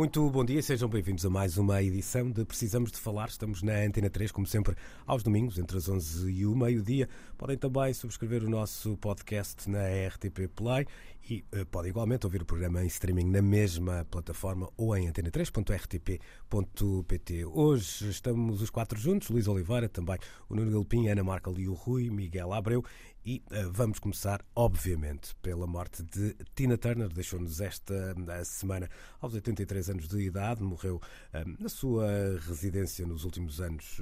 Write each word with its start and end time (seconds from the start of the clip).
Muito 0.00 0.24
bom 0.30 0.42
dia, 0.42 0.62
sejam 0.62 0.88
bem-vindos 0.88 1.26
a 1.26 1.28
mais 1.28 1.58
uma 1.58 1.82
edição 1.82 2.30
de 2.30 2.42
Precisamos 2.46 2.90
de 2.90 2.96
Falar. 2.96 3.28
Estamos 3.28 3.62
na 3.62 3.80
Antena 3.80 4.08
3, 4.08 4.32
como 4.32 4.46
sempre, 4.46 4.74
aos 5.06 5.22
domingos, 5.22 5.58
entre 5.58 5.76
as 5.76 5.90
11 5.90 6.32
e 6.32 6.46
o 6.46 6.56
meio-dia. 6.56 7.06
Podem 7.36 7.58
também 7.58 7.92
subscrever 7.92 8.42
o 8.42 8.48
nosso 8.48 8.96
podcast 8.96 9.68
na 9.68 9.82
RTP 10.08 10.48
Play 10.56 10.86
e 11.28 11.44
uh, 11.54 11.66
podem 11.66 11.90
igualmente 11.90 12.24
ouvir 12.24 12.40
o 12.40 12.46
programa 12.46 12.82
em 12.82 12.86
streaming 12.86 13.26
na 13.26 13.42
mesma 13.42 14.06
plataforma 14.10 14.70
ou 14.74 14.96
em 14.96 15.06
antena3.rtp.pt. 15.06 17.44
Hoje 17.44 18.08
estamos 18.08 18.62
os 18.62 18.70
quatro 18.70 18.98
juntos, 18.98 19.28
Luís 19.28 19.46
Oliveira, 19.48 19.86
também 19.86 20.16
o 20.48 20.56
Nuno 20.56 20.72
Galpim, 20.72 21.08
Ana 21.08 21.22
Marca 21.22 21.50
e 21.58 21.68
o 21.68 21.74
Rui, 21.74 22.08
Miguel 22.08 22.54
Abreu 22.54 22.82
e 23.24 23.42
uh, 23.50 23.70
vamos 23.72 23.98
começar, 23.98 24.44
obviamente, 24.54 25.34
pela 25.42 25.66
morte 25.66 26.02
de 26.02 26.34
Tina 26.54 26.78
Turner. 26.78 27.08
Deixou-nos 27.08 27.60
esta 27.60 27.94
uh, 27.94 28.44
semana 28.44 28.88
aos 29.20 29.34
83 29.34 29.90
anos 29.90 30.08
de 30.08 30.20
idade. 30.20 30.62
Morreu 30.62 30.96
uh, 30.96 31.62
na 31.62 31.68
sua 31.68 32.08
residência 32.46 33.06
nos 33.06 33.24
últimos 33.24 33.60
anos, 33.60 34.00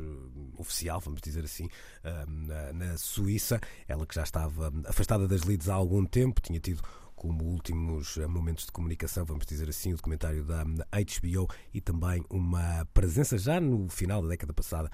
oficial, 0.57 1.01
vamos 1.01 1.21
dizer 1.21 1.45
assim, 1.45 1.69
na, 2.27 2.73
na 2.73 2.99
Suíça. 2.99 3.61
Ela 3.87 4.07
que 4.07 4.15
já 4.15 4.23
estava 4.23 4.73
afastada 4.87 5.27
das 5.27 5.43
lides 5.43 5.69
há 5.69 5.75
algum 5.75 6.05
tempo, 6.05 6.41
tinha 6.41 6.61
tido 6.61 6.83
como 7.19 7.45
últimos 7.45 8.17
momentos 8.29 8.65
de 8.65 8.73
comunicação, 8.73 9.25
vamos 9.25 9.45
dizer 9.45 9.69
assim, 9.69 9.93
o 9.93 9.97
documentário 9.97 10.45
da 10.45 10.65
HBO 10.65 11.53
e 11.75 11.81
também 11.81 12.25
uma 12.31 12.87
presença 12.95 13.37
já 13.37 13.61
no 13.61 13.89
final 13.89 14.23
da 14.23 14.29
década 14.29 14.53
passada 14.53 14.91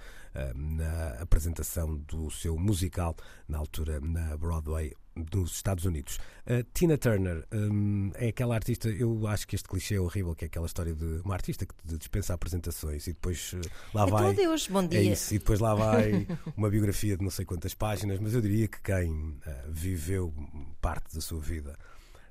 na 0.54 1.10
apresentação 1.20 1.96
do 1.96 2.30
seu 2.30 2.56
musical, 2.58 3.14
na 3.46 3.58
altura 3.58 4.00
na 4.00 4.36
Broadway 4.36 4.92
dos 5.16 5.52
Estados 5.52 5.84
Unidos. 5.84 6.18
Uh, 6.46 6.64
Tina 6.74 6.98
Turner 6.98 7.46
um, 7.52 8.10
é 8.14 8.28
aquela 8.28 8.54
artista, 8.54 8.88
eu 8.88 9.26
acho 9.26 9.46
que 9.46 9.54
este 9.54 9.68
clichê 9.68 9.94
é 9.94 10.00
horrível, 10.00 10.34
que 10.34 10.44
é 10.44 10.46
aquela 10.46 10.66
história 10.66 10.94
de 10.94 11.20
uma 11.24 11.34
artista 11.34 11.64
que 11.64 11.74
dispensa 11.84 12.34
apresentações 12.34 13.06
e 13.06 13.12
depois 13.12 13.52
uh, 13.52 13.60
lá 13.94 14.04
então, 14.04 14.18
vai. 14.18 14.34
Deus, 14.34 14.66
bom 14.66 14.86
dia. 14.86 14.98
É 14.98 15.02
isso, 15.02 15.34
e 15.34 15.38
depois 15.38 15.60
lá 15.60 15.74
vai 15.74 16.26
uma 16.56 16.68
biografia 16.68 17.16
de 17.16 17.22
não 17.22 17.30
sei 17.30 17.44
quantas 17.44 17.74
páginas, 17.74 18.18
mas 18.18 18.34
eu 18.34 18.40
diria 18.40 18.66
que 18.66 18.80
quem 18.80 19.12
uh, 19.12 19.40
viveu 19.68 20.34
parte 20.80 21.14
da 21.14 21.20
sua 21.20 21.40
vida 21.40 21.78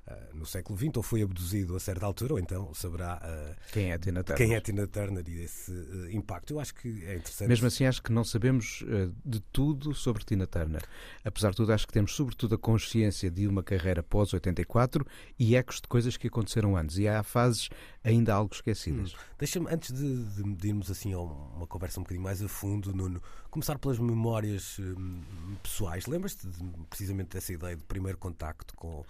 Uh, 0.06 0.36
no 0.36 0.44
século 0.44 0.78
XX, 0.78 0.90
ou 0.98 1.02
foi 1.02 1.22
abduzido 1.22 1.74
a 1.74 1.80
certa 1.80 2.04
altura, 2.04 2.34
ou 2.34 2.38
então 2.38 2.74
saberá 2.74 3.22
uh, 3.24 3.72
quem 3.72 3.90
é 3.90 3.96
Tina 3.96 4.22
Turner, 4.22 4.36
quem 4.36 4.54
é 4.54 4.60
Tina 4.60 4.86
Turner 4.86 5.24
e 5.26 5.40
esse 5.40 5.72
uh, 5.72 6.10
impacto. 6.10 6.52
Eu 6.52 6.60
acho 6.60 6.74
que 6.74 6.88
é 7.06 7.14
interessante. 7.14 7.48
Mesmo 7.48 7.66
assim, 7.66 7.86
acho 7.86 8.02
que 8.02 8.12
não 8.12 8.22
sabemos 8.22 8.84
de 9.24 9.40
tudo 9.40 9.94
sobre 9.94 10.22
Tina 10.22 10.46
Turner. 10.46 10.82
Apesar 11.24 11.52
de 11.52 11.56
tudo, 11.56 11.72
acho 11.72 11.86
que 11.86 11.92
temos 11.94 12.14
sobretudo 12.14 12.54
a 12.54 12.58
consciência 12.58 13.30
de 13.30 13.48
uma 13.48 13.62
carreira 13.62 14.02
pós-84 14.02 15.06
e 15.38 15.56
ecos 15.56 15.76
de 15.80 15.88
coisas 15.88 16.18
que 16.18 16.26
aconteceram 16.26 16.76
antes. 16.76 16.98
E 16.98 17.08
há 17.08 17.22
fases 17.22 17.70
ainda 18.04 18.34
algo 18.34 18.54
esquecidas. 18.54 19.14
Hum. 19.14 19.16
Deixa-me, 19.38 19.68
antes 19.70 19.90
de, 19.90 20.24
de, 20.24 20.54
de, 20.54 20.68
irmos 20.68 20.90
assim 20.90 21.14
a 21.14 21.18
uma 21.18 21.66
conversa 21.66 21.98
um 21.98 22.02
bocadinho 22.02 22.22
mais 22.22 22.42
a 22.42 22.48
fundo, 22.48 22.94
Nuno, 22.94 23.22
começar 23.50 23.78
pelas 23.78 23.98
memórias 23.98 24.78
hum, 24.78 25.22
pessoais. 25.62 26.06
Lembras-te 26.06 26.46
precisamente 26.90 27.30
dessa 27.30 27.54
ideia 27.54 27.74
de 27.74 27.84
primeiro 27.84 28.18
contacto 28.18 28.74
com 28.76 29.02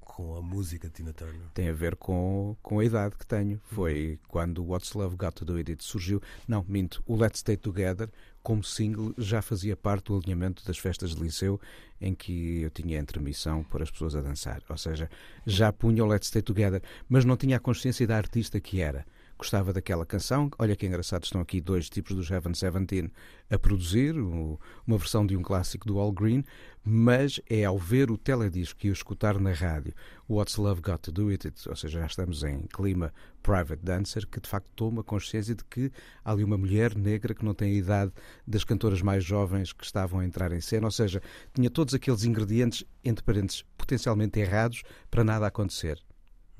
com 0.00 0.36
a 0.36 0.42
música 0.42 0.88
de 0.88 0.94
Tina 0.94 1.12
Turner? 1.12 1.40
Tem 1.54 1.68
a 1.68 1.72
ver 1.72 1.96
com, 1.96 2.56
com 2.62 2.78
a 2.78 2.84
idade 2.84 3.16
que 3.16 3.26
tenho. 3.26 3.60
Foi 3.64 4.18
quando 4.28 4.64
What's 4.64 4.92
Love 4.92 5.16
Got 5.16 5.32
to 5.32 5.44
Do 5.44 5.54
With 5.54 5.66
It 5.68 5.84
surgiu. 5.84 6.20
Não, 6.46 6.64
minto. 6.68 7.02
O 7.06 7.16
Let's 7.16 7.40
Stay 7.40 7.56
Together, 7.56 8.10
como 8.42 8.62
single, 8.62 9.14
já 9.16 9.40
fazia 9.40 9.76
parte 9.76 10.06
do 10.06 10.16
alinhamento 10.16 10.64
das 10.64 10.78
festas 10.78 11.14
de 11.14 11.22
liceu 11.22 11.60
em 12.00 12.14
que 12.14 12.62
eu 12.62 12.70
tinha 12.70 12.98
entremissão 12.98 13.62
para 13.62 13.82
as 13.82 13.90
pessoas 13.90 14.16
a 14.16 14.20
dançar. 14.20 14.62
Ou 14.68 14.76
seja, 14.76 15.08
já 15.46 15.72
punha 15.72 16.04
o 16.04 16.06
Let's 16.06 16.28
Stay 16.28 16.42
Together, 16.42 16.82
mas 17.08 17.24
não 17.24 17.36
tinha 17.36 17.56
a 17.56 17.60
consciência 17.60 18.06
da 18.06 18.16
artista 18.16 18.60
que 18.60 18.80
era 18.80 19.04
gostava 19.40 19.72
daquela 19.72 20.04
canção. 20.04 20.50
Olha 20.58 20.76
que 20.76 20.86
engraçado, 20.86 21.24
estão 21.24 21.40
aqui 21.40 21.62
dois 21.62 21.88
tipos 21.88 22.14
dos 22.14 22.30
Heaven 22.30 22.52
Seventeen 22.52 23.10
a 23.50 23.58
produzir, 23.58 24.14
uma 24.18 24.98
versão 24.98 25.26
de 25.26 25.34
um 25.34 25.42
clássico 25.42 25.86
do 25.86 25.98
All 25.98 26.12
Green, 26.12 26.44
mas 26.84 27.40
é 27.48 27.64
ao 27.64 27.78
ver 27.78 28.10
o 28.10 28.18
teledisco 28.18 28.86
e 28.86 28.90
o 28.90 28.92
escutar 28.92 29.40
na 29.40 29.52
rádio 29.52 29.94
What's 30.28 30.56
Love 30.56 30.82
Got 30.82 30.98
to 30.98 31.12
Do 31.12 31.26
With 31.26 31.40
It, 31.46 31.68
ou 31.70 31.74
seja, 31.74 32.00
já 32.00 32.06
estamos 32.06 32.44
em 32.44 32.66
clima 32.66 33.14
Private 33.42 33.82
Dancer, 33.82 34.26
que 34.26 34.40
de 34.40 34.48
facto 34.48 34.68
toma 34.76 35.02
consciência 35.02 35.54
de 35.54 35.64
que 35.64 35.90
há 36.22 36.32
ali 36.32 36.44
uma 36.44 36.58
mulher 36.58 36.94
negra 36.94 37.34
que 37.34 37.44
não 37.44 37.54
tem 37.54 37.72
a 37.72 37.78
idade 37.78 38.12
das 38.46 38.62
cantoras 38.62 39.00
mais 39.00 39.24
jovens 39.24 39.72
que 39.72 39.84
estavam 39.84 40.20
a 40.20 40.24
entrar 40.24 40.52
em 40.52 40.60
cena, 40.60 40.86
ou 40.86 40.92
seja, 40.92 41.22
tinha 41.54 41.70
todos 41.70 41.94
aqueles 41.94 42.24
ingredientes, 42.24 42.84
entre 43.02 43.24
parênteses, 43.24 43.64
potencialmente 43.78 44.38
errados 44.38 44.82
para 45.10 45.24
nada 45.24 45.46
acontecer. 45.46 45.98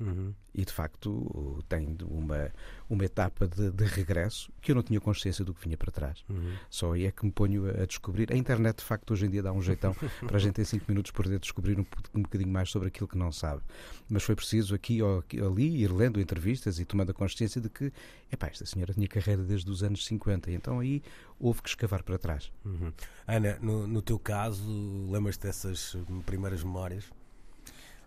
Uhum. 0.01 0.33
E 0.53 0.65
de 0.65 0.73
facto 0.73 1.63
tem 1.69 1.95
uma, 2.03 2.51
uma 2.89 3.05
etapa 3.05 3.47
de, 3.47 3.71
de, 3.71 3.85
regresso 3.85 4.51
que 4.59 4.71
eu 4.71 4.75
não 4.75 4.83
tinha 4.83 4.99
consciência 4.99 5.45
do 5.45 5.53
que 5.53 5.63
vinha 5.63 5.77
para 5.77 5.91
trás. 5.91 6.25
Uhum. 6.29 6.53
Só 6.69 6.93
aí 6.93 7.05
é 7.05 7.11
que 7.11 7.23
me 7.23 7.31
ponho 7.31 7.69
a, 7.69 7.85
descobrir. 7.85 8.33
A 8.33 8.35
internet, 8.35 8.79
de 8.79 8.83
facto, 8.83 9.11
hoje 9.11 9.27
em 9.27 9.29
dia 9.29 9.43
dá 9.43 9.53
um 9.53 9.61
jeitão 9.61 9.95
para 10.27 10.35
a 10.35 10.39
gente 10.39 10.59
em 10.59 10.65
5 10.65 10.85
minutos 10.87 11.11
poder 11.11 11.39
descobrir 11.39 11.79
um, 11.79 11.85
um 12.13 12.23
bocadinho 12.23 12.51
mais 12.51 12.69
sobre 12.69 12.87
aquilo 12.87 13.07
que 13.07 13.17
não 13.17 13.31
sabe. 13.31 13.61
Mas 14.09 14.23
foi 14.23 14.35
preciso 14.35 14.75
aqui 14.75 15.01
ou 15.01 15.23
ali 15.47 15.83
ir 15.83 15.91
lendo 15.91 16.19
entrevistas 16.19 16.79
e 16.79 16.85
tomando 16.85 17.11
a 17.11 17.13
consciência 17.13 17.61
de 17.61 17.69
que 17.69 17.93
epá, 18.31 18.47
esta 18.47 18.65
senhora 18.65 18.93
tinha 18.93 19.07
carreira 19.07 19.43
desde 19.43 19.69
os 19.69 19.83
anos 19.83 20.05
50 20.05 20.51
e 20.51 20.55
então 20.55 20.79
aí 20.79 21.01
houve 21.39 21.61
que 21.61 21.69
escavar 21.69 22.03
para 22.03 22.17
trás. 22.17 22.51
Uhum. 22.65 22.91
Ana, 23.27 23.57
no, 23.61 23.87
no 23.87 24.01
teu 24.01 24.17
caso, 24.19 24.63
lembras-te 25.09 25.43
dessas 25.43 25.95
primeiras 26.25 26.63
memórias? 26.63 27.05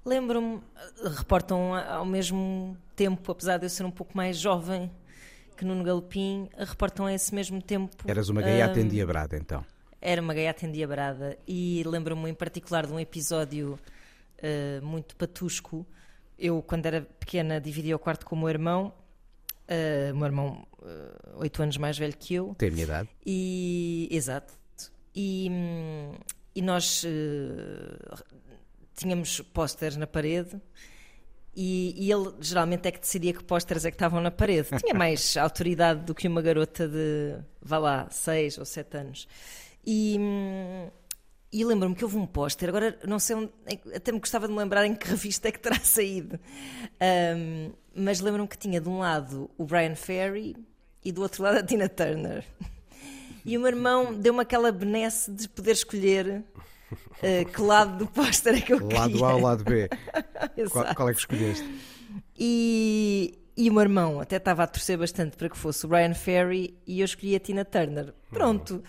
Lembro-me, 0.04 0.60
reportam 1.16 1.74
ao 1.74 2.04
mesmo 2.04 2.76
tempo, 2.94 3.32
apesar 3.32 3.58
de 3.58 3.66
eu 3.66 3.70
ser 3.70 3.84
um 3.84 3.90
pouco 3.90 4.16
mais 4.16 4.36
jovem 4.36 4.90
que 5.56 5.64
Nuno 5.64 5.84
Galopim, 5.84 6.48
reportam 6.56 7.06
a 7.06 7.14
esse 7.14 7.34
mesmo 7.34 7.62
tempo. 7.62 7.96
Eras 8.06 8.28
uma 8.28 8.42
gaiata 8.42 8.78
um, 8.78 8.82
endiabrada, 8.82 9.36
então? 9.36 9.64
Era 10.00 10.20
uma 10.20 10.34
gaiata 10.34 10.66
endiabrada 10.66 11.38
e 11.46 11.82
lembro-me 11.86 12.28
em 12.28 12.34
particular 12.34 12.86
de 12.86 12.92
um 12.92 13.00
episódio 13.00 13.78
uh, 14.38 14.84
muito 14.84 15.16
patusco. 15.16 15.86
Eu, 16.38 16.62
quando 16.62 16.86
era 16.86 17.02
pequena, 17.02 17.60
dividia 17.60 17.94
o 17.94 17.98
quarto 17.98 18.26
com 18.26 18.34
o 18.34 18.38
meu 18.38 18.48
irmão, 18.48 18.92
uh, 19.68 20.12
o 20.12 20.16
meu 20.16 20.26
irmão 20.26 20.66
uh, 20.80 21.38
oito 21.38 21.62
anos 21.62 21.76
mais 21.76 21.96
velho 21.96 22.16
que 22.16 22.34
eu. 22.34 22.54
Tem 22.58 22.68
a 22.68 22.72
minha 22.72 22.84
idade. 22.84 23.08
E, 23.24 24.08
exato. 24.10 24.52
E, 25.14 25.48
hum, 25.50 26.12
e 26.54 26.60
nós 26.60 27.04
uh, 27.04 28.24
tínhamos 28.94 29.40
pósteres 29.40 29.96
na 29.96 30.06
parede 30.06 30.60
e, 31.56 31.94
e, 31.96 32.10
ele 32.10 32.32
geralmente 32.40 32.88
é 32.88 32.90
que 32.90 32.98
decidia 32.98 33.32
que 33.32 33.44
pósteres 33.44 33.84
é 33.84 33.90
que 33.90 33.94
estavam 33.94 34.20
na 34.20 34.30
parede. 34.30 34.68
Tinha 34.80 34.94
mais 34.94 35.36
autoridade 35.36 36.00
do 36.00 36.14
que 36.14 36.26
uma 36.26 36.42
garota 36.42 36.88
de, 36.88 37.36
vá 37.62 37.78
lá, 37.78 38.08
seis 38.10 38.58
ou 38.58 38.64
sete 38.64 38.96
anos. 38.96 39.28
E, 39.86 40.18
e 41.52 41.64
lembro-me 41.64 41.94
que 41.94 42.02
houve 42.02 42.16
um 42.16 42.26
póster, 42.26 42.68
agora 42.68 42.98
não 43.06 43.18
sei 43.18 43.36
onde, 43.36 43.52
até 43.94 44.10
me 44.10 44.18
gostava 44.18 44.48
de 44.48 44.52
me 44.52 44.58
lembrar 44.58 44.84
em 44.84 44.94
que 44.94 45.06
revista 45.08 45.48
é 45.48 45.52
que 45.52 45.60
terá 45.60 45.78
saído. 45.78 46.40
Um, 47.36 47.72
mas 47.94 48.18
lembro-me 48.20 48.48
que 48.48 48.58
tinha 48.58 48.80
de 48.80 48.88
um 48.88 48.98
lado 48.98 49.48
o 49.56 49.64
Brian 49.64 49.94
Ferry 49.94 50.56
e 51.04 51.12
do 51.12 51.22
outro 51.22 51.44
lado 51.44 51.58
a 51.58 51.62
Tina 51.62 51.88
Turner. 51.88 52.44
E 53.44 53.56
o 53.56 53.60
meu 53.60 53.68
irmão 53.68 54.12
deu-me 54.12 54.40
aquela 54.40 54.72
benesse 54.72 55.30
de 55.30 55.48
poder 55.48 55.72
escolher 55.72 56.42
uh, 56.94 57.44
que 57.52 57.60
lado 57.60 57.98
do 57.98 58.06
póster 58.06 58.56
é 58.56 58.60
que 58.60 58.72
eu 58.72 58.80
queria. 58.80 59.00
Lado 59.00 59.24
A 59.24 59.34
ou 59.34 59.40
lado 59.40 59.64
B? 59.64 59.88
qual, 60.70 60.94
qual, 60.94 61.08
é 61.08 61.12
que 61.12 61.20
escolheste? 61.20 61.68
E, 62.38 63.38
e 63.56 63.70
o 63.70 63.72
meu 63.72 63.82
irmão 63.82 64.20
até 64.20 64.36
estava 64.36 64.62
a 64.62 64.66
torcer 64.66 64.98
bastante 64.98 65.36
para 65.36 65.48
que 65.48 65.56
fosse 65.56 65.84
o 65.86 65.88
Brian 65.88 66.14
Ferry 66.14 66.76
e 66.86 67.00
eu 67.00 67.04
escolhi 67.04 67.36
a 67.36 67.40
Tina 67.40 67.64
Turner. 67.64 68.12
Pronto. 68.30 68.82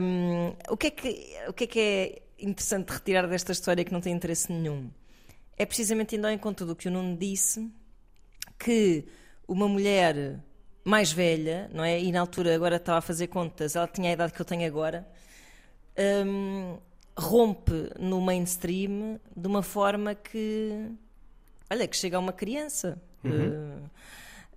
Um, 0.00 0.54
o, 0.68 0.76
que 0.76 0.88
é 0.88 0.90
que, 0.90 1.36
o 1.48 1.52
que 1.52 1.64
é 1.64 1.66
que 1.66 1.80
é 1.80 2.22
interessante 2.38 2.90
retirar 2.90 3.26
desta 3.26 3.52
história 3.52 3.84
que 3.84 3.92
não 3.92 4.00
tem 4.00 4.12
interesse 4.12 4.52
nenhum? 4.52 4.90
É 5.56 5.66
precisamente 5.66 6.16
indo 6.16 6.26
ao 6.26 6.32
encontro 6.32 6.66
do 6.66 6.76
que 6.76 6.88
o 6.88 6.90
Nuno 6.90 7.16
disse, 7.16 7.68
que 8.58 9.04
uma 9.46 9.68
mulher 9.68 10.40
mais 10.84 11.12
velha, 11.12 11.70
não 11.72 11.84
é? 11.84 12.00
E 12.00 12.10
na 12.10 12.20
altura 12.20 12.54
agora 12.54 12.76
estava 12.76 12.98
a 12.98 13.02
fazer 13.02 13.28
contas, 13.28 13.76
ela 13.76 13.86
tinha 13.86 14.10
a 14.10 14.12
idade 14.12 14.32
que 14.32 14.40
eu 14.40 14.44
tenho 14.44 14.66
agora. 14.66 15.06
Um, 16.26 16.78
rompe 17.18 17.90
no 17.98 18.20
mainstream 18.20 19.18
de 19.36 19.46
uma 19.48 19.62
forma 19.62 20.14
que, 20.14 20.88
olha, 21.68 21.88
que 21.88 21.96
chega 21.96 22.16
a 22.16 22.20
uma 22.20 22.32
criança 22.32 23.02
uh, 23.24 23.90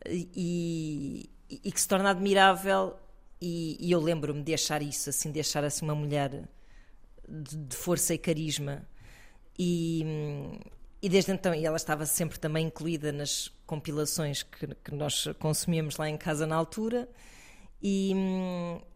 e, 0.07 1.29
e, 1.49 1.71
que 1.71 1.81
se 1.81 1.87
torna 1.87 2.11
admirável. 2.11 2.95
E, 3.41 3.75
e 3.79 3.91
eu 3.91 3.99
lembro-me 3.99 4.43
de 4.43 4.53
achar 4.53 4.83
isso, 4.83 5.09
assim, 5.09 5.31
de 5.31 5.39
achar 5.39 5.63
assim 5.63 5.83
uma 5.83 5.95
mulher 5.95 6.47
de, 7.27 7.57
de 7.57 7.75
força 7.75 8.13
e 8.13 8.17
carisma. 8.19 8.87
E, 9.57 10.05
e 11.01 11.09
desde 11.09 11.31
então, 11.31 11.55
e 11.55 11.65
ela 11.65 11.77
estava 11.77 12.05
sempre 12.05 12.39
também 12.39 12.67
incluída 12.67 13.11
nas 13.11 13.51
compilações 13.65 14.43
que, 14.43 14.67
que 14.67 14.93
nós 14.93 15.27
consumíamos 15.39 15.97
lá 15.97 16.07
em 16.07 16.17
casa 16.17 16.45
na 16.45 16.55
altura. 16.55 17.09
E, 17.81 18.13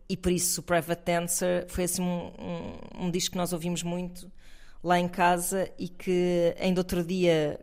e 0.07 0.15
por 0.15 0.31
isso 0.31 0.61
o 0.61 0.63
Private 0.63 1.03
Dancer 1.03 1.65
foi 1.67 1.85
assim 1.85 2.01
um, 2.01 2.31
um, 2.39 3.05
um, 3.05 3.11
disco 3.11 3.31
que 3.31 3.37
nós 3.37 3.53
ouvimos 3.53 3.81
muito 3.83 4.31
lá 4.83 4.99
em 4.99 5.07
casa 5.07 5.71
e 5.79 5.89
que 5.89 6.55
ainda 6.59 6.81
outro 6.81 7.03
dia, 7.03 7.59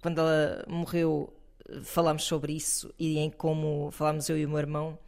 quando 0.00 0.20
ela 0.20 0.64
morreu, 0.66 1.32
falámos 1.82 2.24
sobre 2.24 2.54
isso 2.54 2.92
e 2.98 3.18
em 3.18 3.30
como 3.30 3.90
falámos 3.90 4.28
eu 4.28 4.38
e 4.38 4.46
o 4.46 4.48
meu 4.48 4.58
irmão 4.58 4.98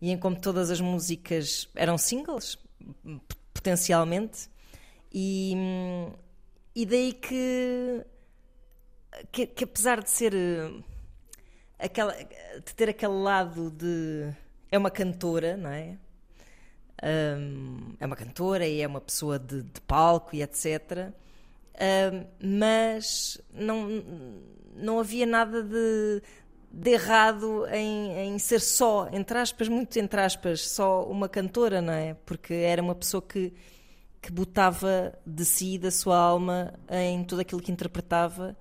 e 0.00 0.10
em 0.10 0.18
como 0.18 0.38
todas 0.38 0.70
as 0.70 0.80
músicas 0.80 1.66
eram 1.74 1.96
singles, 1.96 2.58
potencialmente, 3.54 4.50
e, 5.10 5.54
e 6.74 6.84
daí 6.84 7.12
que, 7.14 8.04
que, 9.32 9.46
que 9.46 9.64
apesar 9.64 10.02
de 10.02 10.10
ser 10.10 10.34
aquela, 11.78 12.12
de 12.12 12.74
ter 12.74 12.90
aquele 12.90 13.14
lado 13.14 13.70
de 13.70 14.30
é 14.70 14.76
uma 14.76 14.90
cantora, 14.90 15.56
não 15.56 15.70
é? 15.70 15.96
Um, 17.02 17.94
é 18.00 18.06
uma 18.06 18.16
cantora 18.16 18.66
e 18.66 18.80
é 18.80 18.86
uma 18.86 19.00
pessoa 19.00 19.38
de, 19.38 19.62
de 19.62 19.80
palco 19.82 20.34
e 20.34 20.42
etc. 20.42 21.12
Um, 21.74 22.26
mas 22.40 23.40
não, 23.52 23.88
não 24.76 25.00
havia 25.00 25.26
nada 25.26 25.62
de, 25.62 26.22
de 26.70 26.90
errado 26.90 27.66
em, 27.72 28.34
em, 28.34 28.38
ser 28.38 28.60
só, 28.60 29.08
entre 29.12 29.38
aspas, 29.38 29.68
muito 29.68 29.98
entre 29.98 30.20
aspas, 30.20 30.68
só 30.68 31.04
uma 31.04 31.28
cantora, 31.28 31.82
não 31.82 31.92
é? 31.92 32.14
Porque 32.24 32.54
era 32.54 32.80
uma 32.80 32.94
pessoa 32.94 33.22
que, 33.22 33.52
que 34.22 34.30
botava 34.30 35.12
de 35.26 35.44
si, 35.44 35.78
da 35.78 35.90
sua 35.90 36.16
alma, 36.16 36.72
em 36.90 37.24
tudo 37.24 37.40
aquilo 37.40 37.60
que 37.60 37.72
interpretava 37.72 38.56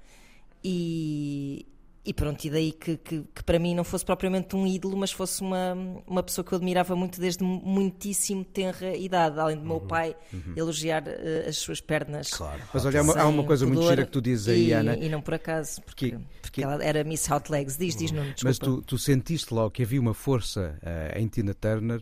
e, 0.63 1.65
e 2.05 2.13
pronto, 2.13 2.43
e 2.43 2.49
daí 2.49 2.71
que, 2.73 2.97
que, 2.97 3.23
que, 3.33 3.43
para 3.45 3.57
mim 3.57 3.73
não 3.73 3.83
fosse 3.85 4.03
propriamente 4.03 4.55
um 4.57 4.67
ídolo, 4.67 4.97
mas 4.97 5.11
fosse 5.11 5.41
uma, 5.41 5.73
uma 6.05 6.21
pessoa 6.21 6.43
que 6.43 6.51
eu 6.51 6.57
admirava 6.57 6.97
muito 6.97 7.19
desde 7.19 7.41
muitíssimo 7.43 8.43
tenra 8.43 8.93
idade, 8.97 9.39
além 9.39 9.57
do 9.57 9.63
meu 9.63 9.77
uhum, 9.77 9.87
pai 9.87 10.13
uhum. 10.33 10.53
elogiar 10.53 11.03
uh, 11.03 11.47
as 11.47 11.57
suas 11.57 11.79
pernas. 11.79 12.29
Claro. 12.31 12.61
Mas 12.73 12.85
olha, 12.85 12.99
há 12.99 13.03
uma, 13.03 13.13
há 13.21 13.27
uma 13.27 13.43
coisa 13.45 13.65
muito 13.65 13.87
gira 13.87 14.05
que 14.05 14.11
tu 14.11 14.21
dizes 14.21 14.49
aí, 14.49 14.67
e, 14.67 14.73
Ana. 14.73 14.97
E 14.97 15.07
não 15.07 15.21
por 15.21 15.35
acaso, 15.35 15.81
porque, 15.81 16.11
que, 16.11 16.17
porque 16.41 16.61
que... 16.61 16.63
ela 16.63 16.83
era 16.83 17.05
Miss 17.05 17.29
Hot 17.31 17.49
Legs. 17.49 17.77
Diz, 17.77 17.95
diz, 17.95 18.11
não, 18.11 18.23
desculpa. 18.23 18.47
Mas 18.49 18.59
tu, 18.59 18.81
tu 18.81 18.97
sentiste 18.97 19.53
logo 19.53 19.71
que 19.71 19.83
havia 19.83 20.01
uma 20.01 20.13
força 20.13 20.77
uh, 20.83 21.17
em 21.17 21.27
Tina 21.27 21.53
Turner 21.53 22.01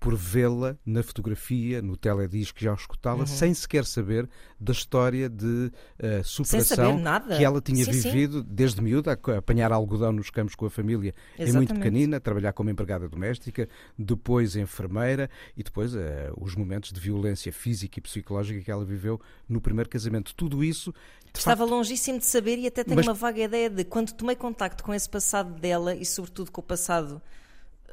por 0.00 0.16
vê-la 0.16 0.78
na 0.84 1.02
fotografia, 1.02 1.82
no 1.82 1.94
teledisco, 1.94 2.58
já 2.58 2.72
escutá-la, 2.72 3.20
uhum. 3.20 3.26
sem 3.26 3.52
sequer 3.52 3.84
saber 3.84 4.26
da 4.58 4.72
história 4.72 5.28
de 5.28 5.70
uh, 6.02 6.24
superação 6.24 7.02
que 7.36 7.44
ela 7.44 7.60
tinha 7.60 7.84
sim, 7.84 7.92
vivido 7.92 8.38
sim. 8.40 8.46
desde 8.48 8.80
miúda, 8.80 9.12
a 9.12 9.36
apanhar 9.36 9.70
algodão 9.70 10.10
nos 10.10 10.30
campos 10.30 10.54
com 10.54 10.64
a 10.64 10.70
família 10.70 11.14
Exatamente. 11.38 11.50
é 11.50 11.52
muito 11.52 11.74
pequenina, 11.74 12.18
trabalhar 12.18 12.54
como 12.54 12.70
empregada 12.70 13.06
doméstica, 13.08 13.68
depois 13.98 14.56
enfermeira 14.56 15.28
e 15.54 15.62
depois 15.62 15.94
uh, 15.94 15.98
os 16.40 16.56
momentos 16.56 16.92
de 16.92 16.98
violência 16.98 17.52
física 17.52 17.98
e 17.98 18.02
psicológica 18.02 18.62
que 18.62 18.70
ela 18.70 18.84
viveu 18.84 19.20
no 19.46 19.60
primeiro 19.60 19.90
casamento. 19.90 20.34
Tudo 20.34 20.64
isso 20.64 20.94
Estava 21.34 21.58
facto... 21.58 21.70
longíssimo 21.70 22.18
de 22.18 22.24
saber 22.24 22.58
e 22.58 22.66
até 22.66 22.82
tenho 22.82 22.96
Mas... 22.96 23.06
uma 23.06 23.14
vaga 23.14 23.42
ideia 23.42 23.68
de 23.68 23.84
quando 23.84 24.12
tomei 24.12 24.34
contacto 24.34 24.82
com 24.82 24.94
esse 24.94 25.08
passado 25.08 25.60
dela 25.60 25.94
e 25.94 26.06
sobretudo 26.06 26.50
com 26.50 26.62
o 26.62 26.64
passado 26.64 27.20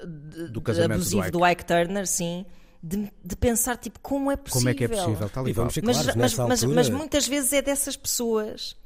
do 0.06 0.62
casamento 0.62 1.02
abusivo 1.02 1.22
do 1.22 1.28
Ike. 1.28 1.32
do 1.32 1.48
Ike 1.48 1.66
Turner, 1.66 2.08
sim. 2.08 2.46
De, 2.82 3.12
de, 3.24 3.36
pensar 3.36 3.76
tipo 3.78 4.00
como 4.00 4.32
é 4.32 4.38
possível. 4.38 4.60
Como 4.60 4.70
é 4.70 4.74
que 4.76 4.84
é 4.84 4.88
possível? 4.88 5.30
Tal 5.30 5.48
e 5.48 5.52
vamos 5.52 5.74
ser 5.74 5.84
mas, 5.84 6.16
mas, 6.16 6.38
mas, 6.38 6.64
mas, 6.64 6.90
muitas 6.90 7.28
vezes 7.28 7.52
é 7.52 7.62
dessas 7.62 7.98
pessoas 7.98 8.78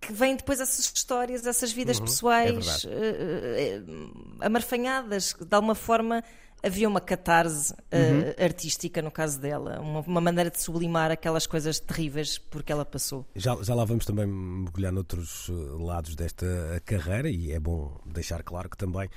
que 0.00 0.12
vêm 0.12 0.36
depois 0.36 0.60
essas 0.60 0.90
histórias, 0.94 1.44
essas 1.44 1.72
vidas 1.72 1.98
uhum, 1.98 2.04
pessoais 2.04 2.86
é 2.86 3.78
uh, 3.80 4.36
amarfanhadas, 4.40 5.34
de 5.38 5.54
alguma 5.54 5.74
forma 5.74 6.24
havia 6.62 6.88
uma 6.88 7.00
catarse 7.00 7.72
uh, 7.72 7.76
uhum. 7.92 8.44
artística 8.44 9.02
no 9.02 9.10
caso 9.10 9.40
dela, 9.40 9.80
uma, 9.80 10.00
uma, 10.00 10.20
maneira 10.20 10.50
de 10.50 10.60
sublimar 10.60 11.10
aquelas 11.10 11.46
coisas 11.46 11.80
terríveis 11.80 12.38
porque 12.38 12.72
ela 12.72 12.84
passou. 12.84 13.26
Já, 13.34 13.56
já 13.62 13.74
lá 13.74 13.84
vamos 13.84 14.06
também 14.06 14.26
mergulhar 14.26 14.92
noutros 14.92 15.50
lados 15.78 16.14
desta 16.14 16.46
carreira 16.86 17.28
e 17.28 17.52
é 17.52 17.58
bom 17.58 18.00
deixar 18.06 18.42
claro 18.42 18.70
que 18.70 18.76
também 18.76 19.06
uh, 19.06 19.10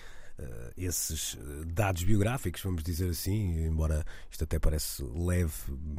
esses 0.77 1.37
eh, 1.39 1.65
dados 1.65 2.03
biográficos, 2.03 2.61
vamos 2.61 2.83
dizer 2.83 3.09
assim, 3.09 3.65
embora 3.65 4.05
isto 4.29 4.43
até 4.43 4.59
parece 4.59 5.03
leve 5.03 5.53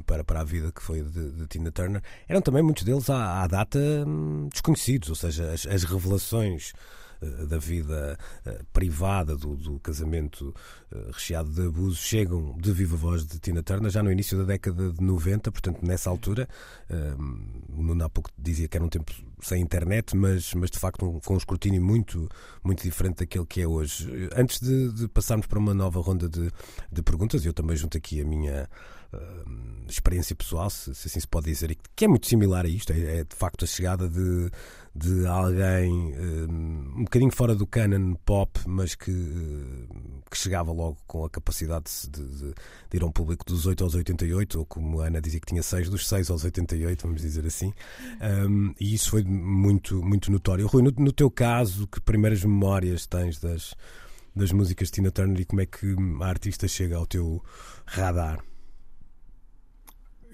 para, 0.06 0.24
para 0.24 0.40
a 0.40 0.44
vida 0.44 0.72
que 0.72 0.82
foi 0.82 1.02
de, 1.02 1.30
de 1.32 1.46
Tina 1.46 1.70
Turner, 1.70 2.02
eram 2.28 2.40
também 2.40 2.62
muitos 2.62 2.84
deles 2.84 3.08
à, 3.10 3.42
à 3.42 3.46
data 3.46 3.78
hum, 3.78 4.48
desconhecidos, 4.50 5.08
ou 5.10 5.14
seja, 5.14 5.52
as, 5.52 5.66
as 5.66 5.84
revelações 5.84 6.72
eh, 6.72 7.03
da 7.46 7.58
vida 7.58 8.18
uh, 8.46 8.64
privada, 8.72 9.36
do, 9.36 9.56
do 9.56 9.78
casamento 9.80 10.54
uh, 10.92 11.10
recheado 11.12 11.50
de 11.50 11.66
abusos, 11.66 11.98
chegam 11.98 12.56
de 12.58 12.72
viva 12.72 12.96
voz 12.96 13.26
de 13.26 13.38
Tina 13.38 13.62
Turner 13.62 13.90
já 13.90 14.02
no 14.02 14.10
início 14.10 14.38
da 14.38 14.44
década 14.44 14.90
de 14.90 15.02
90, 15.02 15.50
portanto, 15.52 15.80
nessa 15.82 16.10
altura, 16.10 16.48
o 17.68 17.82
Nuno 17.82 18.04
há 18.04 18.08
pouco 18.08 18.30
dizia 18.38 18.68
que 18.68 18.76
era 18.76 18.84
um 18.84 18.88
tempo 18.88 19.12
sem 19.40 19.60
internet, 19.60 20.16
mas, 20.16 20.54
mas 20.54 20.70
de 20.70 20.78
facto 20.78 21.20
com 21.24 21.34
um 21.34 21.36
escrutínio 21.36 21.82
muito, 21.82 22.28
muito 22.62 22.82
diferente 22.82 23.18
daquele 23.18 23.46
que 23.46 23.60
é 23.60 23.66
hoje. 23.66 24.28
Antes 24.34 24.60
de, 24.60 24.92
de 24.92 25.08
passarmos 25.08 25.46
para 25.46 25.58
uma 25.58 25.74
nova 25.74 26.00
ronda 26.00 26.28
de, 26.28 26.50
de 26.90 27.02
perguntas, 27.02 27.44
eu 27.44 27.52
também 27.52 27.76
junto 27.76 27.96
aqui 27.96 28.20
a 28.20 28.24
minha 28.24 28.68
uh, 29.14 29.44
experiência 29.88 30.34
pessoal, 30.34 30.70
se, 30.70 30.94
se, 30.94 31.08
assim 31.08 31.20
se 31.20 31.28
pode 31.28 31.46
dizer, 31.46 31.76
que 31.94 32.04
é 32.04 32.08
muito 32.08 32.26
similar 32.26 32.64
a 32.64 32.68
isto, 32.68 32.92
é, 32.92 33.18
é 33.18 33.24
de 33.24 33.36
facto 33.36 33.64
a 33.64 33.68
chegada 33.68 34.08
de, 34.08 34.50
de 34.94 35.26
alguém 35.26 36.12
uh, 36.12 36.50
um 36.50 37.04
bocadinho 37.04 37.32
fora 37.32 37.54
do 37.54 37.66
canon 37.66 38.14
pop, 38.24 38.60
mas 38.66 38.94
que, 38.94 39.10
uh, 39.10 40.22
que 40.30 40.38
chegava 40.38 40.72
logo 40.72 40.98
com 41.06 41.24
a 41.24 41.30
capacidade 41.30 41.90
de, 42.08 42.26
de, 42.26 42.38
de, 42.38 42.54
ir 42.96 43.02
a 43.02 43.06
um 43.06 43.12
público 43.12 43.44
dos 43.44 43.66
8 43.66 43.84
aos 43.84 43.94
88, 43.94 44.58
ou 44.58 44.66
como 44.66 45.00
a 45.00 45.06
Ana 45.06 45.20
dizia 45.20 45.40
que 45.40 45.46
tinha 45.46 45.62
6, 45.62 45.88
dos 45.90 46.08
6 46.08 46.30
aos 46.30 46.44
88, 46.44 47.02
vamos 47.02 47.20
dizer 47.20 47.46
assim, 47.46 47.72
um, 48.48 48.74
e 48.80 48.94
isso 48.94 49.10
foi 49.10 49.24
muito, 49.24 50.02
muito 50.02 50.30
notório. 50.30 50.66
Rui, 50.66 50.82
no, 50.82 50.92
no 50.96 51.12
teu 51.12 51.30
caso, 51.30 51.86
que 51.86 52.00
primeiras 52.00 52.42
memórias 52.44 53.06
tens 53.06 53.38
das, 53.38 53.74
das 54.34 54.52
músicas 54.52 54.88
de 54.88 54.94
Tina 54.94 55.10
Turner 55.10 55.40
e 55.40 55.44
como 55.44 55.60
é 55.60 55.66
que 55.66 55.94
a 56.20 56.26
artista 56.26 56.66
chega 56.66 56.96
ao 56.96 57.06
teu 57.06 57.42
radar? 57.84 58.42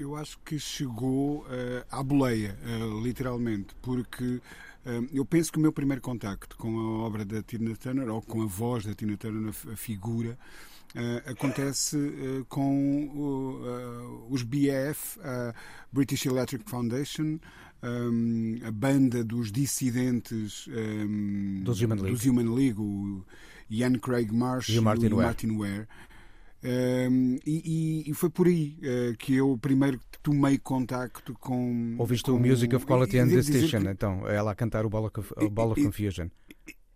Eu 0.00 0.16
acho 0.16 0.38
que 0.44 0.58
chegou 0.58 1.40
uh, 1.40 1.84
à 1.90 2.02
boleia, 2.02 2.56
uh, 2.64 3.00
literalmente, 3.02 3.74
porque 3.82 4.24
uh, 4.24 5.08
eu 5.12 5.24
penso 5.24 5.52
que 5.52 5.58
o 5.58 5.60
meu 5.60 5.72
primeiro 5.72 6.00
contacto 6.00 6.56
com 6.56 6.78
a 6.78 7.06
obra 7.06 7.24
da 7.24 7.42
Tina 7.42 7.76
Turner, 7.76 8.08
ou 8.08 8.22
com 8.22 8.42
a 8.42 8.46
voz 8.46 8.84
da 8.86 8.94
Tina 8.94 9.16
Turner, 9.16 9.52
a, 9.70 9.76
figura, 9.76 10.38
acontece 11.24 11.96
com 12.48 14.26
os 14.28 14.42
BF, 14.42 15.20
a 15.22 15.54
British 15.92 16.26
Electric 16.26 16.68
Foundation, 16.68 17.38
um, 17.82 18.58
a 18.64 18.70
banda 18.72 19.22
dos 19.22 19.52
dissidentes 19.52 20.66
um, 20.68 21.62
dos 21.62 21.80
Human 21.80 21.94
League, 21.96 22.10
dos 22.10 22.26
Human 22.26 22.54
League 22.54 22.80
o 22.80 23.24
Ian 23.70 23.94
Craig 23.94 24.32
Marsh 24.32 24.68
e 24.68 24.78
o 24.78 24.82
Martin, 24.82 25.06
e 25.06 25.12
o. 25.12 25.16
Martin 25.16 25.56
Ware 25.56 25.86
um, 26.62 27.38
e, 27.46 28.04
e, 28.06 28.14
foi 28.14 28.28
por 28.28 28.46
aí 28.46 28.78
uh, 28.82 29.16
que 29.16 29.34
eu 29.34 29.58
primeiro 29.60 29.98
tomei 30.22 30.58
contacto 30.58 31.32
com. 31.34 31.96
Ouviste 31.98 32.30
com, 32.30 32.36
o 32.36 32.40
Music 32.40 32.74
of 32.76 32.84
Quality 32.84 33.18
and 33.18 33.28
Distinction, 33.28 33.80
que... 33.80 33.88
então, 33.88 34.28
ela 34.28 34.50
a 34.52 34.54
cantar 34.54 34.84
o 34.84 34.90
Ball 34.90 35.06
of, 35.06 35.34
o 35.38 35.48
Ball 35.48 35.72
of 35.72 35.82
Confusion. 35.82 36.28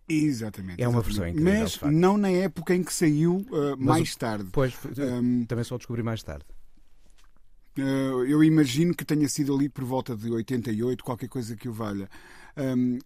Exatamente. 0.07 0.81
É 0.81 0.87
uma 0.87 1.01
versão 1.01 1.27
incrível. 1.27 1.53
Mas 1.53 1.79
não 1.81 2.15
na 2.15 2.29
época 2.29 2.75
em 2.75 2.83
que 2.83 2.93
saiu, 2.93 3.37
uh, 3.49 3.75
mais 3.75 4.13
o, 4.13 4.19
tarde. 4.19 4.49
Pois, 4.51 4.75
um, 4.97 5.45
também 5.45 5.63
só 5.63 5.77
descobri 5.77 6.03
mais 6.03 6.21
tarde. 6.21 6.45
Uh, 7.77 8.23
eu 8.25 8.43
imagino 8.43 8.93
que 8.93 9.03
tenha 9.03 9.27
sido 9.27 9.53
ali 9.53 9.67
por 9.67 9.83
volta 9.83 10.15
de 10.15 10.29
88, 10.29 11.03
qualquer 11.03 11.27
coisa 11.27 11.55
que 11.55 11.67
o 11.67 11.73
valha. 11.73 12.07
Um, 12.55 12.99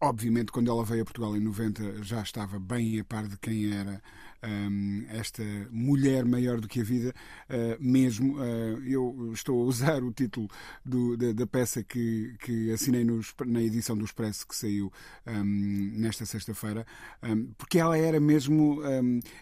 obviamente, 0.00 0.50
quando 0.50 0.70
ela 0.70 0.82
veio 0.82 1.02
a 1.02 1.04
Portugal 1.04 1.36
em 1.36 1.40
90, 1.40 2.02
já 2.02 2.22
estava 2.22 2.58
bem 2.58 2.98
a 3.00 3.04
par 3.04 3.28
de 3.28 3.36
quem 3.38 3.72
era 3.72 4.02
um, 4.46 5.04
esta 5.08 5.42
mulher 5.70 6.24
maior 6.24 6.60
do 6.60 6.68
que 6.68 6.80
a 6.80 6.84
vida, 6.84 7.14
uh, 7.50 7.76
mesmo. 7.80 8.36
Uh, 8.36 8.82
eu 8.86 9.30
estou 9.32 9.60
a 9.60 9.64
usar 9.64 10.02
o 10.02 10.12
título 10.12 10.48
do, 10.84 11.16
da, 11.16 11.32
da, 11.32 11.46
peça 11.46 11.82
que, 11.82 12.34
que 12.40 12.70
assinei 12.72 13.04
nos, 13.04 13.34
na 13.44 13.60
edição 13.60 13.96
do 13.96 14.04
Expresso 14.04 14.46
que 14.46 14.54
saiu 14.54 14.92
um, 15.26 15.92
nesta 15.96 16.24
sexta-feira, 16.24 16.86
um, 17.22 17.46
porque 17.58 17.78
ela 17.78 17.96
era 17.96 18.20
mesmo. 18.20 18.80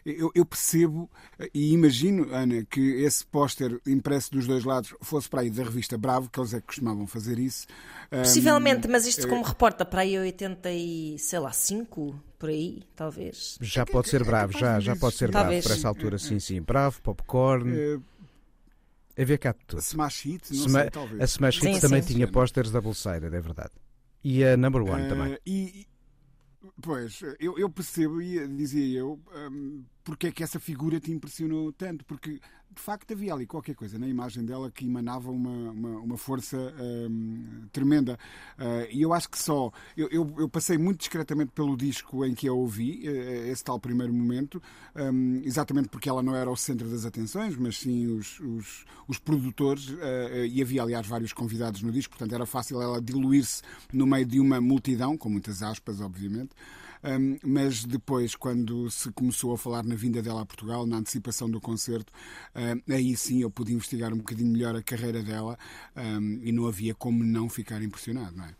Eu, 0.05 0.31
eu, 0.35 0.45
percebo 0.45 1.11
e 1.53 1.73
imagino, 1.73 2.33
Ana, 2.33 2.65
que 2.65 2.81
esse 3.03 3.27
póster 3.27 3.81
impresso 3.87 4.31
dos 4.33 4.47
dois 4.47 4.65
lados 4.65 4.95
fosse 5.03 5.29
para 5.29 5.43
aí 5.43 5.51
da 5.51 5.65
revista 5.65 5.99
Bravo, 5.99 6.31
que 6.31 6.39
eles 6.39 6.55
é 6.55 6.61
que 6.61 6.67
costumavam 6.67 7.07
fazer 7.07 7.39
isso. 7.39 7.67
Possivelmente, 8.11 8.89
mas 8.89 9.07
isto 9.07 9.29
como 9.29 9.43
reporta 9.43 9.85
para 9.85 10.03
aí 10.03 10.19
80 10.19 10.71
e 10.71 11.19
sei 11.19 11.39
lá, 11.39 11.53
5 11.53 12.15
por 12.39 12.49
aí, 12.49 12.83
talvez. 12.95 13.59
Já 13.61 13.85
pode 13.87 14.09
ser 14.09 14.23
é 14.23 14.25
bravo, 14.25 14.59
já, 14.59 14.81
já 14.81 14.97
pode 14.97 15.17
ser 15.17 15.31
bravo 15.31 15.49
para 15.63 15.75
essa 15.75 15.89
altura, 15.89 16.19
sim, 16.19 16.39
sim. 16.39 16.61
Bravo, 16.61 17.01
popcorn. 17.03 17.73
É... 17.77 19.21
Havia 19.21 19.39
cá 19.39 19.53
tudo. 19.53 19.81
Smash 19.81 20.25
Hit, 20.25 20.53
não 20.53 20.67
Sma 20.67 20.81
sei, 20.81 20.91
talvez. 20.91 21.21
A 21.21 21.25
Smash 21.25 21.59
Hit 21.61 21.81
também 21.81 22.03
sim. 22.03 22.15
tinha 22.15 22.27
posters 22.27 22.71
double-sided, 22.71 23.33
é 23.33 23.41
verdade. 23.41 23.73
E 24.23 24.45
a 24.45 24.57
Number 24.57 24.83
One 24.83 25.07
uh, 25.07 25.09
também. 25.09 25.39
E, 25.47 25.87
pois, 26.83 27.21
eu, 27.39 27.57
eu 27.59 27.71
percebo, 27.71 28.21
e 28.21 28.47
dizia 28.49 28.99
eu, 28.99 29.21
um, 29.51 29.85
porque 30.03 30.29
é 30.29 30.33
que 30.33 30.43
essa 30.43 30.59
figura 30.59 30.99
te 30.99 31.13
impressionou 31.13 31.73
tanto? 31.73 32.05
Porque 32.05 32.41
de 32.75 32.81
facto 32.81 33.13
havia 33.13 33.33
ali 33.33 33.47
qualquer 33.47 33.75
coisa 33.75 33.99
na 33.99 34.07
imagem 34.07 34.45
dela 34.45 34.71
que 34.71 34.85
emanava 34.85 35.31
uma, 35.31 35.71
uma, 35.71 35.89
uma 36.01 36.17
força 36.17 36.57
um, 36.57 37.67
tremenda. 37.73 38.19
Uh, 38.59 38.87
e 38.91 39.03
eu 39.03 39.13
acho 39.13 39.29
que 39.29 39.39
só. 39.39 39.73
Eu, 39.97 40.09
eu, 40.11 40.35
eu, 40.39 40.49
passei 40.49 40.77
muito 40.77 40.99
discretamente 40.99 41.53
pelo 41.53 41.77
disco 41.77 42.25
em 42.25 42.35
que 42.35 42.49
a 42.49 42.53
ouvi, 42.53 43.09
uh, 43.09 43.51
esse 43.51 43.63
tal 43.63 43.79
primeiro 43.79 44.13
momento, 44.13 44.63
um, 44.95 45.41
exatamente 45.45 45.89
porque 45.89 46.09
ela 46.09 46.23
não 46.23 46.35
era 46.35 46.51
o 46.51 46.57
centro 46.57 46.89
das 46.89 47.05
atenções, 47.05 47.57
mas 47.57 47.79
sim 47.79 48.07
os, 48.07 48.41
os, 48.41 48.85
os 49.09 49.19
produtores, 49.19 49.89
uh, 49.89 50.45
e 50.49 50.61
havia 50.61 50.83
aliás 50.83 51.07
vários 51.07 51.33
convidados 51.33 51.83
no 51.83 51.93
disco, 51.93 52.17
portanto 52.17 52.35
era 52.35 52.47
fácil 52.47 52.83
ela 52.83 53.01
diluir-se 53.01 53.63
no 53.93 54.07
meio 54.07 54.27
de 54.27 54.41
uma 54.41 54.61
multidão, 54.61 55.17
com 55.17 55.29
muitas 55.29 55.63
aspas, 55.63 56.01
obviamente. 56.01 56.51
Um, 57.05 57.37
mas 57.45 57.85
depois, 57.85 58.35
quando 58.35 58.91
se 58.91 59.13
começou 59.13 59.53
a 59.53 59.59
falar 59.59 59.85
na 59.85 59.95
vinda 59.95 60.23
dela 60.23 60.41
a 60.41 60.47
Portugal, 60.47 60.87
na 60.87 60.97
antecipação 60.97 61.51
do 61.51 61.61
concerto, 61.61 62.11
um, 62.57 62.93
aí 62.93 63.15
sim 63.15 63.43
eu 63.43 63.51
pude 63.51 63.75
investigar 63.75 64.13
um 64.13 64.19
bocadinho 64.19 64.51
melhor 64.51 64.75
a 64.75 64.83
carreira 64.83 65.23
dela 65.23 65.59
um, 65.95 66.41
e 66.43 66.51
não 66.51 66.67
havia 66.67 66.95
como 66.95 67.23
não 67.23 67.49
ficar 67.49 67.83
impressionado, 67.83 68.35
não 68.35 68.45
é? 68.45 68.55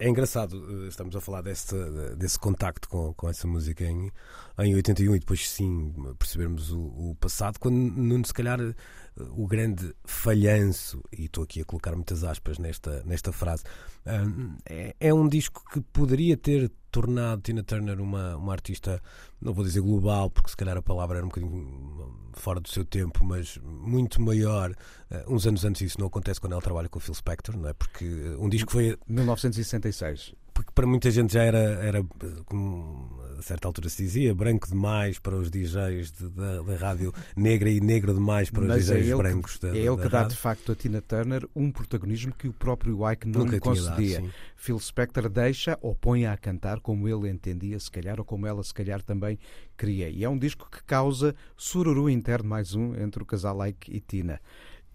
É 0.00 0.08
engraçado, 0.08 0.84
eh, 0.84 0.88
estamos 0.88 1.14
a 1.14 1.20
falar 1.20 1.40
desse, 1.42 1.72
desse 2.16 2.36
contacto 2.36 2.88
com, 2.88 3.14
com 3.14 3.28
essa 3.28 3.46
música 3.46 3.84
em, 3.84 4.10
em 4.58 4.74
81 4.74 5.14
e 5.14 5.18
depois 5.20 5.48
sim 5.48 5.94
percebermos 6.18 6.72
o, 6.72 6.80
o 6.80 7.16
passado, 7.20 7.60
quando 7.60 7.76
Nuno, 7.76 8.26
se 8.26 8.34
calhar, 8.34 8.60
eh, 8.60 8.74
o 9.16 9.46
grande 9.46 9.94
falhanço, 10.04 11.00
e 11.16 11.26
estou 11.26 11.44
aqui 11.44 11.60
a 11.60 11.64
colocar 11.64 11.94
muitas 11.94 12.24
aspas 12.24 12.58
nesta, 12.58 13.04
nesta 13.04 13.30
frase, 13.30 13.62
é, 14.66 14.96
é 14.98 15.14
um 15.14 15.28
disco 15.28 15.62
que 15.72 15.80
poderia 15.80 16.36
ter 16.36 16.72
tornado 16.94 17.42
Tina 17.42 17.64
Turner 17.64 18.00
uma, 18.00 18.36
uma 18.36 18.52
artista, 18.52 19.02
não 19.42 19.52
vou 19.52 19.64
dizer 19.64 19.80
global, 19.80 20.30
porque 20.30 20.50
se 20.50 20.56
calhar 20.56 20.76
a 20.76 20.82
palavra 20.82 21.16
era 21.16 21.26
um 21.26 21.28
bocadinho 21.28 22.14
fora 22.34 22.60
do 22.60 22.68
seu 22.68 22.84
tempo, 22.84 23.24
mas 23.24 23.58
muito 23.64 24.22
maior. 24.22 24.70
Uh, 25.10 25.34
uns 25.34 25.44
anos 25.44 25.64
antes 25.64 25.82
isso 25.82 25.98
não 25.98 26.06
acontece 26.06 26.40
quando 26.40 26.52
ela 26.52 26.62
trabalha 26.62 26.88
com 26.88 26.98
o 26.98 27.02
Phil 27.02 27.14
Spector, 27.14 27.56
não 27.56 27.68
é? 27.68 27.72
Porque 27.72 28.04
um 28.38 28.48
disco 28.48 28.70
foi. 28.70 28.96
1966 29.08 30.34
porque 30.54 30.70
para 30.72 30.86
muita 30.86 31.10
gente 31.10 31.34
já 31.34 31.42
era, 31.42 31.58
era 31.58 32.06
como 32.46 33.20
a 33.38 33.42
certa 33.42 33.68
altura 33.68 33.88
se 33.88 34.02
dizia, 34.02 34.34
branco 34.34 34.68
demais 34.68 35.18
para 35.18 35.36
os 35.36 35.50
DJs 35.50 36.12
de, 36.12 36.28
da, 36.30 36.62
da 36.62 36.76
rádio 36.76 37.12
negra 37.36 37.70
e 37.70 37.80
negro 37.80 38.14
demais 38.14 38.50
para 38.50 38.64
Mas 38.64 38.82
os 38.82 38.86
DJs 38.86 39.08
é 39.08 39.16
brancos 39.16 39.56
que, 39.56 39.66
da, 39.66 39.76
É 39.76 39.80
ele 39.80 39.96
que 39.96 40.08
dá 40.08 40.24
de 40.24 40.36
facto 40.36 40.72
a 40.72 40.74
Tina 40.74 41.00
Turner 41.00 41.48
um 41.54 41.70
protagonismo 41.70 42.32
que 42.32 42.48
o 42.48 42.52
próprio 42.52 43.10
Ike 43.10 43.28
não 43.28 43.46
lhe 43.46 43.60
concedia. 43.60 44.20
Dado, 44.20 44.32
Phil 44.56 44.78
Spector 44.78 45.28
deixa 45.28 45.78
ou 45.80 45.94
põe 45.94 46.26
a 46.26 46.36
cantar 46.36 46.80
como 46.80 47.08
ele 47.08 47.28
entendia, 47.28 47.78
se 47.78 47.90
calhar, 47.90 48.18
ou 48.18 48.24
como 48.24 48.46
ela 48.46 48.62
se 48.62 48.72
calhar 48.72 49.02
também 49.02 49.38
queria. 49.76 50.08
E 50.08 50.24
é 50.24 50.28
um 50.28 50.38
disco 50.38 50.68
que 50.70 50.82
causa 50.84 51.34
sururu 51.56 52.08
interno 52.08 52.48
mais 52.48 52.74
um 52.74 52.94
entre 52.94 53.22
o 53.22 53.26
casal 53.26 53.66
Ike 53.66 53.94
e 53.94 54.00
Tina. 54.00 54.40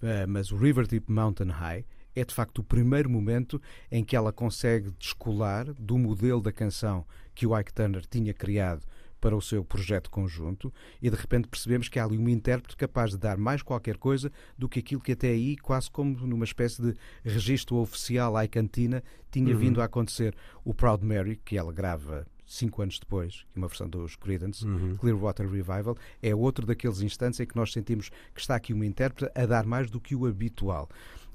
Uh, 0.01 0.27
mas 0.27 0.51
o 0.51 0.58
River 0.58 0.88
Deep 0.88 1.12
Mountain 1.12 1.50
High 1.50 1.86
é 2.15 2.25
de 2.25 2.34
facto 2.34 2.60
o 2.60 2.63
primeiro 2.63 3.10
momento 3.10 3.62
em 3.91 4.03
que 4.03 4.15
ela 4.15 4.31
consegue 4.31 4.91
descolar 4.98 5.65
do 5.74 5.98
modelo 5.98 6.41
da 6.41 6.51
canção 6.51 7.05
que 7.39 7.48
o 7.48 7.58
Ike 7.58 7.72
Turner 7.72 8.05
tinha 8.05 8.34
criado 8.34 8.86
para 9.22 9.34
o 9.34 9.41
seu 9.41 9.63
projeto 9.63 10.12
conjunto 10.12 10.74
e 11.01 11.10
de 11.10 11.15
repente 11.15 11.48
percebemos 11.48 11.88
que 11.88 11.98
há 11.98 12.03
ali 12.03 12.17
um 12.17 12.27
intérprete 12.27 12.75
capaz 12.75 13.12
de 13.12 13.17
dar 13.17 13.38
mais 13.38 13.62
qualquer 13.62 13.96
coisa 13.96 14.29
do 14.58 14.67
que 14.67 14.79
aquilo 14.79 15.00
que 15.00 15.13
até 15.13 15.29
aí, 15.29 15.55
quase 15.55 15.89
como 15.89 16.27
numa 16.27 16.43
espécie 16.43 16.81
de 16.81 16.93
registro 17.24 17.77
oficial 17.77 18.36
à 18.36 18.46
cantina, 18.46 19.01
tinha 19.31 19.53
uhum. 19.53 19.58
vindo 19.58 19.81
a 19.81 19.86
acontecer. 19.86 20.36
O 20.65 20.74
Proud 20.74 21.01
Mary, 21.05 21.38
que 21.38 21.58
ela 21.58 21.72
grava 21.72 22.27
cinco 22.46 22.81
anos 22.81 23.00
depois, 23.00 23.46
uma 23.55 23.69
versão 23.69 23.88
dos 23.88 24.17
Creedence, 24.17 24.65
uhum. 24.65 24.98
Clearwater 24.98 25.50
Revival, 25.50 25.96
é 26.22 26.36
outro 26.36 26.65
daqueles 26.65 27.00
instantes 27.00 27.39
em 27.39 27.46
que 27.46 27.55
nós 27.55 27.72
sentimos 27.72 28.10
que 28.36 28.41
está 28.41 28.55
aqui 28.55 28.74
uma 28.74 28.86
intérprete 28.86 29.31
a 29.34 29.46
dar 29.46 29.65
mais 29.65 29.89
do 29.89 30.01
que 30.01 30.13
o 30.13 30.25
habitual 30.25 30.89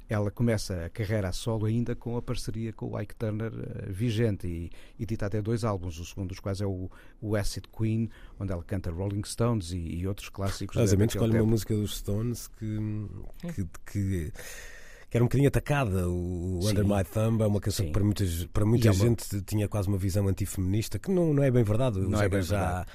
ela 0.08 0.30
começa 0.30 0.84
a 0.84 0.90
carreira 0.90 1.28
a 1.28 1.32
solo 1.32 1.66
ainda 1.66 1.94
com 1.94 2.16
a 2.16 2.22
parceria 2.22 2.72
com 2.72 2.90
o 2.90 3.00
Ike 3.00 3.14
Turner 3.14 3.52
uh, 3.52 3.92
vigente 3.92 4.46
e, 4.46 4.70
edita 5.02 5.26
até 5.26 5.40
dois 5.40 5.64
álbuns, 5.64 5.98
o 5.98 6.04
segundo 6.04 6.28
dos 6.28 6.40
quais 6.40 6.60
é 6.60 6.66
o, 6.66 6.90
o 7.20 7.36
Acid 7.36 7.64
Queen, 7.76 8.10
onde 8.38 8.52
ela 8.52 8.62
canta 8.62 8.90
Rolling 8.90 9.24
Stones 9.24 9.72
e, 9.72 9.78
e 9.78 10.06
outros 10.06 10.28
clássicos. 10.28 10.76
Basicamente 10.76 11.10
escolhe 11.10 11.38
uma 11.38 11.46
música 11.46 11.74
dos 11.74 11.96
Stones 11.96 12.48
que, 12.48 12.78
que, 13.54 13.66
que 13.86 14.32
que 15.14 15.18
era 15.18 15.22
um 15.22 15.28
bocadinho 15.28 15.46
atacada. 15.46 16.08
O 16.08 16.58
Sim. 16.60 16.70
Under 16.70 16.84
My 16.84 17.04
Thumb 17.04 17.40
é 17.40 17.46
uma 17.46 17.60
canção 17.60 17.84
Sim. 17.84 17.86
que 17.86 17.92
para, 17.92 18.02
muitas, 18.02 18.46
para 18.46 18.66
muita 18.66 18.88
é 18.88 18.92
gente 18.92 19.32
uma... 19.32 19.42
tinha 19.42 19.68
quase 19.68 19.86
uma 19.86 19.96
visão 19.96 20.26
antifeminista, 20.26 20.98
que 20.98 21.08
não, 21.08 21.32
não 21.32 21.44
é 21.44 21.52
bem 21.52 21.62
verdade. 21.62 22.00
Não 22.00 22.20
é 22.20 22.28
bem 22.28 22.42
já, 22.42 22.58
verdade. 22.58 22.90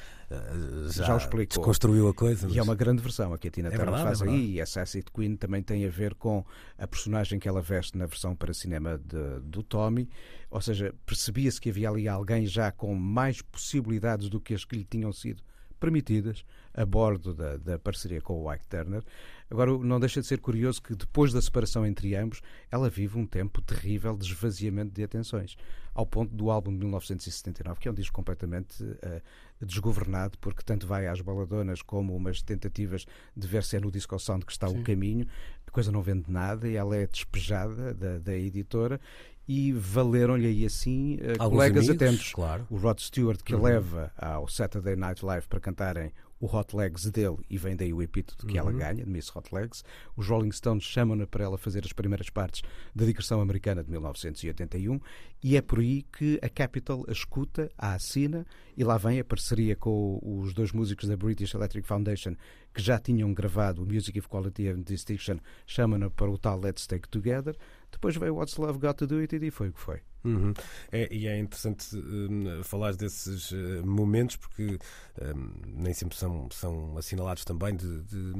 Já, 0.91 1.05
já 1.05 1.13
o 1.13 1.17
explicou. 1.17 1.57
desconstruiu 1.57 2.07
a 2.07 2.13
coisa. 2.13 2.47
Mas... 2.47 2.55
E 2.55 2.59
é 2.59 2.63
uma 2.63 2.75
grande 2.75 3.01
versão 3.01 3.33
aqui 3.33 3.47
a 3.47 3.51
Tina 3.51 3.69
é 3.69 3.71
Turner 3.71 3.87
verdade, 3.87 4.03
faz 4.03 4.21
é 4.21 4.29
aí. 4.29 4.51
E 4.51 4.59
essa 4.59 4.81
Acid 4.81 5.05
Queen 5.13 5.35
também 5.35 5.63
tem 5.63 5.85
a 5.85 5.89
ver 5.89 6.13
com 6.13 6.45
a 6.77 6.87
personagem 6.87 7.39
que 7.39 7.47
ela 7.47 7.61
veste 7.61 7.97
na 7.97 8.05
versão 8.05 8.35
para 8.35 8.53
cinema 8.53 8.97
de, 8.97 9.39
do 9.41 9.63
Tommy. 9.63 10.07
Ou 10.51 10.61
seja, 10.61 10.93
percebia-se 11.05 11.59
que 11.59 11.69
havia 11.69 11.89
ali 11.89 12.07
alguém 12.07 12.45
já 12.45 12.71
com 12.71 12.93
mais 12.93 13.41
possibilidades 13.41 14.29
do 14.29 14.39
que 14.39 14.53
as 14.53 14.63
que 14.63 14.75
lhe 14.75 14.85
tinham 14.85 15.11
sido 15.11 15.41
permitidas 15.79 16.43
a 16.73 16.85
bordo 16.85 17.33
da, 17.33 17.57
da 17.57 17.79
parceria 17.79 18.21
com 18.21 18.43
o 18.43 18.53
Ike 18.53 18.67
Turner. 18.67 19.03
Agora, 19.49 19.77
não 19.77 19.99
deixa 19.99 20.21
de 20.21 20.27
ser 20.27 20.39
curioso 20.39 20.81
que 20.81 20.95
depois 20.95 21.33
da 21.33 21.41
separação 21.41 21.85
entre 21.85 22.15
ambos, 22.15 22.41
ela 22.71 22.89
vive 22.89 23.17
um 23.17 23.25
tempo 23.25 23.61
terrível 23.61 24.15
de 24.15 24.25
esvaziamento 24.25 24.93
de 24.93 25.03
atenções, 25.03 25.57
ao 25.93 26.05
ponto 26.05 26.33
do 26.35 26.51
álbum 26.51 26.71
de 26.71 26.77
1979, 26.77 27.79
que 27.79 27.87
é 27.87 27.91
um 27.91 27.93
disco 27.93 28.13
completamente 28.13 28.83
uh, 28.83 29.21
desgovernado, 29.59 30.37
porque 30.39 30.61
tanto 30.63 30.85
vai 30.85 31.07
às 31.07 31.19
baladonas 31.19 31.81
como 31.81 32.15
umas 32.15 32.41
tentativas 32.41 33.05
de 33.35 33.47
ver 33.47 33.63
se 33.63 33.75
é 33.75 33.79
no 33.79 33.91
Disco 33.91 34.17
Sound 34.19 34.45
que 34.45 34.51
está 34.51 34.67
Sim. 34.67 34.79
o 34.79 34.83
caminho, 34.83 35.25
a 35.65 35.71
coisa 35.71 35.91
não 35.91 36.01
vende 36.01 36.31
nada 36.31 36.67
e 36.67 36.75
ela 36.75 36.95
é 36.95 37.07
despejada 37.07 37.93
da, 37.93 38.19
da 38.19 38.35
editora 38.35 38.99
e 39.47 39.73
valeram-lhe 39.73 40.45
aí 40.45 40.63
assim 40.63 41.15
uh, 41.15 41.49
colegas 41.49 41.89
amigos, 41.89 42.03
atentos. 42.03 42.33
Claro. 42.33 42.67
O 42.69 42.77
Rod 42.77 42.99
Stewart, 42.99 43.41
que 43.41 43.55
uhum. 43.55 43.63
leva 43.63 44.11
ao 44.15 44.47
Saturday 44.47 44.95
Night 44.95 45.25
Live 45.25 45.47
para 45.47 45.59
cantarem 45.59 46.11
o 46.39 46.45
Hot 46.45 46.75
Legs 46.75 47.09
dele, 47.11 47.37
e 47.49 47.57
vem 47.57 47.75
daí 47.75 47.93
o 47.93 48.01
epíteto 48.01 48.45
que 48.45 48.53
uhum. 48.53 48.59
ela 48.59 48.71
ganha, 48.71 49.03
de 49.03 49.09
Miss 49.09 49.35
Hot 49.35 49.53
Legs. 49.53 49.83
Os 50.15 50.27
Rolling 50.27 50.51
Stones 50.51 50.83
chamam-na 50.83 51.27
para 51.27 51.43
ela 51.43 51.57
fazer 51.57 51.83
as 51.83 51.91
primeiras 51.91 52.29
partes 52.29 52.61
da 52.95 53.05
digressão 53.05 53.41
americana 53.41 53.83
de 53.83 53.91
1981, 53.91 54.99
e 55.43 55.57
é 55.57 55.61
por 55.61 55.79
aí 55.79 56.03
que 56.03 56.39
a 56.41 56.49
Capitol 56.49 57.05
a 57.07 57.11
escuta, 57.11 57.71
a 57.77 57.93
assina, 57.93 58.45
e 58.77 58.83
lá 58.83 58.97
vem 58.97 59.19
a 59.19 59.23
parceria 59.23 59.75
com 59.75 60.19
os 60.21 60.53
dois 60.53 60.71
músicos 60.71 61.09
da 61.09 61.17
British 61.17 61.53
Electric 61.53 61.85
Foundation, 61.87 62.35
que 62.73 62.81
já 62.81 62.97
tinham 62.97 63.33
gravado 63.33 63.83
o 63.83 63.85
Music 63.85 64.17
of 64.19 64.29
Quality 64.29 64.69
and 64.69 64.81
Distinction, 64.81 65.37
chamam-na 65.65 66.09
para 66.09 66.29
o 66.29 66.37
tal 66.37 66.59
Let's 66.59 66.87
Take 66.87 67.09
Together. 67.09 67.57
Depois 67.91 68.15
veio 68.15 68.35
What's 68.35 68.57
Love 68.57 68.79
Got 68.79 68.93
to 68.93 69.07
Do 69.07 69.19
It 69.19 69.35
e 69.35 69.51
foi 69.51 69.69
o 69.69 69.73
que 69.73 69.79
foi. 69.79 70.01
Uhum. 70.23 70.53
É, 70.91 71.13
e 71.13 71.27
é 71.27 71.39
interessante 71.39 71.95
um, 71.95 72.61
falar 72.61 72.93
desses 72.93 73.51
uh, 73.51 73.85
momentos 73.85 74.35
porque 74.35 74.77
um, 75.21 75.51
nem 75.65 75.93
sempre 75.93 76.17
são, 76.17 76.49
são 76.51 76.97
assinalados 76.97 77.45
também 77.45 77.73
de, 77.75 78.01
de, 78.03 78.33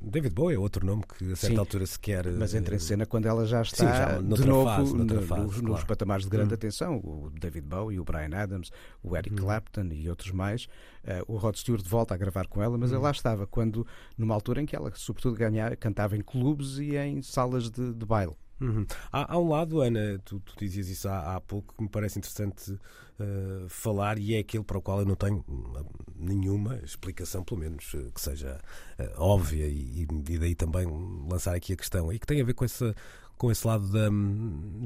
David 0.00 0.32
Bowie 0.32 0.54
é 0.54 0.58
outro 0.58 0.86
nome 0.86 1.02
que 1.02 1.32
a 1.32 1.36
certa 1.36 1.54
Sim, 1.54 1.58
altura 1.58 1.86
se 1.86 1.98
quer 1.98 2.24
mas 2.34 2.54
entra 2.54 2.76
em 2.76 2.78
cena 2.78 3.04
quando 3.04 3.26
ela 3.26 3.44
já 3.46 3.62
está 3.62 3.76
Sim, 3.76 3.84
já 3.84 4.36
de 4.36 4.46
novo 4.46 4.64
fase, 4.64 4.94
no, 4.94 5.22
fase, 5.22 5.42
nos, 5.42 5.54
claro. 5.54 5.72
nos, 5.72 5.84
patamares 5.84 6.24
de 6.24 6.30
grande 6.30 6.50
uhum. 6.50 6.54
atenção 6.54 6.96
o 6.98 7.30
David 7.30 7.66
Bowie, 7.66 7.98
o 7.98 8.04
Brian 8.04 8.36
Adams 8.36 8.70
o 9.02 9.16
Eric 9.16 9.34
uhum. 9.34 9.40
Clapton 9.40 9.88
e 9.90 10.08
outros 10.08 10.30
mais 10.30 10.66
uh, 11.02 11.24
o 11.26 11.36
Rod 11.36 11.56
Stewart 11.56 11.84
volta 11.84 12.14
a 12.14 12.16
gravar 12.16 12.46
com 12.46 12.62
ela 12.62 12.78
mas 12.78 12.90
uhum. 12.90 12.98
ela 12.98 13.04
lá 13.06 13.10
estava 13.10 13.44
quando 13.44 13.84
numa 14.16 14.34
altura 14.34 14.62
em 14.62 14.66
que 14.66 14.76
ela 14.76 14.92
sobretudo 14.94 15.34
ganhava, 15.34 15.74
cantava 15.74 16.16
em 16.16 16.20
clubes 16.20 16.78
e 16.78 16.96
em 16.96 17.22
salas 17.22 17.68
de, 17.70 17.92
de 17.92 18.06
baile 18.06 18.36
Uhum. 18.60 18.84
Há, 19.12 19.34
há, 19.34 19.38
um 19.38 19.48
lado, 19.48 19.80
Ana, 19.80 20.20
tu, 20.24 20.40
tu 20.40 20.56
dizias 20.58 20.88
isso 20.88 21.08
há, 21.08 21.36
há, 21.36 21.40
pouco, 21.40 21.74
que 21.74 21.82
me 21.82 21.88
parece 21.88 22.18
interessante 22.18 22.72
uh, 22.72 23.68
falar 23.68 24.18
e 24.18 24.34
é 24.34 24.40
aquele 24.40 24.64
para 24.64 24.78
o 24.78 24.82
qual 24.82 24.98
eu 25.00 25.06
não 25.06 25.14
tenho 25.14 25.44
hum, 25.48 25.72
nenhuma 26.16 26.76
explicação, 26.76 27.44
pelo 27.44 27.60
menos 27.60 27.94
uh, 27.94 28.10
que 28.12 28.20
seja 28.20 28.60
uh, 28.98 29.22
óbvia, 29.22 29.66
e, 29.66 30.02
e, 30.02 30.38
daí 30.38 30.54
também 30.54 30.86
lançar 31.30 31.54
aqui 31.54 31.72
a 31.72 31.76
questão, 31.76 32.12
e 32.12 32.18
que 32.18 32.26
tem 32.26 32.40
a 32.40 32.44
ver 32.44 32.54
com 32.54 32.64
essa. 32.64 32.94
Com 33.38 33.50
esse 33.50 33.66
lado 33.66 33.86
da, 33.88 34.08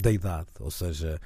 da 0.01 0.13
idade, 0.13 0.49
ou 0.61 0.71
seja, 0.71 1.19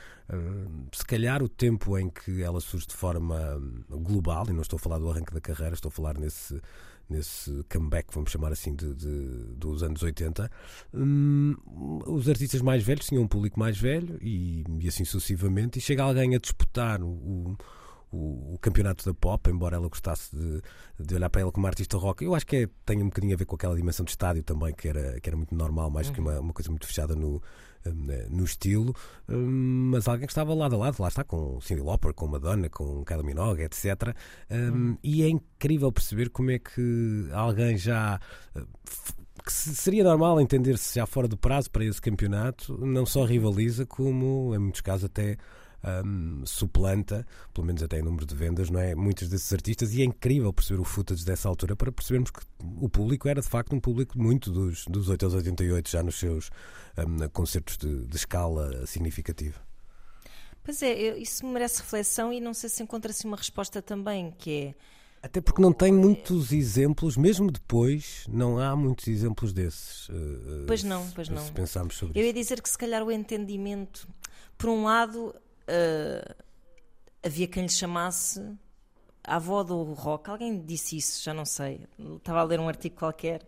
se 0.92 1.04
calhar 1.04 1.42
o 1.42 1.49
tempo 1.49 1.99
em 1.99 2.09
que 2.09 2.40
ela 2.40 2.61
surge 2.61 2.87
de 2.87 2.95
forma 2.95 3.61
global, 3.90 4.47
e 4.49 4.52
não 4.52 4.62
estou 4.62 4.76
a 4.76 4.80
falar 4.80 4.99
do 4.99 5.11
arranque 5.11 5.35
da 5.35 5.40
carreira, 5.40 5.75
estou 5.75 5.88
a 5.88 5.92
falar 5.92 6.16
nesse, 6.16 6.61
nesse 7.09 7.64
comeback, 7.68 8.12
vamos 8.12 8.30
chamar 8.30 8.52
assim, 8.52 8.75
de, 8.75 8.95
de 8.95 9.54
dos 9.56 9.83
anos 9.83 10.02
80, 10.02 10.50
hum, 10.95 11.54
os 12.06 12.28
artistas 12.28 12.62
mais 12.62 12.83
velhos 12.83 13.06
tinham 13.06 13.23
um 13.23 13.28
público 13.28 13.59
mais 13.59 13.78
velho 13.78 14.18
e, 14.21 14.64
e 14.80 14.88
assim 14.88 15.04
sucessivamente, 15.04 15.78
e 15.78 15.83
chega 15.83 16.02
alguém 16.02 16.35
a 16.35 16.38
disputar 16.38 17.02
o, 17.02 17.09
o, 17.09 17.56
o, 18.16 18.58
campeonato 18.58 19.04
da 19.04 19.14
pop, 19.14 19.50
embora 19.50 19.76
ela 19.76 19.88
gostasse 19.88 20.35
de, 20.35 20.62
de, 20.99 21.14
olhar 21.14 21.30
para 21.30 21.42
ela 21.42 21.52
como 21.52 21.66
artista 21.66 21.96
rock. 21.96 22.25
Eu 22.25 22.35
acho 22.35 22.46
que 22.46 22.56
é, 22.56 22.68
tem 22.85 23.02
um 23.02 23.06
bocadinho 23.06 23.35
a 23.35 23.37
ver 23.37 23.44
com 23.44 23.56
aquela 23.56 23.76
dimensão 23.76 24.04
de 24.04 24.11
estádio 24.11 24.42
também, 24.42 24.75
que 24.75 24.88
era, 24.88 25.20
que 25.20 25.28
era 25.28 25.37
muito 25.37 25.54
normal, 25.54 25.90
mais 25.90 26.08
uhum. 26.08 26.14
que 26.14 26.20
uma, 26.20 26.40
uma 26.40 26.52
coisa 26.52 26.70
muito 26.70 26.87
fechada 26.87 27.14
no, 27.14 27.42
eh, 27.87 28.26
no 28.30 28.44
estilo, 28.44 28.94
eh, 29.28 29.35
mas 29.35 30.08
alguém 30.08 30.26
que 30.26 30.32
estava 30.32 30.52
lado 30.54 30.75
a 30.75 30.78
lado, 30.78 31.00
lá 31.00 31.08
está, 31.08 31.23
com 31.23 31.61
Cindy 31.61 31.82
Lauper, 31.82 32.12
com 32.12 32.26
Madonna, 32.26 32.68
com 32.68 33.04
Kylie 33.04 33.25
Minogue, 33.25 33.62
etc. 33.62 34.14
Hum. 34.50 34.96
E 35.02 35.23
é 35.23 35.28
incrível 35.28 35.92
perceber 35.92 36.30
como 36.30 36.50
é 36.50 36.58
que 36.58 37.28
alguém 37.32 37.76
já 37.76 38.18
eh, 38.54 38.62
que 39.44 39.52
seria 39.52 40.02
normal 40.02 40.40
entender-se 40.40 40.96
já 40.96 41.06
fora 41.06 41.28
do 41.28 41.37
prazo 41.37 41.70
para 41.70 41.85
esse 41.85 42.00
campeonato, 42.00 42.76
não 42.85 43.06
só 43.06 43.25
rivaliza, 43.25 43.87
como 43.87 44.52
em 44.54 44.58
muitos 44.58 44.80
casos 44.80 45.04
até 45.04 45.37
um, 46.04 46.44
suplanta, 46.44 47.26
pelo 47.54 47.66
menos 47.66 47.82
até 47.82 47.98
em 47.98 48.02
número 48.02 48.26
de 48.26 48.34
vendas, 48.34 48.70
não 48.70 48.80
é? 48.80 48.94
Muitos 48.94 49.28
desses 49.28 49.52
artistas, 49.52 49.94
e 49.94 50.02
é 50.02 50.04
incrível 50.04 50.52
perceber 50.52 50.80
o 50.80 50.84
footage 50.84 51.24
dessa 51.24 51.48
altura 51.48 51.76
para 51.76 51.92
percebermos 51.92 52.30
que 52.30 52.40
o 52.80 52.88
público 52.88 53.28
era 53.28 53.40
de 53.40 53.48
facto 53.48 53.74
um 53.74 53.80
público 53.80 54.18
muito 54.18 54.50
dos, 54.50 54.84
dos 54.86 55.08
8 55.08 55.24
aos 55.24 55.34
88, 55.34 55.90
já 55.90 56.02
nos 56.02 56.18
seus 56.18 56.50
um, 56.98 57.28
concertos 57.28 57.76
de, 57.76 58.06
de 58.06 58.16
escala 58.16 58.86
significativa. 58.86 59.60
Pois 60.62 60.82
é, 60.82 61.16
isso 61.16 61.46
merece 61.46 61.80
reflexão 61.80 62.32
e 62.32 62.40
não 62.40 62.52
sei 62.52 62.68
se 62.68 62.82
encontra-se 62.82 63.24
uma 63.24 63.36
resposta 63.36 63.80
também, 63.80 64.32
que 64.36 64.50
é. 64.50 64.74
Até 65.22 65.40
porque 65.40 65.62
não 65.62 65.72
tem 65.72 65.92
muitos 65.92 66.52
exemplos, 66.52 67.16
mesmo 67.16 67.50
depois, 67.50 68.24
não 68.28 68.58
há 68.58 68.74
muitos 68.76 69.08
exemplos 69.08 69.52
desses. 69.52 70.08
Uh, 70.08 70.64
pois 70.66 70.82
não, 70.82 71.08
pois 71.10 71.28
não. 71.28 71.44
Se 71.44 71.52
pensarmos 71.52 71.96
sobre 71.96 72.18
Eu 72.18 72.22
isso. 72.22 72.26
ia 72.28 72.42
dizer 72.42 72.60
que 72.60 72.68
se 72.68 72.76
calhar 72.76 73.02
o 73.02 73.10
entendimento, 73.10 74.08
por 74.58 74.70
um 74.70 74.84
lado, 74.84 75.34
uh, 75.68 76.44
havia 77.23 77.46
quem 77.49 77.64
lhe 77.64 77.68
chamasse 77.68 78.40
a 79.25 79.37
avó 79.37 79.62
do 79.62 79.82
rock. 79.92 80.30
Alguém 80.30 80.61
disse 80.64 80.96
isso, 80.96 81.23
já 81.23 81.35
não 81.35 81.44
sei. 81.44 81.87
Estava 82.16 82.40
a 82.40 82.44
ler 82.44 82.61
um 82.61 82.68
artigo 82.68 82.96
qualquer 82.96 83.46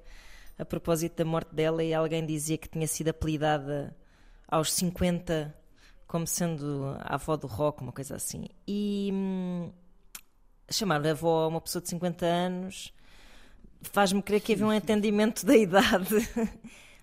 a 0.59 0.65
propósito 0.65 1.17
da 1.17 1.25
morte 1.25 1.55
dela 1.55 1.85
e 1.85 1.95
alguém 1.95 2.27
dizia 2.27 2.59
que 2.59 2.69
tinha 2.69 2.87
sido 2.87 3.09
apelidada 3.09 3.97
aos 4.49 4.73
50 4.73 5.55
como 6.07 6.27
sendo 6.27 6.97
a 7.01 7.15
avó 7.15 7.37
do 7.37 7.47
rock, 7.47 7.83
uma 7.83 7.93
coisa 7.93 8.17
assim. 8.17 8.47
E 8.67 9.11
hum, 9.13 9.71
chamar 10.71 11.07
a 11.07 11.11
avó 11.11 11.45
a 11.45 11.49
uma 11.49 11.61
pessoa 11.61 11.83
de 11.83 11.89
50 11.91 12.27
anos 12.27 12.93
faz-me 13.83 14.23
crer 14.23 14.41
que 14.41 14.53
havia 14.53 14.67
um 14.67 14.73
entendimento 14.73 15.47
da 15.47 15.55
idade 15.57 16.17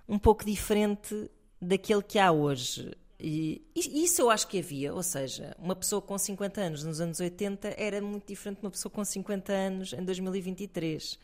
um 0.07 0.19
pouco 0.19 0.45
diferente 0.45 1.29
daquele 1.62 2.01
que 2.01 2.19
há 2.19 2.31
hoje. 2.31 2.91
E, 3.19 3.62
isso 3.75 4.22
eu 4.22 4.29
acho 4.29 4.48
que 4.48 4.60
havia, 4.60 4.93
ou 4.93 5.01
seja, 5.01 5.55
uma 5.57 5.75
pessoa 5.75 6.01
com 6.01 6.17
50 6.17 6.62
anos 6.62 6.84
nos 6.84 7.00
anos 7.00 7.19
80 7.19 7.74
era 7.77 8.01
muito 8.01 8.27
diferente 8.27 8.60
de 8.60 8.65
uma 8.65 8.72
pessoa 8.72 8.91
com 8.91 9.03
50 9.03 9.53
anos 9.53 9.93
em 9.93 10.03
2023. 10.03 11.13
Uh, 11.13 11.17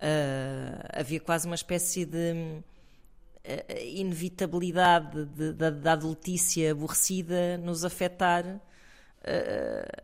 ah, 0.00 1.00
havia 1.00 1.18
quase 1.18 1.46
uma 1.46 1.54
espécie 1.54 2.04
de 2.04 2.32
uh, 2.32 3.82
inevitabilidade 3.82 5.24
da 5.54 5.92
adultícia 5.92 6.70
aborrecida 6.70 7.58
nos 7.58 7.84
afetar 7.84 8.44
uh, 8.46 8.60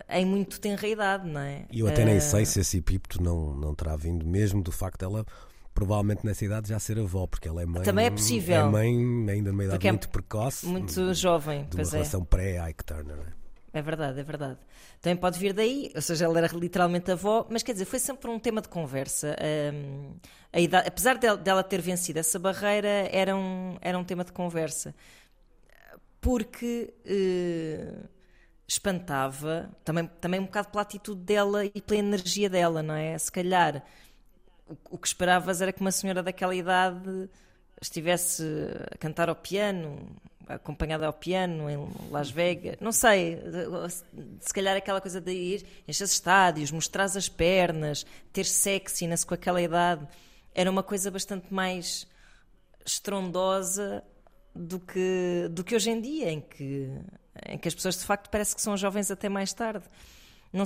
em 0.09 0.25
muito 0.25 0.59
tenra 0.59 0.89
idade, 0.89 1.29
não 1.29 1.41
é? 1.41 1.67
E 1.71 1.81
eu 1.81 1.87
até 1.87 2.05
nem 2.05 2.19
sei 2.19 2.45
se 2.45 2.59
esse 2.59 2.79
epípeto 2.79 3.23
não, 3.23 3.55
não 3.55 3.75
terá 3.75 3.97
vindo 3.97 4.27
mesmo 4.27 4.61
do 4.61 4.73
facto 4.73 5.01
dela 5.01 5.25
provavelmente 5.75 6.25
nessa 6.25 6.45
idade 6.45 6.69
já 6.69 6.79
ser 6.79 6.99
avó, 6.99 7.27
porque 7.27 7.49
ela 7.49 7.63
é 7.63 7.67
mãe. 7.67 7.83
Também 7.83 8.07
é 8.07 8.11
possível. 8.11 8.57
É 8.57 8.65
mãe 8.65 8.89
ainda 9.31 9.51
numa 9.51 9.65
idade 9.65 9.87
é 9.87 9.93
muito 9.93 10.09
precoce. 10.09 10.67
Muito 10.67 11.15
jovem. 11.15 11.65
De 11.65 11.77
uma 11.77 11.83
é. 11.83 11.91
relação 11.91 12.23
é. 12.23 12.25
pré-Ike 12.25 12.85
Turner. 12.85 13.19
É? 13.73 13.79
é 13.79 13.83
verdade, 13.83 14.21
é 14.21 14.23
verdade. 14.23 14.59
Também 15.01 15.17
pode 15.17 15.39
vir 15.39 15.53
daí, 15.53 15.91
ou 15.95 16.03
seja, 16.03 16.27
ela 16.27 16.39
era 16.39 16.49
literalmente 16.55 17.11
avó, 17.11 17.47
mas 17.51 17.63
quer 17.63 17.73
dizer, 17.73 17.87
foi 17.87 17.99
sempre 17.99 18.31
um 18.31 18.39
tema 18.39 18.61
de 18.61 18.69
conversa. 18.69 19.37
Um, 19.75 20.15
a 20.53 20.61
idade, 20.61 20.89
apesar 20.89 21.19
dela 21.19 21.63
ter 21.63 21.81
vencido 21.81 22.19
essa 22.19 22.39
barreira, 22.39 23.09
era 23.11 23.35
um, 23.35 23.77
era 23.81 23.99
um 23.99 24.05
tema 24.05 24.25
de 24.25 24.33
conversa. 24.33 24.95
Porque 26.21 26.95
uh, 27.05 28.09
espantava, 28.69 29.71
também, 29.85 30.09
também 30.21 30.39
um 30.39 30.45
bocado 30.45 30.69
pela 30.69 30.83
atitude 30.83 31.21
dela 31.21 31.65
e 31.65 31.81
pela 31.81 31.99
energia 31.99 32.49
dela, 32.49 32.83
não 32.83 32.95
é? 32.95 33.19
Se 33.19 33.33
calhar 33.33 33.83
o, 34.91 34.99
que 34.99 35.07
esperavas 35.07 35.61
era 35.61 35.73
que 35.73 35.81
uma 35.81 35.93
senhora 35.93 36.23
daquela 36.23 36.55
idade 36.55 37.29
estivesse 37.81 38.45
a 38.93 38.99
cantar 38.99 39.29
ao 39.29 39.37
piano, 39.37 39.99
acompanhada 40.47 41.07
ao 41.07 41.13
piano 41.13 41.69
em 41.69 41.79
Las 42.11 42.31
Vegas, 42.31 42.77
não 42.81 42.93
sei, 42.93 43.39
se 44.41 44.53
calhar 44.53 44.77
aquela 44.77 45.01
coisa 45.01 45.21
de 45.21 45.33
ir 45.33 45.67
encher 45.87 46.05
estádios, 46.05 46.71
mostrar 46.71 47.05
as 47.05 47.29
pernas, 47.29 48.07
ter 48.33 48.45
sexiness 48.45 49.25
com 49.25 49.35
aquela 49.35 49.61
idade, 49.61 50.07
era 50.55 50.71
uma 50.71 50.83
coisa 50.83 51.11
bastante 51.11 51.53
mais 51.53 52.07
estrondosa 52.85 54.05
do 54.55 54.79
que, 54.79 55.49
do 55.51 55.65
que 55.65 55.75
hoje 55.75 55.91
em 55.91 56.01
dia, 56.01 56.31
em 56.31 56.41
que, 56.41 56.91
em 57.47 57.59
que 57.59 57.69
as 57.69 57.75
pessoas 57.75 57.99
de 57.99 58.05
facto 58.05 58.29
parece 58.31 58.55
que 58.55 58.61
são 58.61 58.77
jovens 58.77 59.11
até 59.11 59.29
mais 59.29 59.53
tarde. 59.53 59.85
Não, 60.53 60.65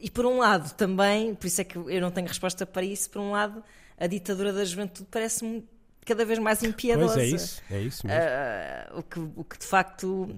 e 0.00 0.10
por 0.10 0.26
um 0.26 0.38
lado 0.38 0.74
também, 0.74 1.34
por 1.34 1.46
isso 1.46 1.60
é 1.60 1.64
que 1.64 1.76
eu 1.76 2.00
não 2.00 2.10
tenho 2.10 2.28
resposta 2.28 2.66
para 2.66 2.84
isso, 2.84 3.08
por 3.08 3.20
um 3.20 3.30
lado 3.30 3.64
a 3.98 4.06
ditadura 4.06 4.52
da 4.52 4.64
juventude 4.64 5.08
parece-me 5.10 5.64
cada 6.04 6.24
vez 6.24 6.38
mais 6.38 6.62
impiedosa. 6.62 7.14
Pois 7.14 7.32
é 7.32 7.36
isso, 7.36 7.62
é 7.70 7.80
isso 7.80 8.06
mesmo. 8.06 8.22
Uh, 8.22 8.98
o, 8.98 9.02
que, 9.02 9.18
o 9.36 9.44
que 9.44 9.58
de 9.58 9.66
facto 9.66 10.28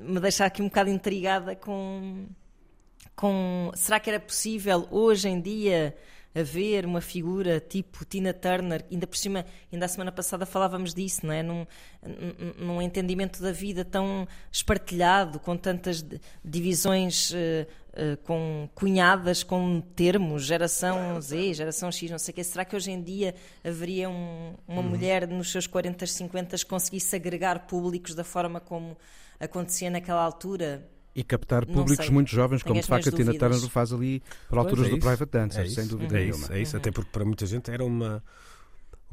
me 0.00 0.20
deixa 0.20 0.44
aqui 0.44 0.62
um 0.62 0.66
bocado 0.66 0.90
intrigada 0.90 1.56
com, 1.56 2.26
com 3.16 3.72
será 3.74 3.98
que 3.98 4.10
era 4.10 4.20
possível 4.20 4.86
hoje 4.90 5.28
em 5.28 5.40
dia 5.40 5.96
haver 6.34 6.84
uma 6.84 7.00
figura 7.00 7.60
tipo 7.60 8.04
Tina 8.04 8.32
Turner, 8.32 8.84
ainda 8.90 9.06
por 9.06 9.16
cima, 9.16 9.46
ainda 9.72 9.86
a 9.86 9.88
semana 9.88 10.10
passada 10.10 10.44
falávamos 10.44 10.92
disso, 10.92 11.24
não 11.24 11.32
é? 11.32 11.42
Num, 11.42 11.66
num 12.58 12.82
entendimento 12.82 13.40
da 13.40 13.52
vida 13.52 13.84
tão 13.84 14.26
espartilhado, 14.50 15.38
com 15.38 15.56
tantas 15.56 16.04
divisões 16.44 17.30
uh, 17.30 17.34
uh, 17.34 18.16
com 18.24 18.68
cunhadas, 18.74 19.42
com 19.42 19.80
termos, 19.80 20.44
geração 20.44 21.20
Z, 21.20 21.54
geração 21.54 21.92
X, 21.92 22.10
não 22.10 22.18
sei 22.18 22.32
o 22.32 22.34
quê. 22.34 22.42
Será 22.44 22.64
que 22.64 22.74
hoje 22.74 22.90
em 22.90 23.00
dia 23.00 23.34
haveria 23.62 24.10
um, 24.10 24.54
uma 24.66 24.82
uhum. 24.82 24.88
mulher 24.88 25.28
nos 25.28 25.52
seus 25.52 25.66
40, 25.66 26.04
50 26.06 26.56
que 26.56 26.66
conseguisse 26.66 27.14
agregar 27.14 27.66
públicos 27.66 28.14
da 28.14 28.24
forma 28.24 28.60
como 28.60 28.96
acontecia 29.38 29.88
naquela 29.88 30.22
altura? 30.22 30.88
E 31.14 31.22
captar 31.22 31.64
públicos 31.64 32.08
muito 32.10 32.28
jovens, 32.28 32.62
como 32.62 32.80
de 32.80 32.86
facto 32.86 33.08
a 33.08 33.12
Tina 33.12 33.32
Turner 33.38 33.60
faz 33.68 33.92
ali 33.92 34.22
para 34.48 34.60
alturas 34.60 34.88
é 34.88 34.90
do 34.90 34.98
Private 34.98 35.30
Dancer, 35.30 35.64
é 35.64 35.68
sem 35.68 35.86
dúvida 35.86 36.16
é 36.16 36.24
nenhuma. 36.24 36.44
Isso, 36.44 36.52
é 36.52 36.60
isso, 36.60 36.76
até 36.76 36.90
porque 36.90 37.10
para 37.12 37.24
muita 37.24 37.46
gente 37.46 37.70
era 37.70 37.84
uma 37.84 38.22